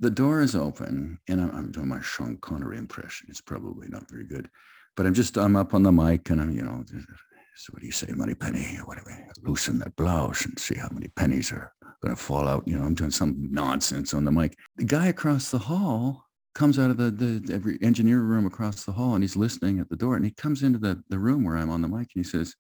The 0.01 0.11
door 0.11 0.41
is 0.41 0.57
open 0.57 1.19
and 1.29 1.41
I'm, 1.41 1.51
I'm 1.55 1.71
doing 1.71 1.89
my 1.89 2.01
Sean 2.01 2.37
Connery 2.39 2.79
impression. 2.79 3.29
It's 3.31 3.41
probably 3.41 3.89
not 3.89 4.11
very 4.11 4.25
good, 4.25 4.49
but 4.97 5.07
I'm 5.07 5.15
just, 5.15 5.37
I'm 5.37 5.57
up 5.57 5.75
on 5.75 5.83
the 5.83 5.93
mic 5.93 6.31
and 6.31 6.41
I'm, 6.41 6.51
you 6.51 6.63
know, 6.63 6.85
so 7.57 7.73
what 7.73 7.81
do 7.81 7.87
you 7.87 7.93
say, 7.93 8.09
Moneypenny? 8.11 8.79
Or 8.79 8.87
whatever. 8.87 9.27
Loosen 9.43 9.79
that 9.81 9.97
blouse 9.97 10.45
and 10.45 10.59
see 10.59 10.77
how 10.77 10.89
many 10.93 11.09
pennies 11.09 11.53
are 11.53 11.73
going 12.03 12.15
to 12.15 12.21
fall 12.21 12.49
out. 12.49 12.67
You 12.67 12.79
know, 12.79 12.85
I'm 12.85 12.95
doing 12.95 13.11
some 13.11 13.49
nonsense 13.51 14.15
on 14.15 14.25
the 14.25 14.33
mic. 14.33 14.57
The 14.77 14.85
guy 14.85 15.09
across 15.09 15.51
the 15.51 15.59
hall 15.59 16.25
comes 16.55 16.79
out 16.79 16.91
of 16.91 16.97
the, 16.97 17.11
the 17.11 17.55
every 17.55 17.79
engineer 17.83 18.21
room 18.21 18.47
across 18.47 18.85
the 18.85 18.93
hall 18.93 19.15
and 19.15 19.23
he's 19.23 19.37
listening 19.37 19.79
at 19.79 19.89
the 19.89 19.97
door 19.97 20.17
and 20.17 20.25
he 20.25 20.33
comes 20.33 20.63
into 20.63 20.79
the, 20.79 21.03
the 21.09 21.19
room 21.19 21.45
where 21.45 21.57
I'm 21.57 21.71
on 21.71 21.83
the 21.83 21.89
mic 21.89 22.09
and 22.15 22.25
he 22.25 22.25
says, 22.25 22.55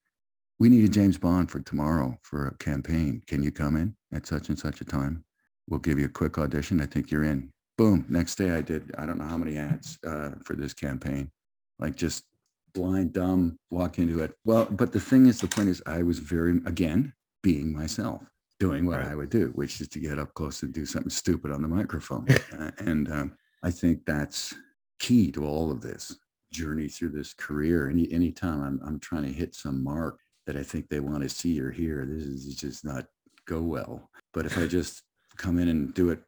we 0.58 0.68
need 0.68 0.84
a 0.84 0.88
James 0.88 1.18
Bond 1.18 1.50
for 1.50 1.60
tomorrow 1.60 2.16
for 2.22 2.48
a 2.48 2.56
campaign. 2.58 3.22
Can 3.26 3.42
you 3.42 3.50
come 3.50 3.76
in 3.76 3.96
at 4.12 4.26
such 4.26 4.48
and 4.50 4.58
such 4.58 4.80
a 4.80 4.84
time? 4.84 5.24
We'll 5.68 5.80
give 5.80 5.98
you 5.98 6.04
a 6.04 6.10
quick 6.10 6.38
audition. 6.38 6.80
I 6.80 6.86
think 6.86 7.10
you're 7.10 7.24
in. 7.24 7.50
Boom. 7.78 8.04
Next 8.08 8.34
day 8.34 8.50
I 8.50 8.60
did, 8.60 8.94
I 8.98 9.06
don't 9.06 9.18
know 9.18 9.24
how 9.24 9.38
many 9.38 9.56
ads 9.56 9.98
uh, 10.06 10.32
for 10.44 10.54
this 10.54 10.74
campaign. 10.74 11.30
Like 11.78 11.96
just 11.96 12.24
blind, 12.72 13.12
dumb, 13.12 13.58
walk 13.70 13.98
into 13.98 14.20
it. 14.22 14.32
Well, 14.44 14.66
but 14.70 14.92
the 14.92 15.00
thing 15.00 15.26
is, 15.26 15.40
the 15.40 15.48
point 15.48 15.68
is 15.68 15.82
I 15.86 16.02
was 16.02 16.18
very, 16.18 16.60
again, 16.66 17.12
being 17.42 17.72
myself, 17.72 18.22
doing 18.58 18.86
what 18.86 18.98
Right. 19.00 19.08
I 19.08 19.14
would 19.14 19.30
do, 19.30 19.48
which 19.54 19.80
is 19.80 19.88
to 19.88 19.98
get 19.98 20.18
up 20.18 20.34
close 20.34 20.62
and 20.62 20.72
do 20.72 20.84
something 20.86 21.10
stupid 21.10 21.50
on 21.52 21.62
the 21.62 21.68
microphone. 21.68 22.26
Uh, 22.58 22.70
and 22.78 23.10
um, 23.12 23.32
I 23.62 23.70
think 23.70 24.04
that's 24.04 24.54
key 24.98 25.30
to 25.32 25.46
all 25.46 25.70
of 25.70 25.80
this 25.80 26.16
journey 26.52 26.88
through 26.88 27.10
this 27.10 27.32
career. 27.32 27.88
Any 27.88 28.10
anytime 28.12 28.62
I'm 28.62 28.80
I'm 28.86 28.98
trying 29.00 29.22
to 29.24 29.32
hit 29.32 29.54
some 29.54 29.82
mark 29.82 30.18
that 30.46 30.56
I 30.56 30.62
think 30.62 30.88
they 30.88 31.00
want 31.00 31.22
to 31.22 31.28
see 31.28 31.60
or 31.60 31.70
hear, 31.70 32.06
this 32.06 32.24
is 32.24 32.54
just 32.56 32.84
not 32.84 33.06
go 33.46 33.62
well. 33.62 34.10
But 34.34 34.46
if 34.46 34.58
I 34.58 34.66
just 34.78 35.02
come 35.36 35.58
in 35.58 35.68
and 35.68 35.94
do 35.94 36.10
it 36.10 36.20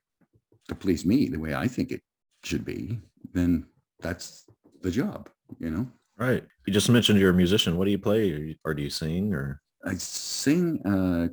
to 0.69 0.75
please 0.75 1.05
me 1.05 1.29
the 1.29 1.39
way 1.41 1.55
I 1.55 1.67
think 1.69 1.91
it 1.91 2.01
should 2.45 2.65
be, 2.65 2.99
then 3.35 3.67
that's 4.01 4.45
the 4.81 4.91
job, 4.91 5.29
you 5.59 5.71
know. 5.71 5.87
Right. 6.19 6.45
You 6.67 6.73
just 6.73 6.89
mentioned 6.91 7.19
you're 7.19 7.31
a 7.31 7.35
musician. 7.35 7.77
What 7.77 7.87
do 7.87 7.91
you 7.91 7.99
play, 7.99 8.33
or, 8.33 8.39
you- 8.39 8.57
or 8.65 8.75
do 8.75 8.83
you 8.83 8.91
sing, 8.91 9.33
or 9.35 9.61
I 9.85 9.95
sing 9.95 10.81
uh, 10.87 11.29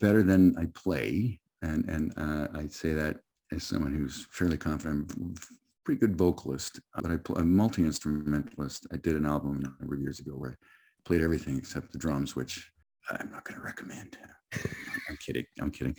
better 0.00 0.22
than 0.22 0.56
I 0.58 0.66
play, 0.74 1.40
and 1.62 1.84
and 1.88 2.12
uh, 2.16 2.46
I 2.54 2.68
say 2.68 2.92
that 2.92 3.16
as 3.52 3.64
someone 3.64 3.92
who's 3.94 4.26
fairly 4.30 4.56
confident, 4.56 5.12
I'm 5.16 5.34
pretty 5.84 5.98
good 6.00 6.16
vocalist, 6.16 6.80
but 6.94 7.10
I 7.10 7.14
I'm 7.36 7.42
a 7.42 7.44
multi 7.44 7.82
instrumentalist. 7.82 8.86
I 8.92 8.96
did 8.98 9.16
an 9.16 9.26
album 9.26 9.58
a 9.64 9.80
number 9.82 9.94
of 9.94 10.00
years 10.00 10.20
ago 10.20 10.32
where 10.32 10.52
I 10.60 11.00
played 11.04 11.22
everything 11.22 11.56
except 11.58 11.90
the 11.92 11.98
drums, 11.98 12.36
which 12.36 12.70
I'm 13.10 13.30
not 13.32 13.44
going 13.44 13.58
to 13.58 13.64
recommend. 13.66 14.16
I'm 15.08 15.16
kidding. 15.24 15.44
I'm 15.60 15.70
kidding. 15.70 15.96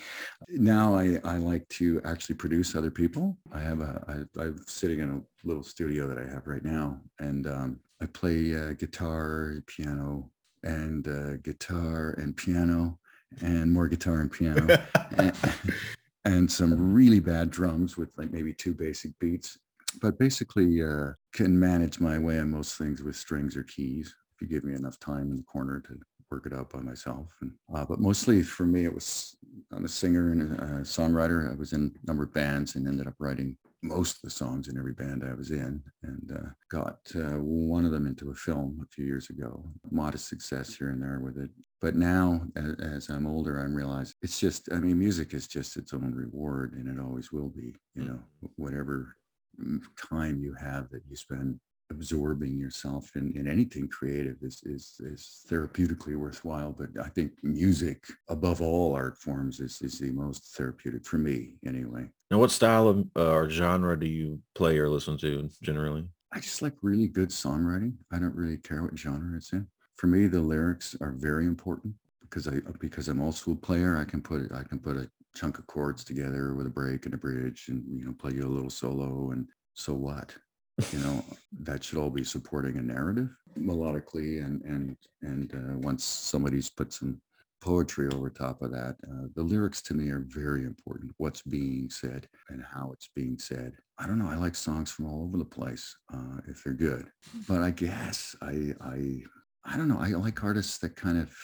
Now 0.50 0.96
I, 0.96 1.20
I 1.24 1.38
like 1.38 1.68
to 1.70 2.02
actually 2.06 2.36
produce 2.36 2.76
other 2.76 2.92
people. 2.92 3.38
I 3.52 3.60
have 3.60 3.82
a 3.82 4.26
I, 4.38 4.42
I'm 4.42 4.58
sitting 4.68 5.00
in 5.00 5.10
a 5.10 5.48
little 5.48 5.64
studio 5.64 6.08
that 6.08 6.18
I 6.18 6.32
have 6.34 6.48
right 6.48 6.64
now, 6.64 7.00
and 7.20 7.46
um, 7.48 7.80
I 8.02 8.06
play 8.06 8.56
uh, 8.56 8.74
guitar, 8.74 9.62
piano, 9.68 10.32
and 10.64 11.08
uh, 11.08 11.38
guitar 11.38 12.16
and 12.18 12.36
piano, 12.36 13.00
and 13.42 13.72
more 13.72 13.88
guitar 13.88 14.22
and 14.22 14.32
piano, 14.32 14.78
and, 15.18 15.36
and 16.26 16.52
some 16.52 16.94
really 16.94 17.20
bad 17.20 17.50
drums 17.50 17.98
with 17.98 18.12
like 18.18 18.32
maybe 18.32 18.54
two 18.54 18.74
basic 18.74 19.18
beats. 19.20 19.58
But 20.02 20.20
basically, 20.20 20.84
uh, 20.84 21.12
can 21.34 21.60
manage 21.60 22.00
my 22.00 22.18
way 22.18 22.40
on 22.40 22.52
most 22.52 22.78
things 22.78 23.02
with 23.02 23.16
strings 23.16 23.58
or 23.58 23.64
keys. 23.64 24.14
If 24.36 24.42
you 24.42 24.48
give 24.48 24.64
me 24.64 24.76
enough 24.76 25.00
time 25.00 25.32
in 25.32 25.38
the 25.38 25.44
corner 25.44 25.82
to 25.88 26.00
work 26.32 26.46
it 26.46 26.54
out 26.54 26.70
by 26.70 26.80
myself. 26.80 27.36
And, 27.42 27.52
uh, 27.74 27.86
but 27.86 28.00
mostly 28.00 28.44
for 28.44 28.66
me, 28.66 28.86
it 28.86 28.94
was 28.94 29.36
I'm 29.72 29.86
a 29.86 29.90
singer 29.90 30.32
and 30.32 30.60
a, 30.60 30.64
a 30.64 30.68
songwriter. 30.82 31.52
I 31.52 31.56
was 31.56 31.74
in 31.74 31.94
a 32.02 32.08
number 32.08 32.24
of 32.24 32.34
bands 32.34 32.76
and 32.76 32.88
ended 32.88 33.08
up 33.08 33.16
writing 33.20 33.58
most 33.82 34.18
of 34.18 34.22
the 34.24 34.30
songs 34.30 34.68
in 34.68 34.78
every 34.78 34.94
band 34.94 35.24
I 35.24 35.34
was 35.34 35.52
in 35.52 35.82
and 36.04 36.32
uh, 36.36 36.50
got 36.70 37.00
uh, 37.16 37.40
one 37.40 37.86
of 37.86 37.92
them 37.92 38.08
into 38.08 38.32
a 38.32 38.36
film 38.36 38.80
a 38.84 38.88
few 38.94 39.06
years 39.06 39.30
ago. 39.30 39.64
Modest 39.90 40.28
success 40.28 40.76
here 40.76 40.90
and 40.90 41.02
there 41.02 41.20
with 41.24 41.38
it. 41.38 41.50
But 41.82 41.96
now, 41.96 42.42
as, 42.56 42.76
as 42.80 43.10
I'm 43.10 43.26
older, 43.26 43.60
I'm 43.60 43.74
realizing 43.74 44.16
it's 44.22 44.40
just, 44.40 44.70
I 44.74 44.80
mean, 44.80 45.00
music 45.00 45.34
is 45.34 45.48
just 45.48 45.78
its 45.78 45.94
own 45.94 46.14
reward 46.14 46.74
and 46.74 46.88
it 46.90 47.02
always 47.02 47.32
will 47.32 47.50
be, 47.50 47.74
you 47.96 48.04
know, 48.04 48.20
whatever 48.58 49.16
mm, 49.62 49.80
time 50.10 50.40
you 50.42 50.54
have 50.60 50.90
that 50.90 51.04
you 51.10 51.16
spend 51.16 51.60
absorbing 51.92 52.58
yourself 52.58 53.10
in, 53.16 53.34
in 53.36 53.48
anything 53.48 53.88
creative 53.88 54.38
is, 54.42 54.62
is 54.66 54.96
is 55.00 55.46
therapeutically 55.50 56.16
worthwhile. 56.16 56.76
But 56.78 56.90
I 57.04 57.10
think 57.10 57.32
music, 57.44 58.06
above 58.30 58.62
all 58.62 58.94
art 58.94 59.18
forms, 59.18 59.60
is 59.60 59.82
is 59.82 60.00
the 60.00 60.12
most 60.12 60.56
therapeutic 60.56 61.06
for 61.06 61.18
me 61.18 61.56
anyway. 61.66 62.06
now 62.32 62.38
what 62.38 62.52
style 62.52 62.88
of 62.88 63.08
uh, 63.16 63.32
or 63.32 63.50
genre 63.50 64.00
do 64.00 64.08
you 64.08 64.40
play 64.56 64.78
or 64.78 64.90
listen 64.90 65.18
to 65.20 65.50
generally? 65.62 66.06
I 66.32 66.40
just 66.40 66.62
like 66.62 66.74
really 66.82 67.08
good 67.08 67.30
songwriting. 67.30 67.94
I 68.12 68.20
don't 68.20 68.36
really 68.36 68.58
care 68.58 68.84
what 68.84 68.98
genre 68.98 69.36
it's 69.36 69.52
in. 69.52 69.68
For 69.98 70.08
me, 70.08 70.28
the 70.28 70.40
lyrics 70.40 70.96
are 71.02 71.12
very 71.12 71.46
important 71.46 71.94
because 72.22 72.48
I 72.48 72.60
because 72.80 73.08
I'm 73.08 73.22
also 73.22 73.52
a 73.52 73.56
player. 73.56 73.98
I 73.98 74.06
can 74.06 74.22
put 74.22 74.52
I 74.54 74.64
can 74.64 74.80
put 74.80 74.98
a 74.98 75.10
chunk 75.36 75.58
of 75.58 75.68
chords 75.68 76.04
together 76.04 76.54
with 76.54 76.68
a 76.68 76.70
break 76.70 77.06
and 77.06 77.14
a 77.14 77.18
bridge, 77.18 77.66
and 77.70 77.84
you 77.88 78.06
know 78.06 78.14
play 78.14 78.34
you 78.34 78.46
a 78.46 78.48
little 78.48 78.70
solo. 78.70 79.32
And 79.32 79.48
so 79.74 79.94
what? 79.94 80.36
You 80.92 81.00
know 81.00 81.26
that 81.62 81.84
should 81.84 81.98
all 81.98 82.10
be 82.10 82.24
supporting 82.24 82.78
a 82.78 82.82
narrative 82.82 83.30
melodically, 83.58 84.44
and 84.44 84.62
and 84.64 84.98
and 85.22 85.54
uh, 85.54 85.78
once 85.80 86.04
somebody's 86.04 86.70
put 86.70 86.94
some 86.94 87.22
poetry 87.62 88.08
over 88.14 88.30
top 88.30 88.62
of 88.62 88.72
that, 88.72 88.96
uh, 89.12 89.28
the 89.36 89.44
lyrics 89.44 89.82
to 89.82 89.94
me 89.94 90.10
are 90.10 90.26
very 90.30 90.64
important. 90.64 91.12
What's 91.18 91.42
being 91.42 91.90
said 91.90 92.28
and 92.50 92.64
how 92.64 92.92
it's 92.94 93.10
being 93.16 93.38
said. 93.38 93.74
I 93.98 94.08
don't 94.08 94.18
know. 94.20 94.30
I 94.30 94.36
like 94.36 94.56
songs 94.56 94.90
from 94.92 95.08
all 95.08 95.24
over 95.24 95.38
the 95.38 95.44
place 95.46 95.94
uh, 96.14 96.40
if 96.48 96.64
they're 96.64 96.74
good. 96.74 97.08
But 97.48 97.62
I 97.62 97.72
guess 97.72 98.36
I 98.42 98.74
I 98.82 99.22
I 99.66 99.78
don't 99.78 99.90
know. 99.90 100.00
I 100.00 100.10
like 100.10 100.44
artists 100.44 100.78
that 100.80 100.96
kind 100.96 101.18
of 101.18 101.36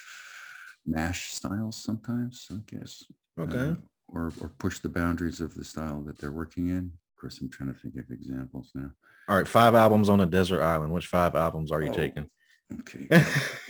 mash 0.86 1.34
styles 1.34 1.84
sometimes, 1.84 2.48
I 2.52 2.60
guess. 2.68 3.04
Okay. 3.38 3.72
uh, 3.72 3.76
or 4.08 4.32
or 4.40 4.50
push 4.60 4.80
the 4.80 4.90
boundaries 4.90 5.42
of 5.42 5.54
the 5.56 5.66
style 5.66 6.02
that 6.04 6.18
they're 6.20 6.32
working 6.32 6.70
in. 6.70 6.92
Of 7.16 7.22
course, 7.22 7.40
I'm 7.42 7.50
trying 7.50 7.74
to 7.74 7.80
think 7.80 7.96
of 7.96 8.10
examples 8.12 8.72
now. 8.76 8.92
All 9.28 9.38
right. 9.38 9.48
Five 9.48 9.76
albums 9.76 10.10
on 10.10 10.22
a 10.22 10.26
desert 10.26 10.62
island. 10.62 10.92
Which 10.94 11.08
five 11.08 11.36
albums 11.36 11.72
are 11.72 11.82
you 11.82 11.90
Oh. 11.90 11.94
taking? 11.94 12.30
Okay. 12.80 13.08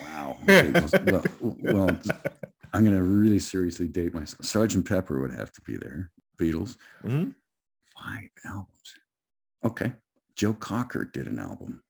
Wow. 0.02 0.38
Okay, 0.44 0.72
well, 0.72 1.24
well, 1.62 2.00
I'm 2.74 2.84
going 2.86 2.96
to 2.96 3.04
really 3.04 3.40
seriously 3.40 3.88
date 3.88 4.14
myself. 4.14 4.46
Sergeant 4.46 4.88
Pepper 4.88 5.20
would 5.22 5.34
have 5.34 5.52
to 5.54 5.62
be 5.62 5.76
there. 5.78 6.12
Beatles. 6.40 6.78
Mhm. 7.04 7.36
Five 7.98 8.30
albums. 8.46 8.94
Okay. 9.64 9.94
Joe 10.36 10.54
Cocker 10.54 11.06
did 11.06 11.28
an 11.28 11.40
album 11.40 11.82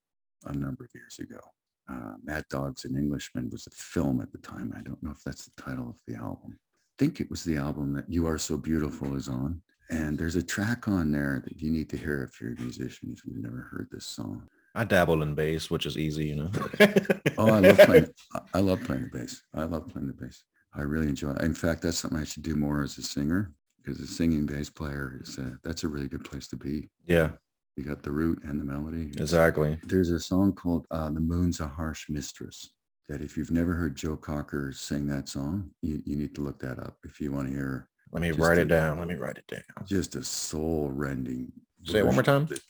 a 0.46 0.54
number 0.54 0.84
of 0.84 0.90
years 0.94 1.18
ago. 1.20 1.40
Uh, 1.88 2.16
Mad 2.24 2.46
Dogs 2.50 2.86
and 2.86 2.96
Englishmen 2.98 3.50
was 3.52 3.68
a 3.68 3.72
film 3.72 4.22
at 4.22 4.32
the 4.32 4.38
time. 4.40 4.74
I 4.76 4.82
don't 4.82 5.02
know 5.04 5.12
if 5.12 5.24
that's 5.24 5.46
the 5.46 5.62
title 5.62 5.90
of 5.90 5.98
the 6.08 6.16
album. 6.16 6.54
I 6.54 6.94
think 6.98 7.20
it 7.20 7.30
was 7.30 7.44
the 7.44 7.58
album 7.58 7.94
that 7.94 8.10
You 8.10 8.26
Are 8.28 8.38
So 8.40 8.58
Beautiful 8.58 9.16
is 9.16 9.28
on. 9.28 9.62
And 9.90 10.18
there's 10.18 10.36
a 10.36 10.44
track 10.44 10.88
on 10.88 11.12
there 11.12 11.42
that 11.46 11.62
you 11.62 11.72
need 11.72 11.90
to 11.90 11.98
hear 11.98 12.24
if 12.24 12.42
you're 12.42 12.54
a 12.54 12.60
musician, 12.62 13.14
if 13.16 13.24
you've 13.26 13.38
never 13.44 13.68
heard 13.72 13.88
this 13.92 14.06
song. 14.06 14.44
I 14.74 14.84
dabble 14.84 15.22
in 15.22 15.36
bass, 15.36 15.70
which 15.70 15.86
is 15.86 15.98
easy, 15.98 16.26
you 16.26 16.36
know. 16.36 16.52
Oh, 17.38 17.50
I 17.50 17.60
love 17.60 17.78
playing. 17.80 18.08
I- 18.54 18.60
love 18.60 18.82
playing 18.84 19.10
the 19.12 19.18
bass. 19.20 19.42
I 19.54 19.64
love 19.66 19.88
playing 19.90 20.08
the 20.08 20.14
bass. 20.14 20.44
I 20.74 20.82
really 20.82 21.08
enjoy 21.08 21.32
it. 21.32 21.42
In 21.42 21.54
fact, 21.54 21.82
that's 21.82 21.98
something 22.00 22.20
I 22.20 22.24
should 22.24 22.44
do 22.44 22.56
more 22.56 22.82
as 22.84 22.98
a 22.98 23.02
singer 23.02 23.52
because 23.84 24.00
a 24.00 24.08
singing 24.08 24.46
bass 24.46 24.70
player 24.70 25.20
is 25.22 25.38
a, 25.38 25.58
that's 25.64 25.84
a 25.84 25.88
really 25.88 26.08
good 26.08 26.24
place 26.24 26.48
to 26.50 26.56
be. 26.56 26.90
yeah, 27.06 27.32
You 27.78 27.84
got 27.84 28.04
the 28.04 28.12
root 28.12 28.42
and 28.44 28.60
the 28.60 28.64
melody. 28.66 29.12
exactly. 29.18 29.78
There's 29.84 30.10
a 30.12 30.20
song 30.20 30.54
called 30.54 30.86
uh, 30.92 31.10
"The 31.10 31.20
Moon's 31.20 31.60
a 31.60 31.68
Harsh 31.68 32.10
Mistress." 32.10 32.72
That 33.08 33.22
if 33.22 33.38
you've 33.38 33.52
never 33.52 33.74
heard 33.76 33.96
Joe 33.96 34.16
Cocker 34.18 34.72
sing 34.74 35.06
that 35.08 35.30
song, 35.30 35.70
you, 35.82 36.02
you 36.06 36.16
need 36.16 36.34
to 36.36 36.42
look 36.42 36.58
that 36.60 36.80
up 36.80 36.98
if 37.06 37.22
you 37.22 37.32
want 37.32 37.48
to 37.50 37.54
hear 37.54 37.88
Let 38.16 38.22
me 38.22 38.30
Just 38.30 38.40
write 38.40 38.58
it 38.58 38.70
down. 38.70 38.98
Let 38.98 39.10
me 39.10 39.16
write 39.16 39.38
it 39.38 39.46
down. 39.46 39.86
just 39.86 40.16
a 40.16 40.24
soul-rending. 40.24 41.52
Say 41.84 42.00
it 42.00 42.06
one 42.06 42.16
more 42.16 42.24
time. 42.24 42.46
The, 42.46 42.62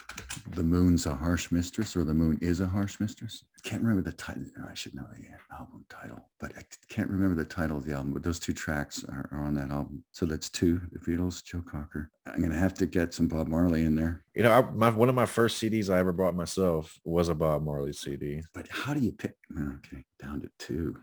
the 0.56 0.64
moon's 0.64 1.06
a 1.06 1.14
harsh 1.14 1.52
mistress, 1.52 1.96
or 1.96 2.04
the 2.04 2.16
moon 2.16 2.39
is 2.41 2.62
a 2.62 2.68
harsh 2.68 3.00
mistress. 3.00 3.43
Can't 3.64 3.84
remember 3.84 4.02
the 4.02 4.18
title. 4.18 4.43
I 4.68 4.74
should 4.74 4.96
know 4.96 5.06
the 5.16 5.24
album 5.56 5.86
title, 5.88 6.28
but 6.39 6.52
I 6.58 6.64
can't 6.89 7.12
remember 7.12 7.36
the 7.36 7.48
title 7.48 7.78
of 7.78 7.86
the 7.86 7.93
album. 7.93 8.12
But 8.12 8.24
those 8.24 8.39
two 8.39 8.54
tracks 8.54 9.06
are, 9.08 9.30
are 9.32 9.43
on 9.43 9.54
that 9.54 9.70
album. 9.70 10.04
So 10.12 10.26
that's 10.26 10.50
two: 10.50 10.82
the 10.91 11.00
Beatles, 11.00 11.43
Joe 11.43 11.62
Cocker. 11.62 12.10
I'm 12.26 12.41
gonna 12.41 12.58
have 12.58 12.74
to 12.74 12.88
get 12.88 13.14
some 13.14 13.28
Bob 13.28 13.48
Marley 13.48 13.86
in 13.86 13.96
there. 13.96 14.24
You 14.34 14.41
know, 14.41 14.52
I, 14.52 14.62
my 14.72 14.89
one 14.89 15.10
of 15.10 15.16
my 15.16 15.28
first 15.28 15.62
CDs 15.62 15.93
I 15.93 16.00
ever 16.00 16.12
bought 16.12 16.36
myself 16.36 17.00
was 17.06 17.30
a 17.30 17.36
Bob 17.36 17.64
Marley 17.64 17.93
CD. 17.93 18.41
But 18.56 18.68
how 18.70 18.96
do 18.96 19.00
you 19.00 19.12
pick? 19.12 19.36
Okay, 19.56 20.06
down 20.20 20.41
to 20.41 20.50
two. 20.58 20.98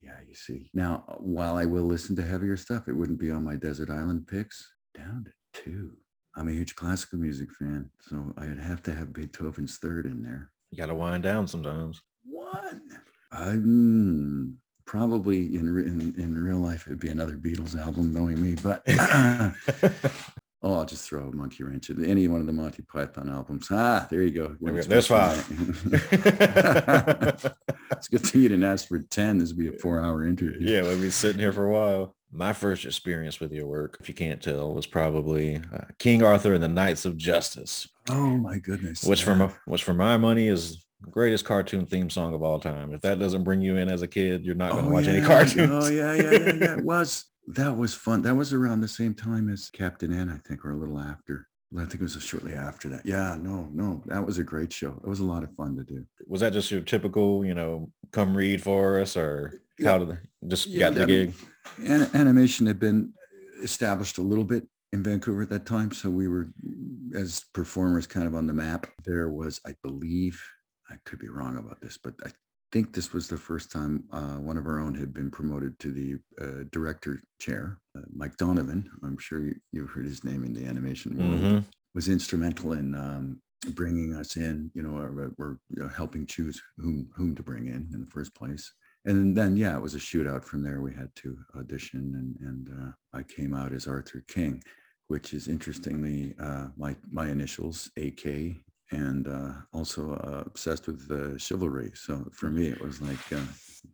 Yeah, 0.00 0.16
you 0.26 0.34
see. 0.34 0.70
Now, 0.74 1.04
uh, 1.08 1.14
while 1.14 1.56
I 1.56 1.64
will 1.64 1.82
listen 1.82 2.14
to 2.16 2.22
heavier 2.22 2.56
stuff, 2.56 2.88
it 2.88 2.96
wouldn't 2.96 3.18
be 3.18 3.30
on 3.30 3.44
my 3.44 3.56
desert 3.56 3.90
island 3.90 4.26
picks. 4.26 4.72
Down 4.96 5.24
to 5.24 5.62
two. 5.62 5.92
I'm 6.36 6.48
a 6.48 6.52
huge 6.52 6.76
classical 6.76 7.18
music 7.18 7.48
fan, 7.58 7.90
so 8.00 8.32
I'd 8.38 8.60
have 8.60 8.82
to 8.84 8.94
have 8.94 9.12
Beethoven's 9.12 9.78
third 9.78 10.06
in 10.06 10.22
there. 10.22 10.50
You 10.70 10.78
got 10.78 10.86
to 10.86 10.94
wind 10.94 11.22
down 11.24 11.48
sometimes. 11.48 12.00
One. 12.24 12.82
I'm 13.32 13.64
mm, 13.64 14.54
probably 14.84 15.56
in, 15.56 15.66
in 15.66 16.14
in 16.16 16.42
real 16.42 16.58
life 16.58 16.86
it'd 16.86 17.00
be 17.00 17.08
another 17.08 17.36
Beatles 17.36 17.76
album, 17.78 18.12
knowing 18.12 18.40
me. 18.40 18.54
But 18.54 18.82
oh, 20.62 20.74
I'll 20.74 20.84
just 20.84 21.08
throw 21.08 21.28
a 21.28 21.32
monkey 21.34 21.62
wrench 21.64 21.88
at 21.90 21.98
any 22.04 22.26
one 22.28 22.40
of 22.40 22.46
the 22.46 22.52
Monty 22.52 22.82
Python 22.82 23.28
albums. 23.28 23.68
Ah, 23.70 24.06
there 24.10 24.22
you 24.22 24.30
go. 24.30 24.46
There 24.48 24.56
we 24.60 24.72
Works. 24.72 24.86
There's 24.86 25.08
best 25.08 25.50
it's 27.92 28.06
a 28.06 28.10
good 28.10 28.20
thing 28.26 28.42
you 28.42 28.48
didn't 28.48 28.64
ask 28.64 28.88
for 28.88 28.98
ten. 29.00 29.38
This 29.38 29.50
would 29.50 29.58
be 29.58 29.68
a 29.68 29.72
four-hour 29.78 30.26
interview. 30.26 30.58
yeah, 30.60 30.82
we'll 30.82 31.00
be 31.00 31.10
sitting 31.10 31.40
here 31.40 31.52
for 31.52 31.66
a 31.66 31.72
while. 31.72 32.14
My 32.30 32.52
first 32.52 32.84
experience 32.84 33.40
with 33.40 33.52
your 33.52 33.66
work, 33.66 33.96
if 34.00 34.08
you 34.08 34.14
can't 34.14 34.42
tell, 34.42 34.74
was 34.74 34.86
probably 34.86 35.56
uh, 35.72 35.84
King 35.98 36.22
Arthur 36.22 36.52
and 36.52 36.62
the 36.62 36.68
Knights 36.68 37.06
of 37.06 37.16
Justice, 37.16 37.88
Oh 38.10 38.36
my 38.36 38.58
goodness. 38.58 39.02
which 39.04 39.24
for 39.24 39.34
my, 39.34 39.50
which 39.64 39.82
for 39.82 39.94
my 39.94 40.18
money 40.18 40.48
is 40.48 40.84
the 41.00 41.10
greatest 41.10 41.46
cartoon 41.46 41.86
theme 41.86 42.10
song 42.10 42.34
of 42.34 42.42
all 42.42 42.60
time. 42.60 42.92
If 42.92 43.00
that 43.00 43.18
doesn't 43.18 43.44
bring 43.44 43.62
you 43.62 43.76
in 43.78 43.88
as 43.88 44.02
a 44.02 44.06
kid, 44.08 44.44
you're 44.44 44.54
not 44.56 44.72
going 44.72 44.84
to 44.84 44.90
Oh, 44.90 44.92
watch 44.92 45.06
any 45.06 45.20
yeah. 45.20 45.26
cartoons. 45.26 45.84
Oh 45.86 45.88
yeah, 45.88 46.12
yeah, 46.14 46.30
yeah, 46.32 46.52
yeah. 46.54 46.76
It 46.78 46.84
was. 46.84 47.24
That 47.54 47.76
was 47.76 47.94
fun. 47.94 48.22
That 48.22 48.34
was 48.34 48.52
around 48.52 48.80
the 48.82 48.88
same 48.88 49.14
time 49.14 49.48
as 49.48 49.70
Captain 49.70 50.12
N, 50.12 50.28
I 50.28 50.36
think, 50.46 50.64
or 50.64 50.72
a 50.72 50.76
little 50.76 51.00
after. 51.00 51.46
I 51.76 51.80
think 51.80 51.94
it 51.94 52.02
was 52.02 52.22
shortly 52.22 52.54
after 52.54 52.88
that. 52.88 53.04
Yeah, 53.04 53.36
no, 53.40 53.68
no, 53.72 54.02
that 54.06 54.24
was 54.24 54.38
a 54.38 54.44
great 54.44 54.72
show. 54.72 54.98
It 55.04 55.08
was 55.08 55.20
a 55.20 55.24
lot 55.24 55.42
of 55.44 55.54
fun 55.54 55.76
to 55.76 55.84
do. 55.84 56.04
Was 56.26 56.40
that 56.40 56.52
just 56.54 56.70
your 56.70 56.80
typical, 56.80 57.44
you 57.44 57.54
know, 57.54 57.90
come 58.10 58.34
read 58.34 58.62
for 58.62 59.00
us, 59.00 59.16
or 59.16 59.60
how 59.82 59.98
did 59.98 60.08
they 60.10 60.48
just 60.48 60.66
Yeah, 60.66 60.90
got 60.90 60.94
the 60.94 61.06
gig? 61.06 61.34
An- 61.78 62.10
animation 62.14 62.66
had 62.66 62.78
been 62.78 63.12
established 63.62 64.16
a 64.18 64.22
little 64.22 64.44
bit 64.44 64.66
in 64.94 65.02
Vancouver 65.02 65.42
at 65.42 65.50
that 65.50 65.66
time, 65.66 65.92
so 65.92 66.08
we 66.08 66.26
were 66.28 66.48
as 67.14 67.44
performers 67.52 68.06
kind 68.06 68.26
of 68.26 68.34
on 68.34 68.46
the 68.46 68.54
map. 68.54 68.86
There 69.04 69.28
was, 69.28 69.60
I 69.66 69.74
believe, 69.82 70.42
I 70.90 70.96
could 71.04 71.18
be 71.18 71.28
wrong 71.28 71.58
about 71.58 71.80
this, 71.82 71.98
but 72.02 72.14
I 72.24 72.30
think 72.72 72.92
this 72.92 73.12
was 73.12 73.28
the 73.28 73.36
first 73.36 73.70
time 73.72 74.04
uh, 74.12 74.36
one 74.36 74.56
of 74.58 74.66
our 74.66 74.78
own 74.78 74.94
had 74.94 75.12
been 75.14 75.30
promoted 75.30 75.78
to 75.80 75.90
the 75.92 76.18
uh, 76.40 76.64
director 76.72 77.22
chair. 77.40 77.78
Uh, 77.96 78.02
Mike 78.14 78.36
Donovan, 78.36 78.90
I'm 79.02 79.18
sure 79.18 79.40
you, 79.40 79.54
you've 79.72 79.90
heard 79.90 80.04
his 80.06 80.24
name 80.24 80.44
in 80.44 80.52
the 80.52 80.66
animation 80.66 81.16
world, 81.16 81.40
Mhm. 81.40 81.64
was 81.94 82.08
instrumental 82.08 82.72
in 82.74 82.94
um, 82.94 83.40
bringing 83.74 84.14
us 84.14 84.36
in. 84.36 84.70
You 84.74 84.82
know, 84.82 84.96
or, 84.98 85.32
or 85.38 85.58
you 85.70 85.82
know, 85.82 85.88
helping 85.88 86.26
choose 86.26 86.60
whom 86.76 87.08
whom 87.16 87.34
to 87.36 87.42
bring 87.42 87.66
in 87.68 87.88
in 87.92 88.00
the 88.00 88.06
first 88.10 88.34
place 88.34 88.72
and 89.04 89.36
then 89.36 89.56
yeah 89.56 89.76
it 89.76 89.80
was 89.82 89.94
a 89.94 89.98
shootout 89.98 90.44
from 90.44 90.60
there 90.62 90.80
we 90.80 90.92
had 90.92 91.08
to 91.14 91.38
audition 91.56 92.04
and 92.20 92.48
and 92.48 92.68
uh, 92.82 92.90
i 93.18 93.22
came 93.22 93.54
out 93.54 93.72
as 93.72 93.86
arthur 93.86 94.24
king 94.26 94.60
which 95.06 95.32
is 95.32 95.46
interestingly 95.46 96.34
uh, 96.40 96.66
my 96.76 96.96
my 97.12 97.28
initials 97.30 97.88
ak 97.96 98.24
and 98.90 99.28
uh, 99.28 99.52
also 99.72 100.12
uh, 100.14 100.42
obsessed 100.46 100.86
with 100.86 101.10
uh, 101.10 101.36
chivalry 101.38 101.90
so 101.94 102.24
for 102.32 102.48
me 102.50 102.66
it 102.68 102.80
was 102.80 103.00
like 103.02 103.32
uh, 103.32 103.40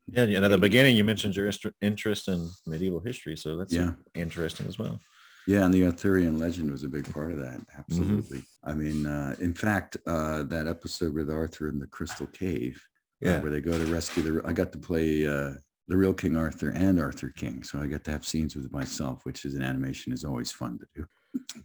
Yeah, 0.06 0.22
and 0.36 0.44
at 0.44 0.48
the 0.48 0.58
beginning 0.58 0.96
you 0.96 1.04
mentioned 1.04 1.34
your 1.36 1.50
interest 1.80 2.28
in 2.28 2.50
medieval 2.66 3.00
history, 3.00 3.36
so 3.36 3.56
that's 3.56 3.74
Yeah. 3.74 3.92
interesting 4.14 4.66
as 4.68 4.78
well. 4.78 5.00
yeah 5.46 5.64
and 5.64 5.74
the 5.74 5.84
arthurian 5.84 6.38
legend 6.38 6.70
was 6.70 6.84
a 6.84 6.88
big 6.96 7.06
part 7.16 7.30
of 7.34 7.38
that 7.46 7.60
absolutely 7.80 8.40
i 8.70 8.72
mean 8.82 8.98
uh, 9.06 9.32
in 9.46 9.52
fact 9.64 9.90
uh, 10.14 10.42
that 10.54 10.66
episode 10.74 11.12
with 11.18 11.28
arthur 11.30 11.66
in 11.72 11.78
the 11.78 11.90
crystal 11.96 12.28
cave 12.42 12.76
uh, 12.80 13.28
Yeah. 13.28 13.40
where 13.42 13.52
they 13.54 13.60
go 13.70 13.76
to 13.78 13.86
rescue 13.98 14.22
the 14.26 14.32
i 14.50 14.52
got 14.60 14.70
to 14.76 14.78
play 14.90 15.08
uh, 15.36 15.52
the 15.90 15.96
real 16.02 16.14
king 16.22 16.34
arthur 16.46 16.70
and 16.86 16.94
arthur 17.08 17.30
king 17.42 17.56
so 17.68 17.74
i 17.82 17.86
got 17.94 18.02
to 18.04 18.12
have 18.16 18.24
scenes 18.30 18.52
with 18.56 18.68
myself 18.80 19.16
which 19.26 19.40
is 19.46 19.54
an 19.58 19.62
animation 19.70 20.08
is 20.16 20.24
always 20.30 20.50
fun 20.60 20.72
to 20.82 20.86
do 20.98 21.02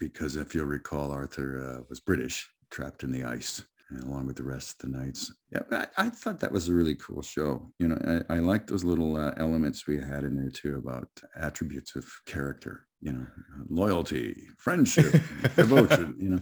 because 0.05 0.33
if 0.43 0.47
you'll 0.53 0.75
recall 0.79 1.07
arthur 1.21 1.49
uh, 1.67 1.79
was 1.89 1.99
british 2.09 2.37
trapped 2.69 3.03
in 3.03 3.11
the 3.11 3.23
ice 3.23 3.63
and 3.89 4.03
along 4.03 4.27
with 4.27 4.35
the 4.37 4.43
rest 4.43 4.71
of 4.83 4.91
the 4.91 4.97
knights 4.97 5.33
yeah 5.51 5.61
I, 5.71 5.87
I 6.05 6.09
thought 6.09 6.39
that 6.41 6.51
was 6.51 6.69
a 6.69 6.73
really 6.73 6.95
cool 6.95 7.21
show 7.21 7.71
you 7.79 7.87
know 7.87 8.23
i, 8.29 8.35
I 8.35 8.39
like 8.39 8.67
those 8.67 8.83
little 8.83 9.17
uh, 9.17 9.33
elements 9.37 9.87
we 9.87 9.97
had 9.97 10.23
in 10.23 10.35
there 10.35 10.51
too 10.51 10.77
about 10.77 11.09
attributes 11.35 11.95
of 11.95 12.05
character 12.25 12.87
you 13.01 13.13
know 13.13 13.25
loyalty 13.69 14.47
friendship 14.57 15.13
devotion 15.55 16.15
you 16.19 16.29
know 16.29 16.39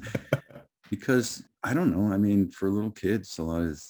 because 0.89 1.43
I 1.63 1.73
don't 1.73 1.91
know. 1.91 2.13
I 2.13 2.17
mean, 2.17 2.49
for 2.49 2.69
little 2.69 2.91
kids, 2.91 3.37
a 3.39 3.43
lot 3.43 3.61
of 3.61 3.81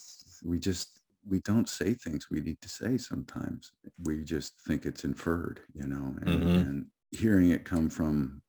we 0.44 0.58
just 0.58 1.00
we 1.26 1.40
don't 1.40 1.68
say 1.68 1.94
things 1.94 2.26
we 2.30 2.40
need 2.40 2.60
to 2.62 2.68
say 2.68 2.96
sometimes. 2.98 3.72
We 4.02 4.24
just 4.24 4.54
think 4.66 4.86
it's 4.86 5.04
inferred, 5.04 5.60
you 5.74 5.86
know, 5.86 6.16
and, 6.22 6.28
Mhm. 6.42 6.56
and 6.60 6.86
hearing 7.10 7.50
it 7.50 7.64
come 7.64 7.88
from 7.90 8.42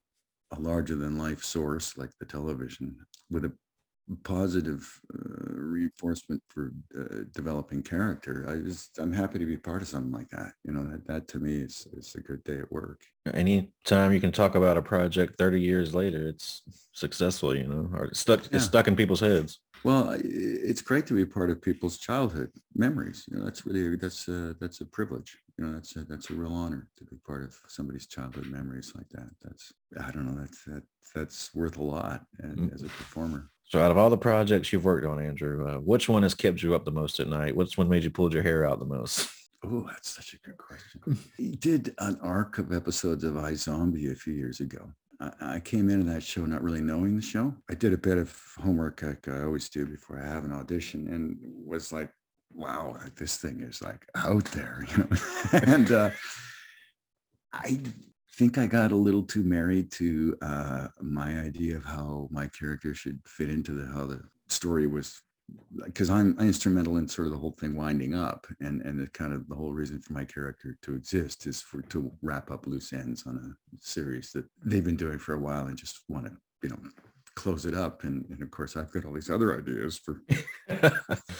a 0.52 0.60
larger 0.60 0.96
than 0.96 1.18
life 1.18 1.44
source 1.44 1.98
like 1.98 2.12
the 2.20 2.26
television 2.26 2.98
with 3.30 3.46
a 3.46 3.54
positive 4.24 4.88
uh, 5.14 5.54
reinforcement 5.54 6.42
for 6.50 6.72
uh, 7.00 7.24
developing 7.34 7.82
character. 7.84 8.46
I 8.50 8.56
just 8.68 8.98
I'm 9.00 9.14
happy 9.14 9.40
to 9.40 9.46
be 9.46 9.58
part 9.58 9.82
of 9.82 9.88
something 9.88 10.12
like 10.12 10.30
that. 10.30 10.54
You 10.64 10.74
know, 10.74 10.84
that 10.92 11.08
that 11.08 11.28
to 11.30 11.40
me 11.40 11.58
is 11.62 11.88
is 11.94 12.16
a 12.16 12.22
good 12.22 12.44
day 12.44 12.60
at 12.60 12.72
work. 12.72 13.02
Anytime 13.34 14.14
you 14.14 14.20
can 14.20 14.32
talk 14.32 14.56
about 14.56 14.78
a 14.78 14.82
project 14.82 15.38
30 15.38 15.62
years 15.62 15.94
later, 15.94 16.28
it's 16.28 16.64
successful, 16.94 17.56
you 17.56 17.68
know, 17.68 17.90
or 17.94 18.06
it's 18.06 18.20
stuck 18.20 18.42
Yeah. 18.44 18.50
it's 18.58 18.66
stuck 18.66 18.88
in 18.88 18.96
people's 18.96 19.20
heads. 19.22 19.60
Well, 19.84 20.18
it's 20.22 20.82
great 20.82 21.08
to 21.08 21.14
be 21.14 21.26
part 21.26 21.50
of 21.50 21.62
people's 21.62 21.98
childhood 21.98 22.52
memories. 22.76 23.24
You 23.30 23.38
know, 23.38 23.46
that's 23.46 23.66
really 23.66 23.96
that's 23.96 24.28
a 24.28 24.56
that's 24.60 24.82
a 24.82 24.86
privilege. 24.86 25.38
You 25.58 25.66
know, 25.66 25.74
that's 25.74 25.96
a 25.96 26.04
that's 26.04 26.30
a 26.30 26.34
real 26.34 26.52
honor 26.54 26.88
to 26.98 27.06
be 27.06 27.16
part 27.26 27.44
of 27.44 27.56
somebody's 27.68 28.06
childhood 28.08 28.48
memories 28.48 28.92
like 28.96 29.08
that. 29.12 29.30
That's 29.42 29.72
I 30.06 30.12
don't 30.12 30.26
know. 30.26 30.38
That's 30.42 30.64
that 30.66 30.84
that's 31.16 31.56
worth 31.56 31.78
a 31.78 31.84
lot 31.84 32.26
and, 32.40 32.58
Mm. 32.60 32.74
as 32.74 32.84
a 32.84 32.88
performer. 32.88 33.50
So 33.70 33.80
out 33.80 33.92
of 33.92 33.98
all 33.98 34.10
the 34.10 34.18
projects 34.18 34.74
you've 34.74 34.84
worked 34.84 35.06
on, 35.06 35.24
Andrew, 35.24 35.68
uh, 35.68 35.76
which 35.78 36.10
one 36.10 36.24
has 36.24 36.34
kept 36.34 36.64
you 36.64 36.74
up 36.74 36.86
the 36.86 36.92
most 36.92 37.20
at 37.20 37.28
night? 37.28 37.56
Which 37.56 37.78
one 37.78 37.88
made 37.88 38.04
you 38.04 38.10
pull 38.10 38.34
your 38.34 38.44
hair 38.44 38.68
out 38.68 38.80
the 38.80 38.86
most? 38.86 39.30
Oh, 39.62 39.86
that's 39.90 40.16
such 40.16 40.34
a 40.36 40.38
good 40.38 40.58
question. 40.58 41.20
he 41.36 41.58
did 41.58 41.94
an 42.00 42.18
arc 42.24 42.60
of 42.60 42.72
episodes 42.72 43.26
of 43.26 43.34
iZombie 43.34 44.10
a 44.10 44.16
few 44.16 44.34
years 44.34 44.62
ago. 44.62 44.90
I, 45.42 45.60
came 45.60 45.90
into 45.90 46.10
that 46.14 46.24
show 46.24 46.46
not 46.46 46.64
really 46.64 46.80
knowing 46.80 47.18
the 47.18 47.22
show. 47.22 47.54
I 47.70 47.76
did 47.76 47.92
a 47.92 47.98
bit 47.98 48.18
of 48.18 48.34
homework 48.58 49.02
like 49.02 49.28
I 49.28 49.44
always 49.44 49.68
do 49.68 49.86
before 49.86 50.18
I 50.18 50.26
have 50.26 50.46
an 50.46 50.54
audition 50.54 51.10
and 51.10 51.38
was 51.66 51.92
like, 51.92 52.10
wow, 52.54 52.96
this 53.18 53.36
thing 53.36 53.60
is 53.60 53.82
like 53.82 54.06
out 54.16 54.46
there, 54.46 54.86
you 54.92 54.98
know. 55.00 55.10
and 55.52 55.92
uh, 55.92 56.10
I 57.52 57.82
think 58.40 58.58
I 58.58 58.68
got 58.68 58.94
a 58.94 58.96
little 58.96 59.24
too 59.24 59.44
married 59.44 59.92
to 59.92 60.34
uh, 60.42 60.88
my 61.02 61.42
idea 61.42 61.76
of 61.76 61.84
how 61.84 62.30
my 62.32 62.48
character 62.48 62.94
should 62.96 63.20
fit 63.26 63.50
into 63.50 63.74
the 63.74 63.86
how 63.92 64.06
the 64.06 64.22
story 64.48 64.88
was 64.88 65.22
because 65.84 66.10
I'm 66.10 66.40
instrumental 66.40 66.96
in 66.96 67.08
sort 67.10 67.28
of 67.28 67.34
the 67.34 67.40
whole 67.40 67.58
thing 67.60 67.76
winding 67.76 68.16
up 68.16 68.48
and 68.62 68.82
and 68.84 68.98
the 68.98 69.08
kind 69.08 69.34
of 69.34 69.50
the 69.50 69.56
whole 69.56 69.74
reason 69.74 70.00
for 70.00 70.14
my 70.14 70.24
character 70.24 70.78
to 70.84 70.96
exist 70.96 71.48
is 71.48 71.62
for 71.62 71.82
to 71.82 72.10
wrap 72.22 72.50
up 72.50 72.66
loose 72.66 72.94
ends 72.94 73.28
on 73.28 73.36
a 73.36 73.76
series 73.82 74.32
that 74.32 74.46
they've 74.64 74.86
been 74.86 74.96
doing 74.96 75.20
for 75.20 75.34
a 75.34 75.40
while 75.40 75.66
and 75.66 75.78
just 75.78 76.00
want 76.08 76.26
to 76.26 76.32
you 76.64 76.70
know 76.70 76.80
close 77.40 77.66
it 77.66 77.74
up 77.74 78.04
and, 78.04 78.26
and 78.30 78.42
of 78.42 78.52
course 78.52 78.76
I've 78.76 78.92
got 78.92 79.06
all 79.06 79.14
these 79.14 79.30
other 79.30 79.58
ideas 79.58 79.98
for 79.98 80.22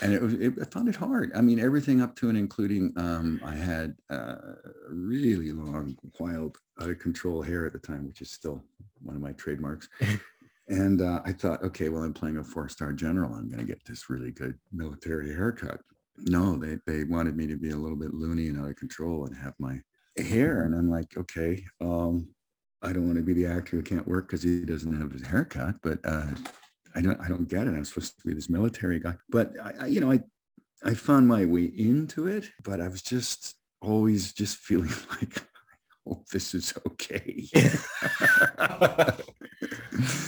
and 0.02 0.14
it 0.14 0.22
was 0.22 0.34
it, 0.34 0.54
I 0.62 0.66
found 0.66 0.88
it 0.88 0.96
hard. 0.96 1.32
I 1.36 1.42
mean 1.42 1.60
everything 1.60 2.02
up 2.02 2.16
to 2.18 2.30
and 2.30 2.38
including 2.38 2.94
um 2.96 3.42
I 3.44 3.56
had 3.56 3.96
uh 4.10 4.36
really 4.90 5.52
long 5.52 5.98
wild 6.20 6.58
out 6.82 6.90
of 6.90 7.00
control 7.00 7.42
hair 7.42 7.66
at 7.66 7.74
the 7.74 7.80
time 7.80 8.08
which 8.08 8.22
is 8.22 8.32
still 8.32 8.64
one 9.02 9.18
of 9.18 9.22
my 9.22 9.34
trademarks 9.34 9.90
and 10.70 11.02
uh, 11.02 11.20
I 11.26 11.34
thought, 11.34 11.64
okay, 11.64 11.90
well, 11.90 12.04
I'm 12.04 12.14
playing 12.14 12.38
a 12.38 12.44
four-star 12.44 12.94
general. 12.94 13.34
I'm 13.34 13.50
going 13.50 13.60
to 13.60 13.66
get 13.66 13.84
this 13.86 14.10
really 14.10 14.32
good 14.32 14.56
military 14.72 15.34
haircut. 15.34 15.82
No, 16.18 16.58
they 16.58 16.78
they 16.86 17.06
wanted 17.06 17.36
me 17.36 17.48
to 17.48 17.58
be 17.58 17.72
a 17.72 17.76
little 17.78 17.98
bit 17.98 18.14
loony 18.14 18.50
and 18.50 18.60
out 18.60 18.70
of 18.70 18.76
control 18.76 19.26
and 19.26 19.36
have 19.36 19.56
my 19.58 19.82
hair. 20.18 20.64
And 20.64 20.76
I'm 20.76 20.90
like, 20.90 21.18
okay, 21.18 21.64
um, 21.82 22.28
I 22.82 22.94
don't 22.94 23.06
want 23.06 23.18
to 23.18 23.24
be 23.24 23.34
the 23.34 23.46
actor 23.46 23.78
who 23.78 23.82
can't 23.82 24.08
work 24.08 24.28
because 24.28 24.44
he 24.44 24.64
doesn't 24.66 25.00
have 25.00 25.12
his 25.12 25.26
haircut. 25.28 25.76
But 25.82 26.00
uh, 26.04 26.28
I 26.96 27.02
don't 27.02 27.20
I 27.20 27.28
don't 27.28 27.48
get 27.48 27.68
it. 27.68 27.72
I'm 27.72 27.86
supposed 27.86 28.20
to 28.20 28.28
be 28.28 28.34
this 28.34 28.50
military 28.50 29.00
guy. 29.00 29.16
But 29.30 29.54
I, 29.62 29.74
I 29.82 29.88
you 29.88 30.00
know 30.00 30.12
I 30.12 30.22
I 30.84 30.94
found 30.94 31.28
my 31.28 31.46
way 31.46 31.66
into 31.66 32.28
it, 32.28 32.50
but 32.64 32.80
I 32.82 32.88
was 32.88 33.02
just 33.02 33.56
always 33.82 34.34
just 34.34 34.58
feeling 34.68 34.92
like, 35.10 35.44
oh, 36.08 36.24
this 36.32 36.54
is 36.54 36.74
okay. 36.88 37.48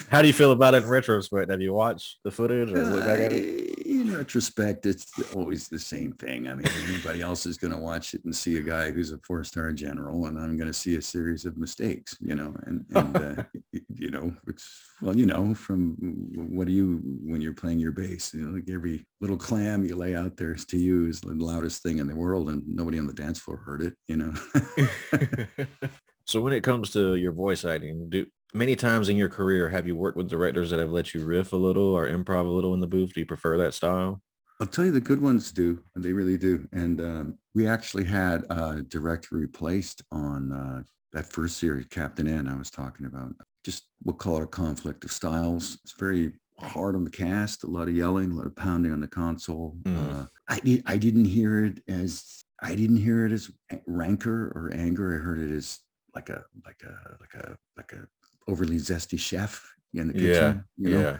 How 0.09 0.21
do 0.21 0.27
you 0.27 0.33
feel 0.33 0.51
about 0.51 0.73
it 0.73 0.83
in 0.83 0.89
retrospect? 0.89 1.49
Have 1.49 1.61
you 1.61 1.73
watched 1.73 2.17
the 2.23 2.31
footage 2.31 2.71
or 2.71 2.83
look 2.83 3.05
back 3.05 3.19
at 3.19 3.31
it? 3.31 3.70
In 4.11 4.17
retrospect, 4.17 4.85
it's 4.85 5.09
always 5.33 5.69
the 5.69 5.79
same 5.79 6.11
thing. 6.13 6.49
I 6.49 6.55
mean, 6.55 6.67
anybody 6.89 7.21
else 7.21 7.45
is 7.45 7.57
going 7.57 7.71
to 7.71 7.79
watch 7.79 8.13
it 8.13 8.25
and 8.25 8.35
see 8.35 8.57
a 8.57 8.61
guy 8.61 8.91
who's 8.91 9.13
a 9.13 9.17
four-star 9.19 9.71
general, 9.71 10.25
and 10.25 10.37
I'm 10.37 10.57
going 10.57 10.67
to 10.67 10.77
see 10.77 10.95
a 10.95 11.01
series 11.01 11.45
of 11.45 11.57
mistakes, 11.57 12.17
you 12.19 12.35
know, 12.35 12.53
and, 12.63 12.85
and 12.93 13.17
uh, 13.17 13.43
you 13.95 14.11
know, 14.11 14.33
it's 14.47 14.69
well, 15.01 15.15
you 15.15 15.25
know, 15.25 15.53
from 15.53 15.95
what 16.35 16.67
do 16.67 16.73
you 16.73 16.99
when 17.23 17.39
you're 17.39 17.53
playing 17.53 17.79
your 17.79 17.93
bass, 17.93 18.33
you 18.33 18.41
know, 18.41 18.53
like 18.53 18.69
every 18.69 19.05
little 19.21 19.37
clam 19.37 19.85
you 19.85 19.95
lay 19.95 20.13
out 20.13 20.35
there 20.35 20.53
is 20.53 20.65
to 20.65 20.77
you 20.77 21.07
is 21.07 21.21
the 21.21 21.33
loudest 21.33 21.81
thing 21.81 21.99
in 21.99 22.07
the 22.07 22.15
world, 22.15 22.49
and 22.49 22.67
nobody 22.67 22.99
on 22.99 23.07
the 23.07 23.13
dance 23.13 23.39
floor 23.39 23.57
heard 23.57 23.81
it, 23.81 23.93
you 24.09 24.17
know. 24.17 24.33
so 26.25 26.41
when 26.41 26.51
it 26.51 26.63
comes 26.63 26.91
to 26.91 27.15
your 27.15 27.31
voice 27.31 27.63
acting, 27.63 28.09
do 28.09 28.25
many 28.53 28.75
times 28.75 29.09
in 29.09 29.17
your 29.17 29.29
career 29.29 29.69
have 29.69 29.87
you 29.87 29.95
worked 29.95 30.17
with 30.17 30.29
directors 30.29 30.69
that 30.69 30.79
have 30.79 30.91
let 30.91 31.13
you 31.13 31.23
riff 31.25 31.53
a 31.53 31.57
little 31.57 31.93
or 31.95 32.09
improv 32.09 32.45
a 32.45 32.49
little 32.49 32.73
in 32.73 32.79
the 32.79 32.87
booth? 32.87 33.13
Do 33.13 33.19
you 33.19 33.25
prefer 33.25 33.57
that 33.57 33.73
style? 33.73 34.21
I'll 34.59 34.67
tell 34.67 34.85
you, 34.85 34.91
the 34.91 35.01
good 35.01 35.21
ones 35.21 35.51
do. 35.51 35.83
They 35.95 36.13
really 36.13 36.37
do. 36.37 36.67
And 36.71 37.01
um, 37.01 37.37
we 37.55 37.67
actually 37.67 38.03
had 38.03 38.45
a 38.51 38.83
director 38.83 39.35
replaced 39.35 40.03
on 40.11 40.51
uh, 40.51 40.83
that 41.13 41.25
first 41.25 41.57
series, 41.57 41.87
Captain 41.87 42.27
N. 42.27 42.47
I 42.47 42.55
was 42.55 42.69
talking 42.69 43.07
about. 43.07 43.33
Just 43.63 43.87
we'll 44.03 44.15
call 44.15 44.37
it 44.37 44.43
a 44.43 44.47
conflict 44.47 45.03
of 45.03 45.11
styles. 45.11 45.79
It's 45.83 45.93
very 45.93 46.33
hard 46.59 46.95
on 46.95 47.03
the 47.03 47.09
cast, 47.09 47.63
a 47.63 47.67
lot 47.67 47.87
of 47.87 47.95
yelling, 47.95 48.31
a 48.31 48.35
lot 48.35 48.45
of 48.45 48.55
pounding 48.55 48.91
on 48.91 48.99
the 48.99 49.07
console. 49.07 49.77
Mhm. 49.83 50.21
Uh, 50.21 50.25
I 50.47 50.83
I 50.85 50.97
didn't 50.97 51.25
hear 51.25 51.65
it 51.65 51.81
as 51.87 52.43
I 52.61 52.75
didn't 52.75 52.97
hear 52.97 53.25
it 53.25 53.31
as 53.31 53.49
rancor 53.87 54.51
or 54.55 54.71
anger. 54.73 55.15
I 55.15 55.23
heard 55.23 55.39
it 55.39 55.51
as 55.55 55.79
like 56.13 56.29
a 56.29 56.43
like 56.65 56.83
a 56.83 57.17
like 57.19 57.33
a 57.33 57.57
like 57.77 57.93
a 57.93 58.07
overly 58.47 58.77
zesty 58.77 59.19
chef 59.19 59.67
in 59.93 60.07
the 60.07 60.13
kitchen. 60.13 60.63
Yeah, 60.77 60.89
you 60.89 60.95
know? 60.95 61.01
yeah. 61.01 61.17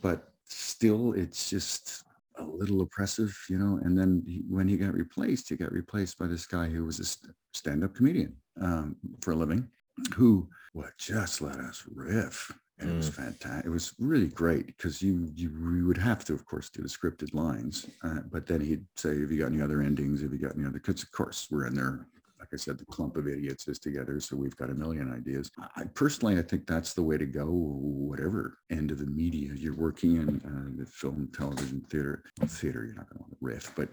but 0.00 0.32
still 0.46 1.12
it's 1.14 1.50
just 1.50 2.04
a 2.36 2.44
little 2.44 2.80
oppressive 2.82 3.36
you 3.48 3.58
know 3.58 3.78
and 3.84 3.96
then 3.96 4.22
he, 4.26 4.42
when 4.48 4.66
he 4.66 4.76
got 4.76 4.92
replaced 4.92 5.48
he 5.48 5.56
got 5.56 5.72
replaced 5.72 6.18
by 6.18 6.26
this 6.26 6.46
guy 6.46 6.66
who 6.66 6.84
was 6.84 6.98
a 6.98 7.04
st- 7.04 7.32
stand-up 7.52 7.94
comedian 7.94 8.34
um, 8.60 8.96
for 9.20 9.32
a 9.32 9.36
living 9.36 9.68
who 10.14 10.48
would 10.74 10.92
just 10.98 11.40
let 11.40 11.56
us 11.56 11.84
riff 11.94 12.52
and 12.80 12.90
it 12.90 12.96
was 12.96 13.08
fantastic 13.08 13.64
it 13.64 13.70
was 13.70 13.94
really 14.00 14.26
great 14.26 14.66
because 14.66 15.00
you 15.00 15.28
you 15.34 15.48
you 15.76 15.86
would 15.86 15.96
have 15.96 16.24
to 16.24 16.32
of 16.32 16.44
course 16.44 16.68
do 16.70 16.82
the 16.82 16.88
scripted 16.88 17.32
lines 17.32 17.86
uh, 18.02 18.18
but 18.30 18.46
then 18.46 18.60
he'd 18.60 18.84
say 18.96 19.20
have 19.20 19.30
you 19.30 19.38
got 19.38 19.52
any 19.52 19.62
other 19.62 19.80
endings 19.80 20.20
have 20.20 20.32
you 20.32 20.38
got 20.38 20.56
any 20.56 20.64
other 20.64 20.80
because 20.80 21.02
of 21.02 21.12
course 21.12 21.46
we're 21.50 21.66
in 21.66 21.74
there 21.74 22.06
I 22.54 22.56
said, 22.56 22.78
the 22.78 22.86
clump 22.86 23.16
of 23.16 23.28
idiots 23.28 23.68
is 23.68 23.78
together, 23.78 24.18
so 24.20 24.36
we've 24.36 24.56
got 24.56 24.70
a 24.70 24.74
million 24.74 25.12
ideas. 25.12 25.50
I 25.76 25.84
personally, 25.94 26.38
I 26.38 26.42
think 26.42 26.66
that's 26.66 26.94
the 26.94 27.02
way 27.02 27.18
to 27.18 27.26
go. 27.26 27.46
Whatever 27.46 28.58
end 28.70 28.90
of 28.90 28.98
the 28.98 29.06
media 29.06 29.50
you're 29.54 29.76
working 29.76 30.16
in, 30.16 30.40
uh, 30.44 30.80
the 30.80 30.86
film, 30.86 31.28
television, 31.36 31.84
theater, 31.90 32.22
well, 32.38 32.48
theater, 32.48 32.84
you're 32.84 32.94
not 32.94 33.10
going 33.10 33.18
to 33.18 33.22
want 33.22 33.32
to 33.32 33.38
riff, 33.40 33.72
but 33.76 33.88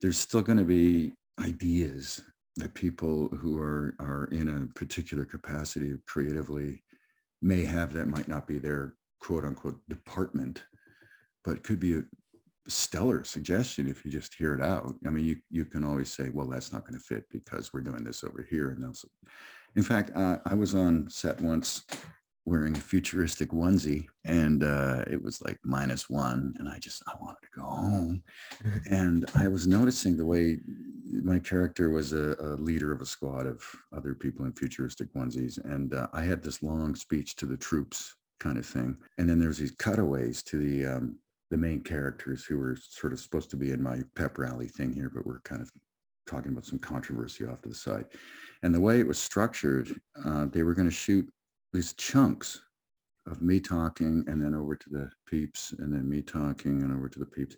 there's 0.00 0.18
still 0.18 0.42
going 0.42 0.58
to 0.58 0.64
be 0.64 1.12
ideas 1.40 2.20
that 2.56 2.74
people 2.74 3.28
who 3.28 3.58
are 3.58 3.94
are 4.00 4.28
in 4.32 4.48
a 4.48 4.78
particular 4.78 5.24
capacity 5.24 5.94
creatively 6.06 6.82
may 7.40 7.64
have 7.64 7.92
that 7.92 8.08
might 8.08 8.28
not 8.28 8.46
be 8.46 8.58
their 8.58 8.94
quote 9.20 9.44
unquote 9.44 9.80
department, 9.88 10.64
but 11.44 11.62
could 11.62 11.80
be 11.80 12.02
stellar 12.68 13.24
suggestion 13.24 13.88
if 13.88 14.04
you 14.04 14.10
just 14.10 14.34
hear 14.34 14.54
it 14.54 14.62
out. 14.62 14.94
I 15.06 15.10
mean, 15.10 15.24
you 15.24 15.36
you 15.50 15.64
can 15.64 15.84
always 15.84 16.12
say, 16.12 16.30
well, 16.32 16.46
that's 16.46 16.72
not 16.72 16.82
going 16.82 16.98
to 16.98 17.04
fit 17.04 17.24
because 17.30 17.72
we're 17.72 17.80
doing 17.80 18.04
this 18.04 18.24
over 18.24 18.46
here. 18.48 18.70
And 18.70 18.82
those, 18.82 19.04
in 19.76 19.82
fact, 19.82 20.10
uh, 20.14 20.38
I 20.46 20.54
was 20.54 20.74
on 20.74 21.08
set 21.08 21.40
once 21.40 21.84
wearing 22.46 22.74
a 22.76 22.80
futuristic 22.80 23.50
onesie 23.50 24.06
and 24.24 24.64
uh, 24.64 25.04
it 25.06 25.22
was 25.22 25.40
like 25.42 25.58
minus 25.62 26.08
one 26.08 26.54
and 26.58 26.68
I 26.68 26.78
just, 26.78 27.02
I 27.06 27.12
wanted 27.20 27.38
to 27.42 27.60
go 27.60 27.62
home. 27.62 28.22
And 28.90 29.24
I 29.34 29.46
was 29.46 29.66
noticing 29.66 30.16
the 30.16 30.24
way 30.24 30.58
my 31.22 31.38
character 31.38 31.90
was 31.90 32.12
a, 32.12 32.36
a 32.40 32.56
leader 32.56 32.92
of 32.92 33.00
a 33.00 33.06
squad 33.06 33.46
of 33.46 33.62
other 33.96 34.14
people 34.14 34.46
in 34.46 34.52
futuristic 34.52 35.12
onesies. 35.14 35.62
And 35.64 35.94
uh, 35.94 36.08
I 36.12 36.22
had 36.22 36.42
this 36.42 36.62
long 36.62 36.94
speech 36.94 37.36
to 37.36 37.46
the 37.46 37.56
troops 37.56 38.16
kind 38.40 38.58
of 38.58 38.66
thing. 38.66 38.96
And 39.18 39.28
then 39.28 39.38
there's 39.38 39.58
these 39.58 39.72
cutaways 39.72 40.42
to 40.44 40.56
the, 40.56 40.86
um, 40.86 41.18
the 41.50 41.56
main 41.56 41.80
characters 41.80 42.44
who 42.44 42.58
were 42.58 42.76
sort 42.80 43.12
of 43.12 43.20
supposed 43.20 43.50
to 43.50 43.56
be 43.56 43.72
in 43.72 43.82
my 43.82 44.00
pep 44.14 44.38
rally 44.38 44.68
thing 44.68 44.92
here, 44.92 45.10
but 45.12 45.26
we're 45.26 45.40
kind 45.40 45.60
of 45.60 45.70
talking 46.26 46.52
about 46.52 46.64
some 46.64 46.78
controversy 46.78 47.44
off 47.44 47.60
to 47.62 47.68
the 47.68 47.74
side. 47.74 48.04
And 48.62 48.74
the 48.74 48.80
way 48.80 49.00
it 49.00 49.06
was 49.06 49.18
structured, 49.18 50.00
uh, 50.24 50.46
they 50.46 50.62
were 50.62 50.74
going 50.74 50.88
to 50.88 50.94
shoot 50.94 51.28
these 51.72 51.92
chunks 51.94 52.60
of 53.26 53.42
me 53.42 53.60
talking 53.60 54.24
and 54.28 54.42
then 54.42 54.54
over 54.54 54.76
to 54.76 54.90
the 54.90 55.10
peeps 55.28 55.72
and 55.78 55.92
then 55.92 56.08
me 56.08 56.22
talking 56.22 56.82
and 56.82 56.92
over 56.92 57.08
to 57.08 57.18
the 57.18 57.26
peeps. 57.26 57.56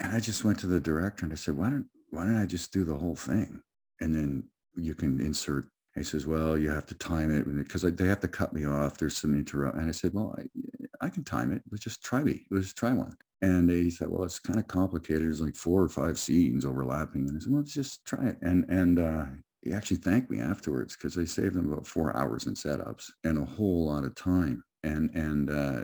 And 0.00 0.14
I 0.14 0.20
just 0.20 0.44
went 0.44 0.58
to 0.60 0.66
the 0.66 0.80
director 0.80 1.24
and 1.24 1.32
I 1.32 1.36
said, 1.36 1.56
why 1.56 1.70
don't, 1.70 1.86
why 2.10 2.24
don't 2.24 2.40
I 2.40 2.46
just 2.46 2.72
do 2.72 2.84
the 2.84 2.96
whole 2.96 3.16
thing? 3.16 3.60
And 4.00 4.14
then 4.14 4.44
you 4.76 4.94
can 4.94 5.20
insert, 5.20 5.66
he 5.94 6.02
says, 6.02 6.26
well, 6.26 6.56
you 6.56 6.70
have 6.70 6.86
to 6.86 6.94
time 6.94 7.34
it 7.34 7.44
because 7.56 7.82
they 7.82 8.06
have 8.06 8.20
to 8.20 8.28
cut 8.28 8.52
me 8.52 8.66
off. 8.66 8.96
There's 8.96 9.16
some 9.16 9.34
interrupt. 9.34 9.76
And 9.76 9.88
I 9.88 9.92
said, 9.92 10.12
well, 10.14 10.34
I, 10.38 11.06
I 11.06 11.08
can 11.08 11.24
time 11.24 11.52
it. 11.52 11.62
Let's 11.70 11.84
just 11.84 12.02
try 12.02 12.22
me. 12.22 12.46
Let's 12.50 12.72
try 12.72 12.92
one. 12.92 13.16
And 13.42 13.70
he 13.70 13.90
said, 13.90 14.08
well, 14.10 14.24
it's 14.24 14.38
kind 14.38 14.58
of 14.58 14.66
complicated. 14.66 15.22
There's 15.22 15.40
like 15.40 15.56
four 15.56 15.82
or 15.82 15.88
five 15.88 16.18
scenes 16.18 16.66
overlapping. 16.66 17.26
And 17.26 17.36
I 17.36 17.40
said, 17.40 17.50
well, 17.50 17.60
let's 17.60 17.72
just 17.72 18.04
try 18.04 18.26
it. 18.26 18.38
And, 18.42 18.64
and, 18.68 18.98
uh, 18.98 19.24
he 19.62 19.72
actually 19.72 19.98
thanked 19.98 20.30
me 20.30 20.40
afterwards 20.40 20.96
because 20.96 21.18
I 21.18 21.24
saved 21.24 21.56
him 21.56 21.72
about 21.72 21.86
four 21.86 22.16
hours 22.16 22.46
in 22.46 22.54
setups 22.54 23.10
and 23.24 23.38
a 23.38 23.44
whole 23.44 23.86
lot 23.86 24.04
of 24.04 24.14
time. 24.14 24.64
And 24.82 25.10
and 25.14 25.50
uh, 25.50 25.80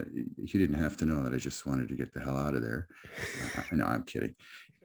he 0.46 0.58
didn't 0.58 0.78
have 0.78 0.96
to 0.98 1.04
know 1.04 1.22
that 1.22 1.34
I 1.34 1.36
just 1.36 1.66
wanted 1.66 1.88
to 1.88 1.94
get 1.94 2.14
the 2.14 2.20
hell 2.20 2.38
out 2.38 2.54
of 2.54 2.62
there. 2.62 2.88
Uh, 3.56 3.62
no, 3.72 3.84
I'm 3.84 4.04
kidding. 4.04 4.34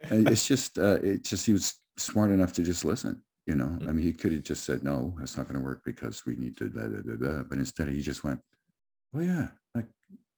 It's 0.03 0.45
just 0.45 0.78
uh, 0.78 0.99
it's 1.01 1.30
just 1.30 1.45
he 1.45 1.53
was 1.53 1.76
smart 1.95 2.32
enough 2.32 2.51
to 2.53 2.63
just 2.63 2.84
listen. 2.84 3.22
You 3.45 3.55
know, 3.55 3.78
I 3.88 3.93
mean, 3.93 4.05
he 4.05 4.11
could 4.11 4.34
have 4.34 4.43
just 4.43 4.65
said 4.65 4.84
no, 4.84 5.15
that's 5.17 5.38
not 5.38 5.47
going 5.47 5.59
to 5.59 5.65
work 5.65 5.84
because 5.86 6.26
we 6.26 6.36
need 6.36 6.57
to. 6.57 6.69
Blah, 6.69 6.88
blah, 6.88 7.15
blah. 7.15 7.43
But 7.43 7.59
instead, 7.59 7.88
he 7.88 8.01
just 8.01 8.26
went, 8.26 8.41
"Well, 9.13 9.24
yeah, 9.24 9.47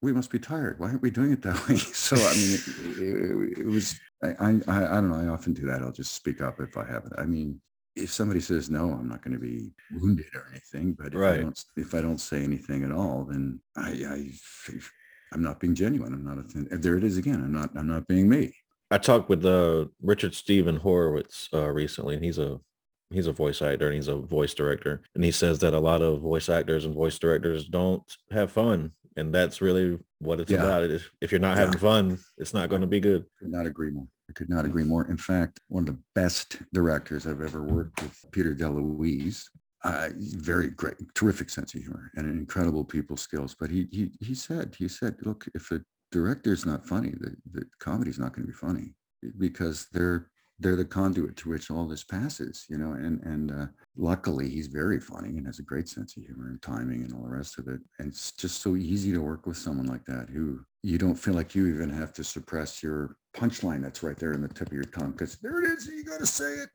we 0.03 0.13
must 0.13 0.29
be 0.29 0.39
tired. 0.39 0.79
Why 0.79 0.89
aren't 0.89 1.01
we 1.01 1.09
doing 1.09 1.31
it 1.31 1.41
that 1.43 1.67
way?" 1.67 1.77
So 2.07 2.15
I 2.15 2.33
mean, 2.35 2.53
it, 2.53 3.57
it, 3.57 3.59
it 3.59 3.65
was. 3.65 3.99
I, 4.21 4.29
I 4.39 4.49
I 4.67 4.95
don't 5.01 5.09
know. 5.09 5.15
I 5.15 5.27
often 5.27 5.53
do 5.53 5.65
that. 5.65 5.81
I'll 5.81 5.91
just 5.91 6.13
speak 6.13 6.41
up 6.41 6.59
if 6.59 6.77
I 6.77 6.85
have 6.85 7.05
it. 7.05 7.13
I 7.17 7.25
mean, 7.25 7.59
if 7.95 8.11
somebody 8.11 8.39
says 8.41 8.69
no, 8.69 8.91
I'm 8.91 9.07
not 9.09 9.23
going 9.23 9.33
to 9.33 9.39
be 9.39 9.71
wounded 9.91 10.27
or 10.35 10.47
anything. 10.51 10.93
But 10.93 11.07
if 11.07 11.15
Right. 11.15 11.39
I 11.39 11.41
don't 11.41 11.63
if 11.77 11.93
I 11.95 12.01
don't 12.01 12.19
say 12.19 12.43
anything 12.43 12.83
at 12.83 12.91
all, 12.91 13.25
then 13.29 13.59
I, 13.75 13.89
I 13.89 14.31
I'm 15.33 15.41
not 15.41 15.59
being 15.59 15.75
genuine. 15.75 16.13
I'm 16.13 16.23
not. 16.25 16.37
A, 16.71 16.77
there 16.77 16.97
it 16.97 17.03
is 17.03 17.17
again. 17.17 17.41
I'm 17.43 17.51
not. 17.53 17.71
I'm 17.75 17.87
not 17.87 18.07
being 18.07 18.29
me. 18.29 18.53
I 18.91 18.97
talked 18.99 19.29
with 19.29 19.43
uh, 19.45 19.85
Richard 20.01 20.35
Steven 20.35 20.79
Horvitz 20.79 21.47
uh, 21.53 21.69
recently, 21.71 22.15
and 22.15 22.23
he's 22.23 22.37
a 22.37 22.59
he's 23.09 23.27
a 23.27 23.31
voice 23.31 23.61
actor 23.61 23.87
and 23.87 23.95
he's 23.95 24.07
a 24.07 24.15
voice 24.15 24.53
director, 24.53 25.01
and 25.15 25.23
he 25.23 25.31
says 25.31 25.59
that 25.59 25.73
a 25.73 25.79
lot 25.79 26.01
of 26.01 26.21
voice 26.21 26.49
actors 26.49 26.85
and 26.85 26.93
voice 26.93 27.17
directors 27.19 27.65
don't 27.67 28.03
have 28.31 28.51
fun, 28.51 28.91
and 29.15 29.33
that's 29.33 29.61
really 29.61 29.99
what 30.19 30.39
it's 30.39 30.51
Yeah. 30.51 30.63
about. 30.63 30.89
If 31.21 31.31
you're 31.31 31.39
not 31.39 31.57
Yeah. 31.57 31.65
having 31.65 31.79
fun, 31.79 32.19
it's 32.37 32.53
not 32.53 32.69
going 32.69 32.81
to 32.81 32.87
be 32.87 32.99
good. 32.99 33.25
could 33.39 33.51
not 33.51 33.65
agree 33.65 33.91
more. 33.91 34.07
I 34.29 34.33
could 34.33 34.49
not 34.49 34.65
agree 34.65 34.83
more. 34.83 35.05
In 35.07 35.17
fact, 35.17 35.59
one 35.67 35.87
of 35.87 35.95
the 35.95 36.01
best 36.15 36.61
directors 36.73 37.27
I've 37.27 37.41
ever 37.41 37.63
worked 37.63 38.01
with, 38.01 38.25
Peter 38.31 38.55
DeLuise. 38.55 39.43
uh, 39.85 40.09
very 40.17 40.69
great, 40.69 40.95
terrific 41.13 41.49
sense 41.49 41.75
of 41.75 41.81
humor 41.81 42.09
and 42.15 42.25
incredible 42.25 42.85
people 42.85 43.17
skills. 43.17 43.53
But 43.59 43.69
he 43.69 43.89
he 43.91 44.11
he 44.21 44.33
said 44.33 44.75
he 44.77 44.87
said, 44.87 45.17
look, 45.23 45.45
if 45.53 45.71
a 45.71 45.83
director's 46.09 46.65
not 46.65 46.87
funny, 46.87 47.09
the, 47.19 47.35
the 47.51 47.65
comedy's 47.79 48.17
not 48.17 48.31
going 48.33 48.47
to 48.47 48.53
be 48.53 48.57
funny 48.57 48.95
because 49.37 49.87
they're 49.91 50.29
they're 50.63 50.75
the 50.75 50.85
conduit 50.85 51.35
to 51.37 51.49
which 51.49 51.69
all 51.69 51.87
this 51.87 52.03
passes, 52.03 52.65
you 52.69 52.77
know. 52.77 52.93
And 52.93 53.21
and 53.23 53.51
uh, 53.51 53.67
luckily, 53.95 54.49
he's 54.49 54.67
very 54.67 54.99
funny 54.99 55.29
and 55.37 55.45
has 55.45 55.59
a 55.59 55.63
great 55.63 55.87
sense 55.89 56.17
of 56.17 56.23
humor 56.23 56.47
and 56.49 56.61
timing 56.61 57.03
and 57.03 57.13
all 57.13 57.23
the 57.23 57.29
rest 57.29 57.59
of 57.59 57.67
it. 57.67 57.81
And 57.99 58.07
it's 58.07 58.31
just 58.31 58.61
so 58.61 58.75
easy 58.75 59.11
to 59.11 59.21
work 59.21 59.45
with 59.45 59.57
someone 59.57 59.87
like 59.87 60.05
that 60.05 60.29
who 60.29 60.61
you 60.81 60.97
don't 60.97 61.15
feel 61.15 61.33
like 61.33 61.55
you 61.55 61.67
even 61.67 61.89
have 61.89 62.11
to 62.13 62.23
suppress 62.23 62.83
your 62.83 63.15
punchline 63.35 63.81
that's 63.81 64.03
right 64.03 64.17
there 64.17 64.33
in 64.33 64.41
the 64.41 64.47
tip 64.49 64.67
of 64.67 64.73
your 64.73 64.83
tongue 64.83 65.11
because 65.11 65.37
there 65.37 65.63
it 65.63 65.69
is. 65.71 65.87
You 65.87 66.03
got 66.03 66.19
to 66.19 66.25
say 66.25 66.45
it 66.63 66.69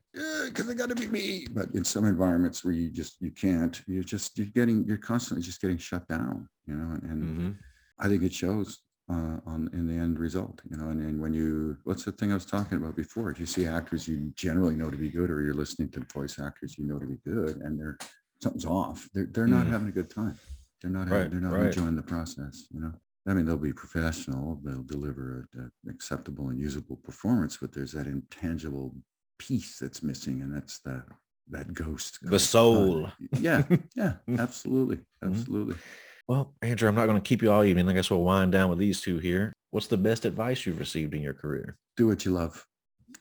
because 0.45 0.69
it 0.69 0.75
got 0.77 0.89
to 0.89 0.95
be 0.95 1.07
me. 1.07 1.47
But 1.51 1.69
in 1.73 1.83
some 1.83 2.05
environments 2.05 2.63
where 2.63 2.73
you 2.73 2.89
just 2.91 3.17
you 3.19 3.31
can't, 3.31 3.81
you're 3.87 4.03
just 4.03 4.37
you're 4.37 4.47
getting 4.47 4.85
you're 4.85 4.97
constantly 4.97 5.43
just 5.43 5.61
getting 5.61 5.77
shut 5.77 6.07
down, 6.07 6.47
you 6.65 6.75
know. 6.75 6.97
And 7.03 7.23
Mhm. 7.23 7.57
I 7.99 8.07
think 8.07 8.23
it 8.23 8.33
shows 8.33 8.79
uh, 9.09 9.39
on 9.45 9.69
in 9.73 9.87
the 9.87 9.93
end 9.93 10.19
result, 10.19 10.61
you 10.69 10.77
know. 10.77 10.89
And, 10.89 11.01
and 11.01 11.19
when 11.21 11.33
you, 11.33 11.77
what's 11.83 12.05
the 12.05 12.11
thing 12.11 12.31
I 12.31 12.35
was 12.35 12.45
talking 12.45 12.77
about 12.77 12.95
before? 12.95 13.31
If 13.31 13.39
you 13.39 13.45
see 13.45 13.65
actors 13.65 14.07
you 14.07 14.31
generally 14.35 14.75
know 14.75 14.89
to 14.89 14.97
be 14.97 15.09
good, 15.09 15.29
or 15.31 15.41
you're 15.41 15.53
listening 15.53 15.89
to 15.91 16.01
voice 16.13 16.39
actors 16.39 16.77
you 16.77 16.85
know 16.85 16.99
to 16.99 17.05
be 17.07 17.17
good, 17.25 17.57
and 17.57 17.79
they're 17.79 17.97
something's 18.41 18.65
off, 18.65 19.07
they're 19.13 19.27
they're 19.31 19.47
not 19.47 19.65
Mhm. 19.67 19.71
having 19.71 19.87
a 19.89 19.91
good 19.91 20.09
time. 20.09 20.37
They're 20.81 20.91
not 20.91 21.07
having, 21.07 21.23
Right, 21.23 21.31
they're 21.31 21.41
not 21.41 21.53
right. 21.53 21.65
enjoying 21.65 21.95
the 21.95 22.03
process, 22.03 22.67
you 22.71 22.79
know. 22.79 22.93
I 23.27 23.33
mean, 23.33 23.45
they'll 23.45 23.57
be 23.57 23.73
professional, 23.73 24.59
they'll 24.63 24.81
deliver 24.83 25.47
an 25.53 25.71
acceptable 25.89 26.49
and 26.49 26.59
usable 26.59 26.95
performance, 26.95 27.57
but 27.57 27.73
there's 27.73 27.91
that 27.91 28.07
intangible 28.07 28.95
piece 29.37 29.77
that's 29.77 30.01
missing, 30.01 30.41
and 30.41 30.53
that's 30.55 30.79
the 30.79 31.03
that 31.49 31.73
ghost. 31.73 32.19
The 32.21 32.35
uh, 32.35 32.37
soul. 32.37 33.11
yeah, 33.39 33.63
yeah, 33.95 34.13
absolutely, 34.37 34.99
absolutely. 35.23 35.75
Well, 36.29 36.53
Andrew, 36.61 36.87
I'm 36.87 36.95
not 36.95 37.07
going 37.07 37.21
to 37.21 37.27
keep 37.27 37.41
you 37.41 37.51
all 37.51 37.65
evening. 37.65 37.89
I 37.89 37.93
guess 37.93 38.09
we'll 38.09 38.21
wind 38.21 38.53
down 38.53 38.69
with 38.69 38.79
these 38.79 39.01
two 39.01 39.17
here. 39.17 39.51
What's 39.71 39.87
the 39.87 39.97
best 39.97 40.23
advice 40.23 40.65
you've 40.65 40.79
received 40.79 41.13
in 41.13 41.21
your 41.21 41.33
career? 41.33 41.75
do 41.99 42.07
what 42.07 42.23
you 42.23 42.31
love 42.31 42.65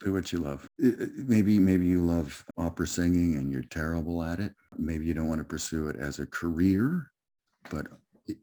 do 0.04 0.12
what 0.12 0.32
you 0.32 0.38
love 0.38 0.68
maybe 0.78 1.58
maybe 1.58 1.84
you 1.84 2.00
love 2.00 2.44
opera 2.56 2.86
singing 2.86 3.34
and 3.34 3.50
you're 3.50 3.62
terrible 3.62 4.22
at 4.22 4.38
it 4.38 4.52
maybe 4.76 5.04
you 5.04 5.12
don't 5.12 5.26
want 5.26 5.40
to 5.40 5.44
pursue 5.44 5.88
it 5.88 5.96
as 5.96 6.20
a 6.20 6.26
career 6.26 7.10
but 7.72 7.88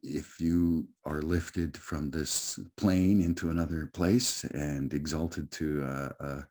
if 0.03 0.41
you 0.41 0.85
are 1.05 1.21
lifted 1.21 1.77
from 1.77 2.11
this 2.11 2.59
plane 2.75 3.21
into 3.21 3.49
another 3.49 3.89
place 3.93 4.43
and 4.43 4.93
exalted 4.93 5.49
to 5.51 5.83
a, 5.83 6.25
a, 6.25 6.47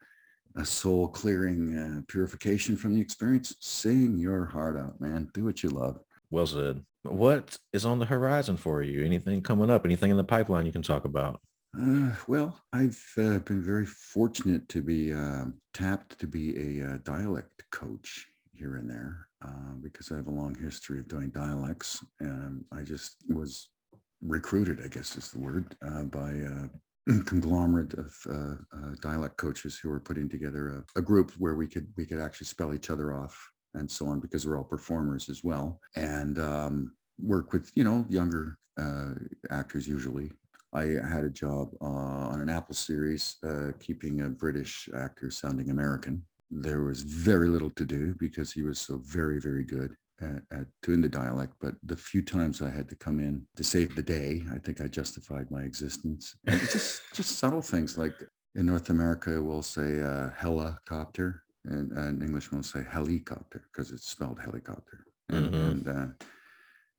a 0.62 0.64
soul 0.64 1.06
clearing 1.06 1.76
uh, 1.76 2.00
purification 2.08 2.74
from 2.74 2.94
the 2.94 3.00
experience 3.02 3.54
sing 3.60 4.16
your 4.16 4.46
heart 4.46 4.78
out 4.78 4.98
man 4.98 5.28
do 5.34 5.44
what 5.44 5.62
you 5.62 5.68
love 5.68 6.00
Well 6.35 6.49
said. 6.49 6.85
What 7.05 7.57
is 7.72 7.87
on 7.87 8.01
the 8.01 8.07
horizon 8.07 8.57
for 8.57 8.82
you? 8.82 9.05
Anything 9.05 9.41
coming 9.41 9.70
up? 9.70 9.85
Anything 9.85 10.11
in 10.11 10.16
the 10.16 10.24
pipeline 10.24 10.66
you 10.66 10.72
can 10.72 10.82
talk 10.82 11.05
about? 11.05 11.41
Uh, 11.80 12.11
well, 12.26 12.59
I've 12.72 13.01
uh, 13.16 13.39
been 13.39 13.62
very 13.62 13.87
fortunate 13.87 14.68
to 14.70 14.82
be 14.82 15.12
um 15.12 15.55
tapped 15.74 16.18
to 16.18 16.26
be 16.26 16.80
a 16.80 16.87
uh, 16.89 16.99
dialect 17.05 17.62
coach 17.70 18.26
here 18.53 18.78
and 18.78 18.91
there 18.91 19.28
uh, 19.47 19.74
because 19.80 20.11
I 20.11 20.16
have 20.16 20.26
a 20.26 20.41
long 20.43 20.57
history 20.61 20.99
of 20.99 21.07
doing 21.07 21.30
dialects. 21.30 22.05
And 22.18 22.64
I 22.72 22.82
just 22.82 23.14
was 23.28 23.68
recruited, 24.20 24.80
I 24.85 24.89
guess 24.89 25.16
is 25.16 25.30
the 25.30 25.39
word, 25.39 25.76
uh, 25.87 26.03
by 26.03 26.30
a 26.32 27.22
conglomerate 27.26 27.95
of 27.95 28.12
uh, 28.28 28.57
uh, 28.76 28.95
dialect 29.01 29.37
coaches 29.37 29.78
who 29.80 29.89
were 29.89 30.01
putting 30.01 30.28
together 30.28 30.82
a, 30.97 30.99
a 30.99 31.03
group 31.03 31.30
where 31.39 31.55
we 31.55 31.68
could 31.68 31.87
we 31.97 32.07
could 32.07 32.18
actually 32.18 32.49
spell 32.49 32.74
each 32.74 32.91
other 32.91 33.14
off 33.14 33.53
and 33.75 33.91
so 33.91 34.07
on 34.07 34.20
because 34.20 34.47
we're 34.47 34.57
all 34.57 34.64
performers 34.64 35.29
as 35.29 35.43
well 35.45 35.81
and 35.97 36.39
um, 36.39 36.93
work 37.20 37.53
with 37.53 37.70
you 37.75 37.85
know 37.85 38.05
younger 38.09 38.59
uh, 38.81 39.12
actors 39.51 39.87
usually 39.87 40.31
I 40.75 40.97
had 41.09 41.22
a 41.25 41.31
job 41.31 41.70
uh, 41.81 41.85
on 41.85 42.41
an 42.41 42.49
Apple 42.49 42.75
series, 42.75 43.37
uh, 43.47 43.70
keeping 43.79 44.22
a 44.22 44.29
British 44.29 44.89
actor 44.95 45.31
sounding 45.31 45.70
American. 45.70 46.25
There 46.51 46.83
was 46.83 47.03
very 47.03 47.49
little 47.49 47.70
to 47.70 47.85
do 47.85 48.14
because 48.18 48.53
he 48.53 48.62
was 48.62 48.81
so 48.81 49.01
very, 49.05 49.41
very 49.41 49.64
good 49.64 49.95
at, 50.20 50.43
at 50.51 50.66
doing 50.83 51.01
the 51.01 51.09
dialect. 51.09 51.55
But 51.61 51.75
the 51.85 51.97
few 51.97 52.22
times 52.22 52.61
I 52.61 52.70
had 52.70 52.89
to 52.89 52.97
come 52.97 53.20
in 53.20 53.47
to 53.57 53.62
save 53.62 53.95
the 53.95 54.03
day, 54.03 54.43
I 54.53 54.59
think 54.59 54.81
I 54.81 54.89
justified 54.89 55.49
my 55.51 55.62
existence. 55.62 56.35
Just, 56.49 57.03
just 57.14 57.39
subtle 57.39 57.62
things 57.62 57.97
like 57.97 58.14
in 58.57 58.66
North 58.66 58.91
America, 58.91 59.41
we'll 59.41 59.62
say 59.62 60.01
uh, 60.01 60.31
helicopter, 60.37 61.43
and, 61.64 61.92
and 61.92 62.22
English 62.22 62.50
will 62.50 62.62
say 62.62 62.84
helicopter 62.88 63.62
because 63.72 63.90
it's 63.92 64.08
spelled 64.08 64.40
helicopter. 64.40 65.06
And, 65.30 65.52
Mhm. 65.52 65.70
and, 65.70 65.88
uh, 65.88 66.06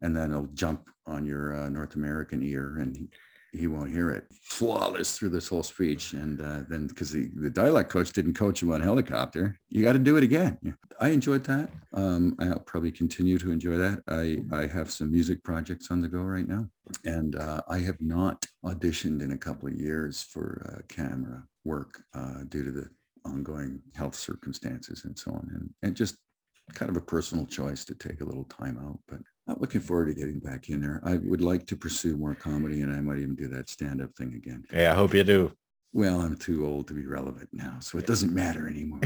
and 0.02 0.16
then 0.16 0.32
it'll 0.32 0.48
jump 0.48 0.90
on 1.06 1.26
your 1.26 1.56
uh, 1.56 1.70
North 1.70 1.96
American 1.96 2.42
ear 2.44 2.78
and 2.80 2.96
he, 2.98 3.10
he 3.54 3.68
won't 3.68 3.92
hear 3.92 4.10
it. 4.12 4.26
Flawless 4.42 5.18
through 5.18 5.30
this 5.30 5.48
whole 5.48 5.64
speech. 5.64 6.12
And 6.14 6.42
uh, 6.42 6.62
then 6.68 6.88
because 6.88 7.12
the, 7.12 7.30
the 7.36 7.50
dialect 7.50 7.90
coach 7.90 8.12
didn't 8.12 8.34
coach 8.34 8.62
him 8.62 8.72
on 8.72 8.82
helicopter, 8.82 9.58
you 9.70 9.84
got 9.84 9.94
to 9.94 10.00
do 10.00 10.18
it 10.18 10.24
again. 10.24 10.58
I 11.00 11.10
enjoyed 11.10 11.44
that. 11.46 11.70
Um, 11.94 12.36
I'll 12.40 12.60
probably 12.60 12.92
continue 12.92 13.38
to 13.40 13.52
enjoy 13.52 13.78
that. 13.78 14.04
I, 14.10 14.40
I 14.54 14.68
have 14.68 14.92
some 14.92 15.12
music 15.12 15.44
projects 15.44 15.90
on 15.92 16.02
the 16.02 16.10
go 16.10 16.22
right 16.22 16.48
now. 16.48 16.68
And 17.06 17.36
uh, 17.36 17.62
I 17.70 17.80
have 17.80 18.02
not 18.02 18.46
auditioned 18.66 19.22
in 19.22 19.32
a 19.32 19.38
couple 19.38 19.70
of 19.70 19.76
years 19.76 20.22
for 20.22 20.66
uh, 20.68 20.82
camera 20.94 21.44
work 21.64 22.02
uh, 22.14 22.44
due 22.50 22.64
to 22.66 22.72
the 22.72 22.90
ongoing 23.26 23.82
health 23.96 24.16
circumstances 24.16 25.06
and 25.06 25.18
so 25.18 25.32
on. 25.32 25.50
And, 25.54 25.70
and 25.84 25.96
just 25.96 26.18
kind 26.74 26.90
of 26.90 26.98
a 26.98 27.02
personal 27.02 27.46
choice 27.46 27.86
to 27.86 27.96
take 27.96 28.22
a 28.22 28.26
little 28.26 28.46
time 28.46 28.80
out, 28.84 29.00
but 29.08 29.20
I'm 29.48 29.58
looking 29.60 29.82
mm-hmm. 29.82 29.88
forward 29.88 30.08
to 30.08 30.14
getting 30.14 30.40
back 30.40 30.70
in 30.70 30.82
there. 30.82 31.00
I 31.04 31.18
would 31.18 31.42
like 31.42 31.68
to 31.68 31.76
pursue 31.76 32.18
more 32.18 32.36
comedy 32.36 32.82
and 32.82 32.92
I 32.92 33.02
might 33.02 33.20
even 33.20 33.36
do 33.36 33.48
that 33.50 33.70
stand-up 33.70 34.16
thing 34.18 34.34
again. 34.36 34.64
Yeah, 34.74 34.92
I 34.92 34.96
hope 34.96 35.14
you 35.14 35.24
do. 35.24 35.52
Well, 35.96 36.20
I'm 36.20 36.36
too 36.36 36.68
old 36.68 36.90
to 36.90 36.94
be 36.94 37.06
relevant 37.06 37.48
now, 37.54 37.78
so 37.80 37.98
it 37.98 38.06
doesn't 38.06 38.34
matter 38.34 38.68
anymore. 38.68 39.00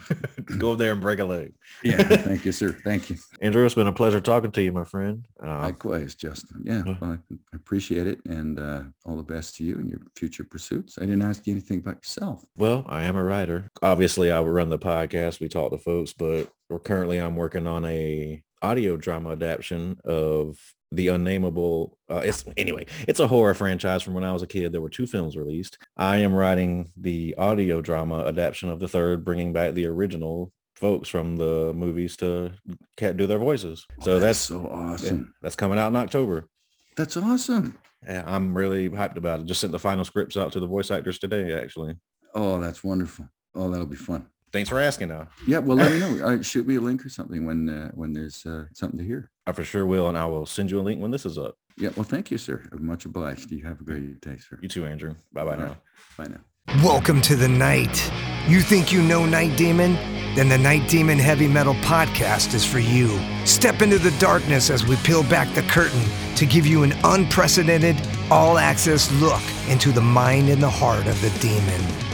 Go 0.58 0.72
up 0.72 0.78
there 0.78 0.92
and 0.92 1.00
break 1.00 1.18
a 1.18 1.24
leg. 1.24 1.54
yeah, 1.82 2.02
thank 2.02 2.44
you, 2.44 2.52
sir. 2.52 2.76
Thank 2.84 3.08
you. 3.08 3.16
Andrew, 3.40 3.64
it's 3.64 3.74
been 3.74 3.86
a 3.86 3.92
pleasure 3.94 4.20
talking 4.20 4.52
to 4.52 4.62
you, 4.62 4.70
my 4.70 4.84
friend. 4.84 5.24
Uh, 5.42 5.60
Likewise, 5.60 6.14
Justin. 6.14 6.60
Yeah, 6.62 6.82
well, 6.84 7.12
I 7.12 7.36
appreciate 7.54 8.06
it 8.06 8.20
and 8.26 8.60
uh, 8.60 8.82
all 9.06 9.16
the 9.16 9.22
best 9.22 9.56
to 9.56 9.64
you 9.64 9.76
and 9.76 9.88
your 9.88 10.02
future 10.16 10.44
pursuits. 10.44 10.98
I 10.98 11.06
didn't 11.06 11.22
ask 11.22 11.46
you 11.46 11.54
anything 11.54 11.78
about 11.78 11.96
yourself. 11.96 12.44
Well, 12.58 12.84
I 12.90 13.04
am 13.04 13.16
a 13.16 13.24
writer. 13.24 13.70
Obviously, 13.80 14.30
I 14.30 14.42
run 14.42 14.68
the 14.68 14.78
podcast. 14.78 15.40
We 15.40 15.48
talk 15.48 15.70
to 15.70 15.78
folks, 15.78 16.12
but 16.12 16.50
we're 16.68 16.78
currently 16.78 17.16
I'm 17.22 17.36
working 17.36 17.66
on 17.66 17.86
a 17.86 18.42
audio 18.60 18.98
drama 18.98 19.30
adaptation 19.30 19.98
of 20.04 20.58
the 20.96 21.08
unnamable. 21.08 21.92
Uh, 22.08 22.22
it's 22.24 22.44
anyway, 22.56 22.86
it's 23.08 23.20
a 23.20 23.26
horror 23.28 23.54
franchise 23.54 24.02
from 24.02 24.14
when 24.14 24.24
I 24.24 24.32
was 24.32 24.42
a 24.42 24.46
kid. 24.46 24.72
There 24.72 24.80
were 24.80 24.88
two 24.90 25.06
films 25.06 25.36
released. 25.36 25.78
I 25.96 26.18
am 26.18 26.34
writing 26.34 26.92
the 26.96 27.34
audio 27.38 27.80
drama 27.80 28.24
adaptation 28.26 28.68
of 28.68 28.80
the 28.80 28.88
third, 28.88 29.24
bringing 29.24 29.52
back 29.52 29.74
the 29.74 29.86
original 29.86 30.52
folks 30.76 31.08
from 31.08 31.36
the 31.36 31.72
movies 31.74 32.16
to 32.18 32.50
ca- 32.98 33.12
do 33.12 33.26
their 33.26 33.38
voices. 33.38 33.86
So 34.02 34.14
Oh, 34.14 34.18
that's 34.18 34.38
so 34.38 34.62
yeah, 34.62 34.68
awesome. 34.76 35.34
that's 35.40 35.56
coming 35.56 35.78
out 35.78 35.88
in 35.88 35.96
October. 35.96 36.48
That's 36.96 37.16
awesome. 37.16 37.78
Yeah, 38.06 38.22
I'm 38.26 38.56
really 38.56 38.90
hyped 38.90 39.16
about 39.16 39.40
it. 39.40 39.46
Just 39.46 39.60
sent 39.60 39.72
the 39.72 39.78
final 39.78 40.04
scripts 40.04 40.36
out 40.36 40.52
to 40.52 40.60
the 40.60 40.66
voice 40.66 40.90
actors 40.90 41.18
today, 41.18 41.54
actually. 41.58 41.94
Oh, 42.34 42.60
that's 42.60 42.84
wonderful. 42.84 43.28
Oh, 43.54 43.70
that'll 43.70 43.86
be 43.86 43.96
fun. 43.96 44.26
Thanks 44.54 44.70
for 44.70 44.78
asking 44.78 45.08
though. 45.08 45.26
Yeah, 45.48 45.58
well, 45.58 45.76
let 45.76 45.90
me 45.90 45.98
know. 45.98 46.14
Uh, 46.24 46.40
shoot 46.40 46.64
me 46.64 46.76
a 46.76 46.80
link 46.80 47.04
or 47.04 47.08
something 47.08 47.44
when 47.44 47.68
uh, 47.68 47.90
when 47.94 48.12
there's 48.12 48.46
uh, 48.46 48.66
something 48.72 48.96
to 48.98 49.04
hear. 49.04 49.32
I 49.48 49.52
for 49.52 49.64
sure 49.64 49.84
will, 49.84 50.08
and 50.08 50.16
I 50.16 50.26
will 50.26 50.46
send 50.46 50.70
you 50.70 50.78
a 50.78 50.80
link 50.80 51.02
when 51.02 51.10
this 51.10 51.26
is 51.26 51.36
up. 51.36 51.58
Yeah, 51.76 51.90
well, 51.96 52.04
thank 52.04 52.30
you, 52.30 52.38
sir. 52.38 52.62
Much 52.78 53.04
obliged. 53.04 53.50
You 53.50 53.64
have 53.64 53.80
a 53.80 53.84
great 53.84 54.20
day, 54.20 54.36
sir. 54.38 54.60
You 54.62 54.68
too, 54.68 54.86
Andrew. 54.86 55.16
Bye 55.32 55.44
bye 55.44 55.56
now. 55.56 55.64
right. 55.64 55.76
Bye 56.16 56.26
now. 56.28 56.82
Welcome 56.84 57.20
to 57.22 57.34
the 57.34 57.48
night. 57.48 58.12
You 58.46 58.60
think 58.60 58.92
you 58.92 59.02
know 59.02 59.26
Night 59.26 59.56
Demon? 59.58 59.94
Then 60.36 60.48
the 60.48 60.58
Night 60.58 60.88
Demon 60.88 61.18
Heavy 61.18 61.48
Metal 61.48 61.74
Podcast 61.74 62.54
is 62.54 62.64
for 62.64 62.78
you. 62.78 63.08
Step 63.44 63.82
into 63.82 63.98
the 63.98 64.12
darkness 64.18 64.70
as 64.70 64.86
we 64.86 64.94
peel 64.98 65.24
back 65.24 65.52
the 65.54 65.62
curtain 65.62 66.04
to 66.36 66.46
give 66.46 66.64
you 66.64 66.84
an 66.84 66.92
unprecedented, 67.02 67.96
all 68.30 68.56
access 68.56 69.10
look 69.14 69.42
into 69.68 69.90
the 69.90 70.00
mind 70.00 70.48
and 70.48 70.62
the 70.62 70.70
heart 70.70 71.08
of 71.08 71.20
the 71.20 71.30
demon. 71.40 72.13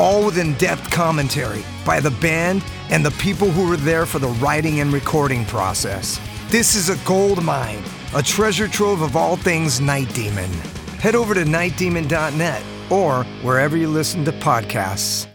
all 0.00 0.26
with 0.26 0.38
in 0.38 0.54
depth 0.54 0.90
commentary 0.90 1.64
by 1.84 2.00
the 2.00 2.10
band 2.10 2.64
and 2.90 3.04
the 3.04 3.10
people 3.12 3.50
who 3.50 3.68
were 3.68 3.76
there 3.76 4.06
for 4.06 4.18
the 4.18 4.28
writing 4.28 4.80
and 4.80 4.92
recording 4.92 5.44
process. 5.44 6.20
This 6.48 6.74
is 6.74 6.88
a 6.88 6.96
gold 7.06 7.42
mine, 7.42 7.82
a 8.14 8.22
treasure 8.22 8.68
trove 8.68 9.02
of 9.02 9.16
all 9.16 9.36
things 9.36 9.80
Night 9.80 10.12
Demon. 10.14 10.50
Head 10.98 11.14
over 11.14 11.34
to 11.34 11.44
nightdemon.net 11.44 12.62
or 12.90 13.24
wherever 13.42 13.76
you 13.76 13.88
listen 13.88 14.24
to 14.24 14.32
podcasts. 14.32 15.27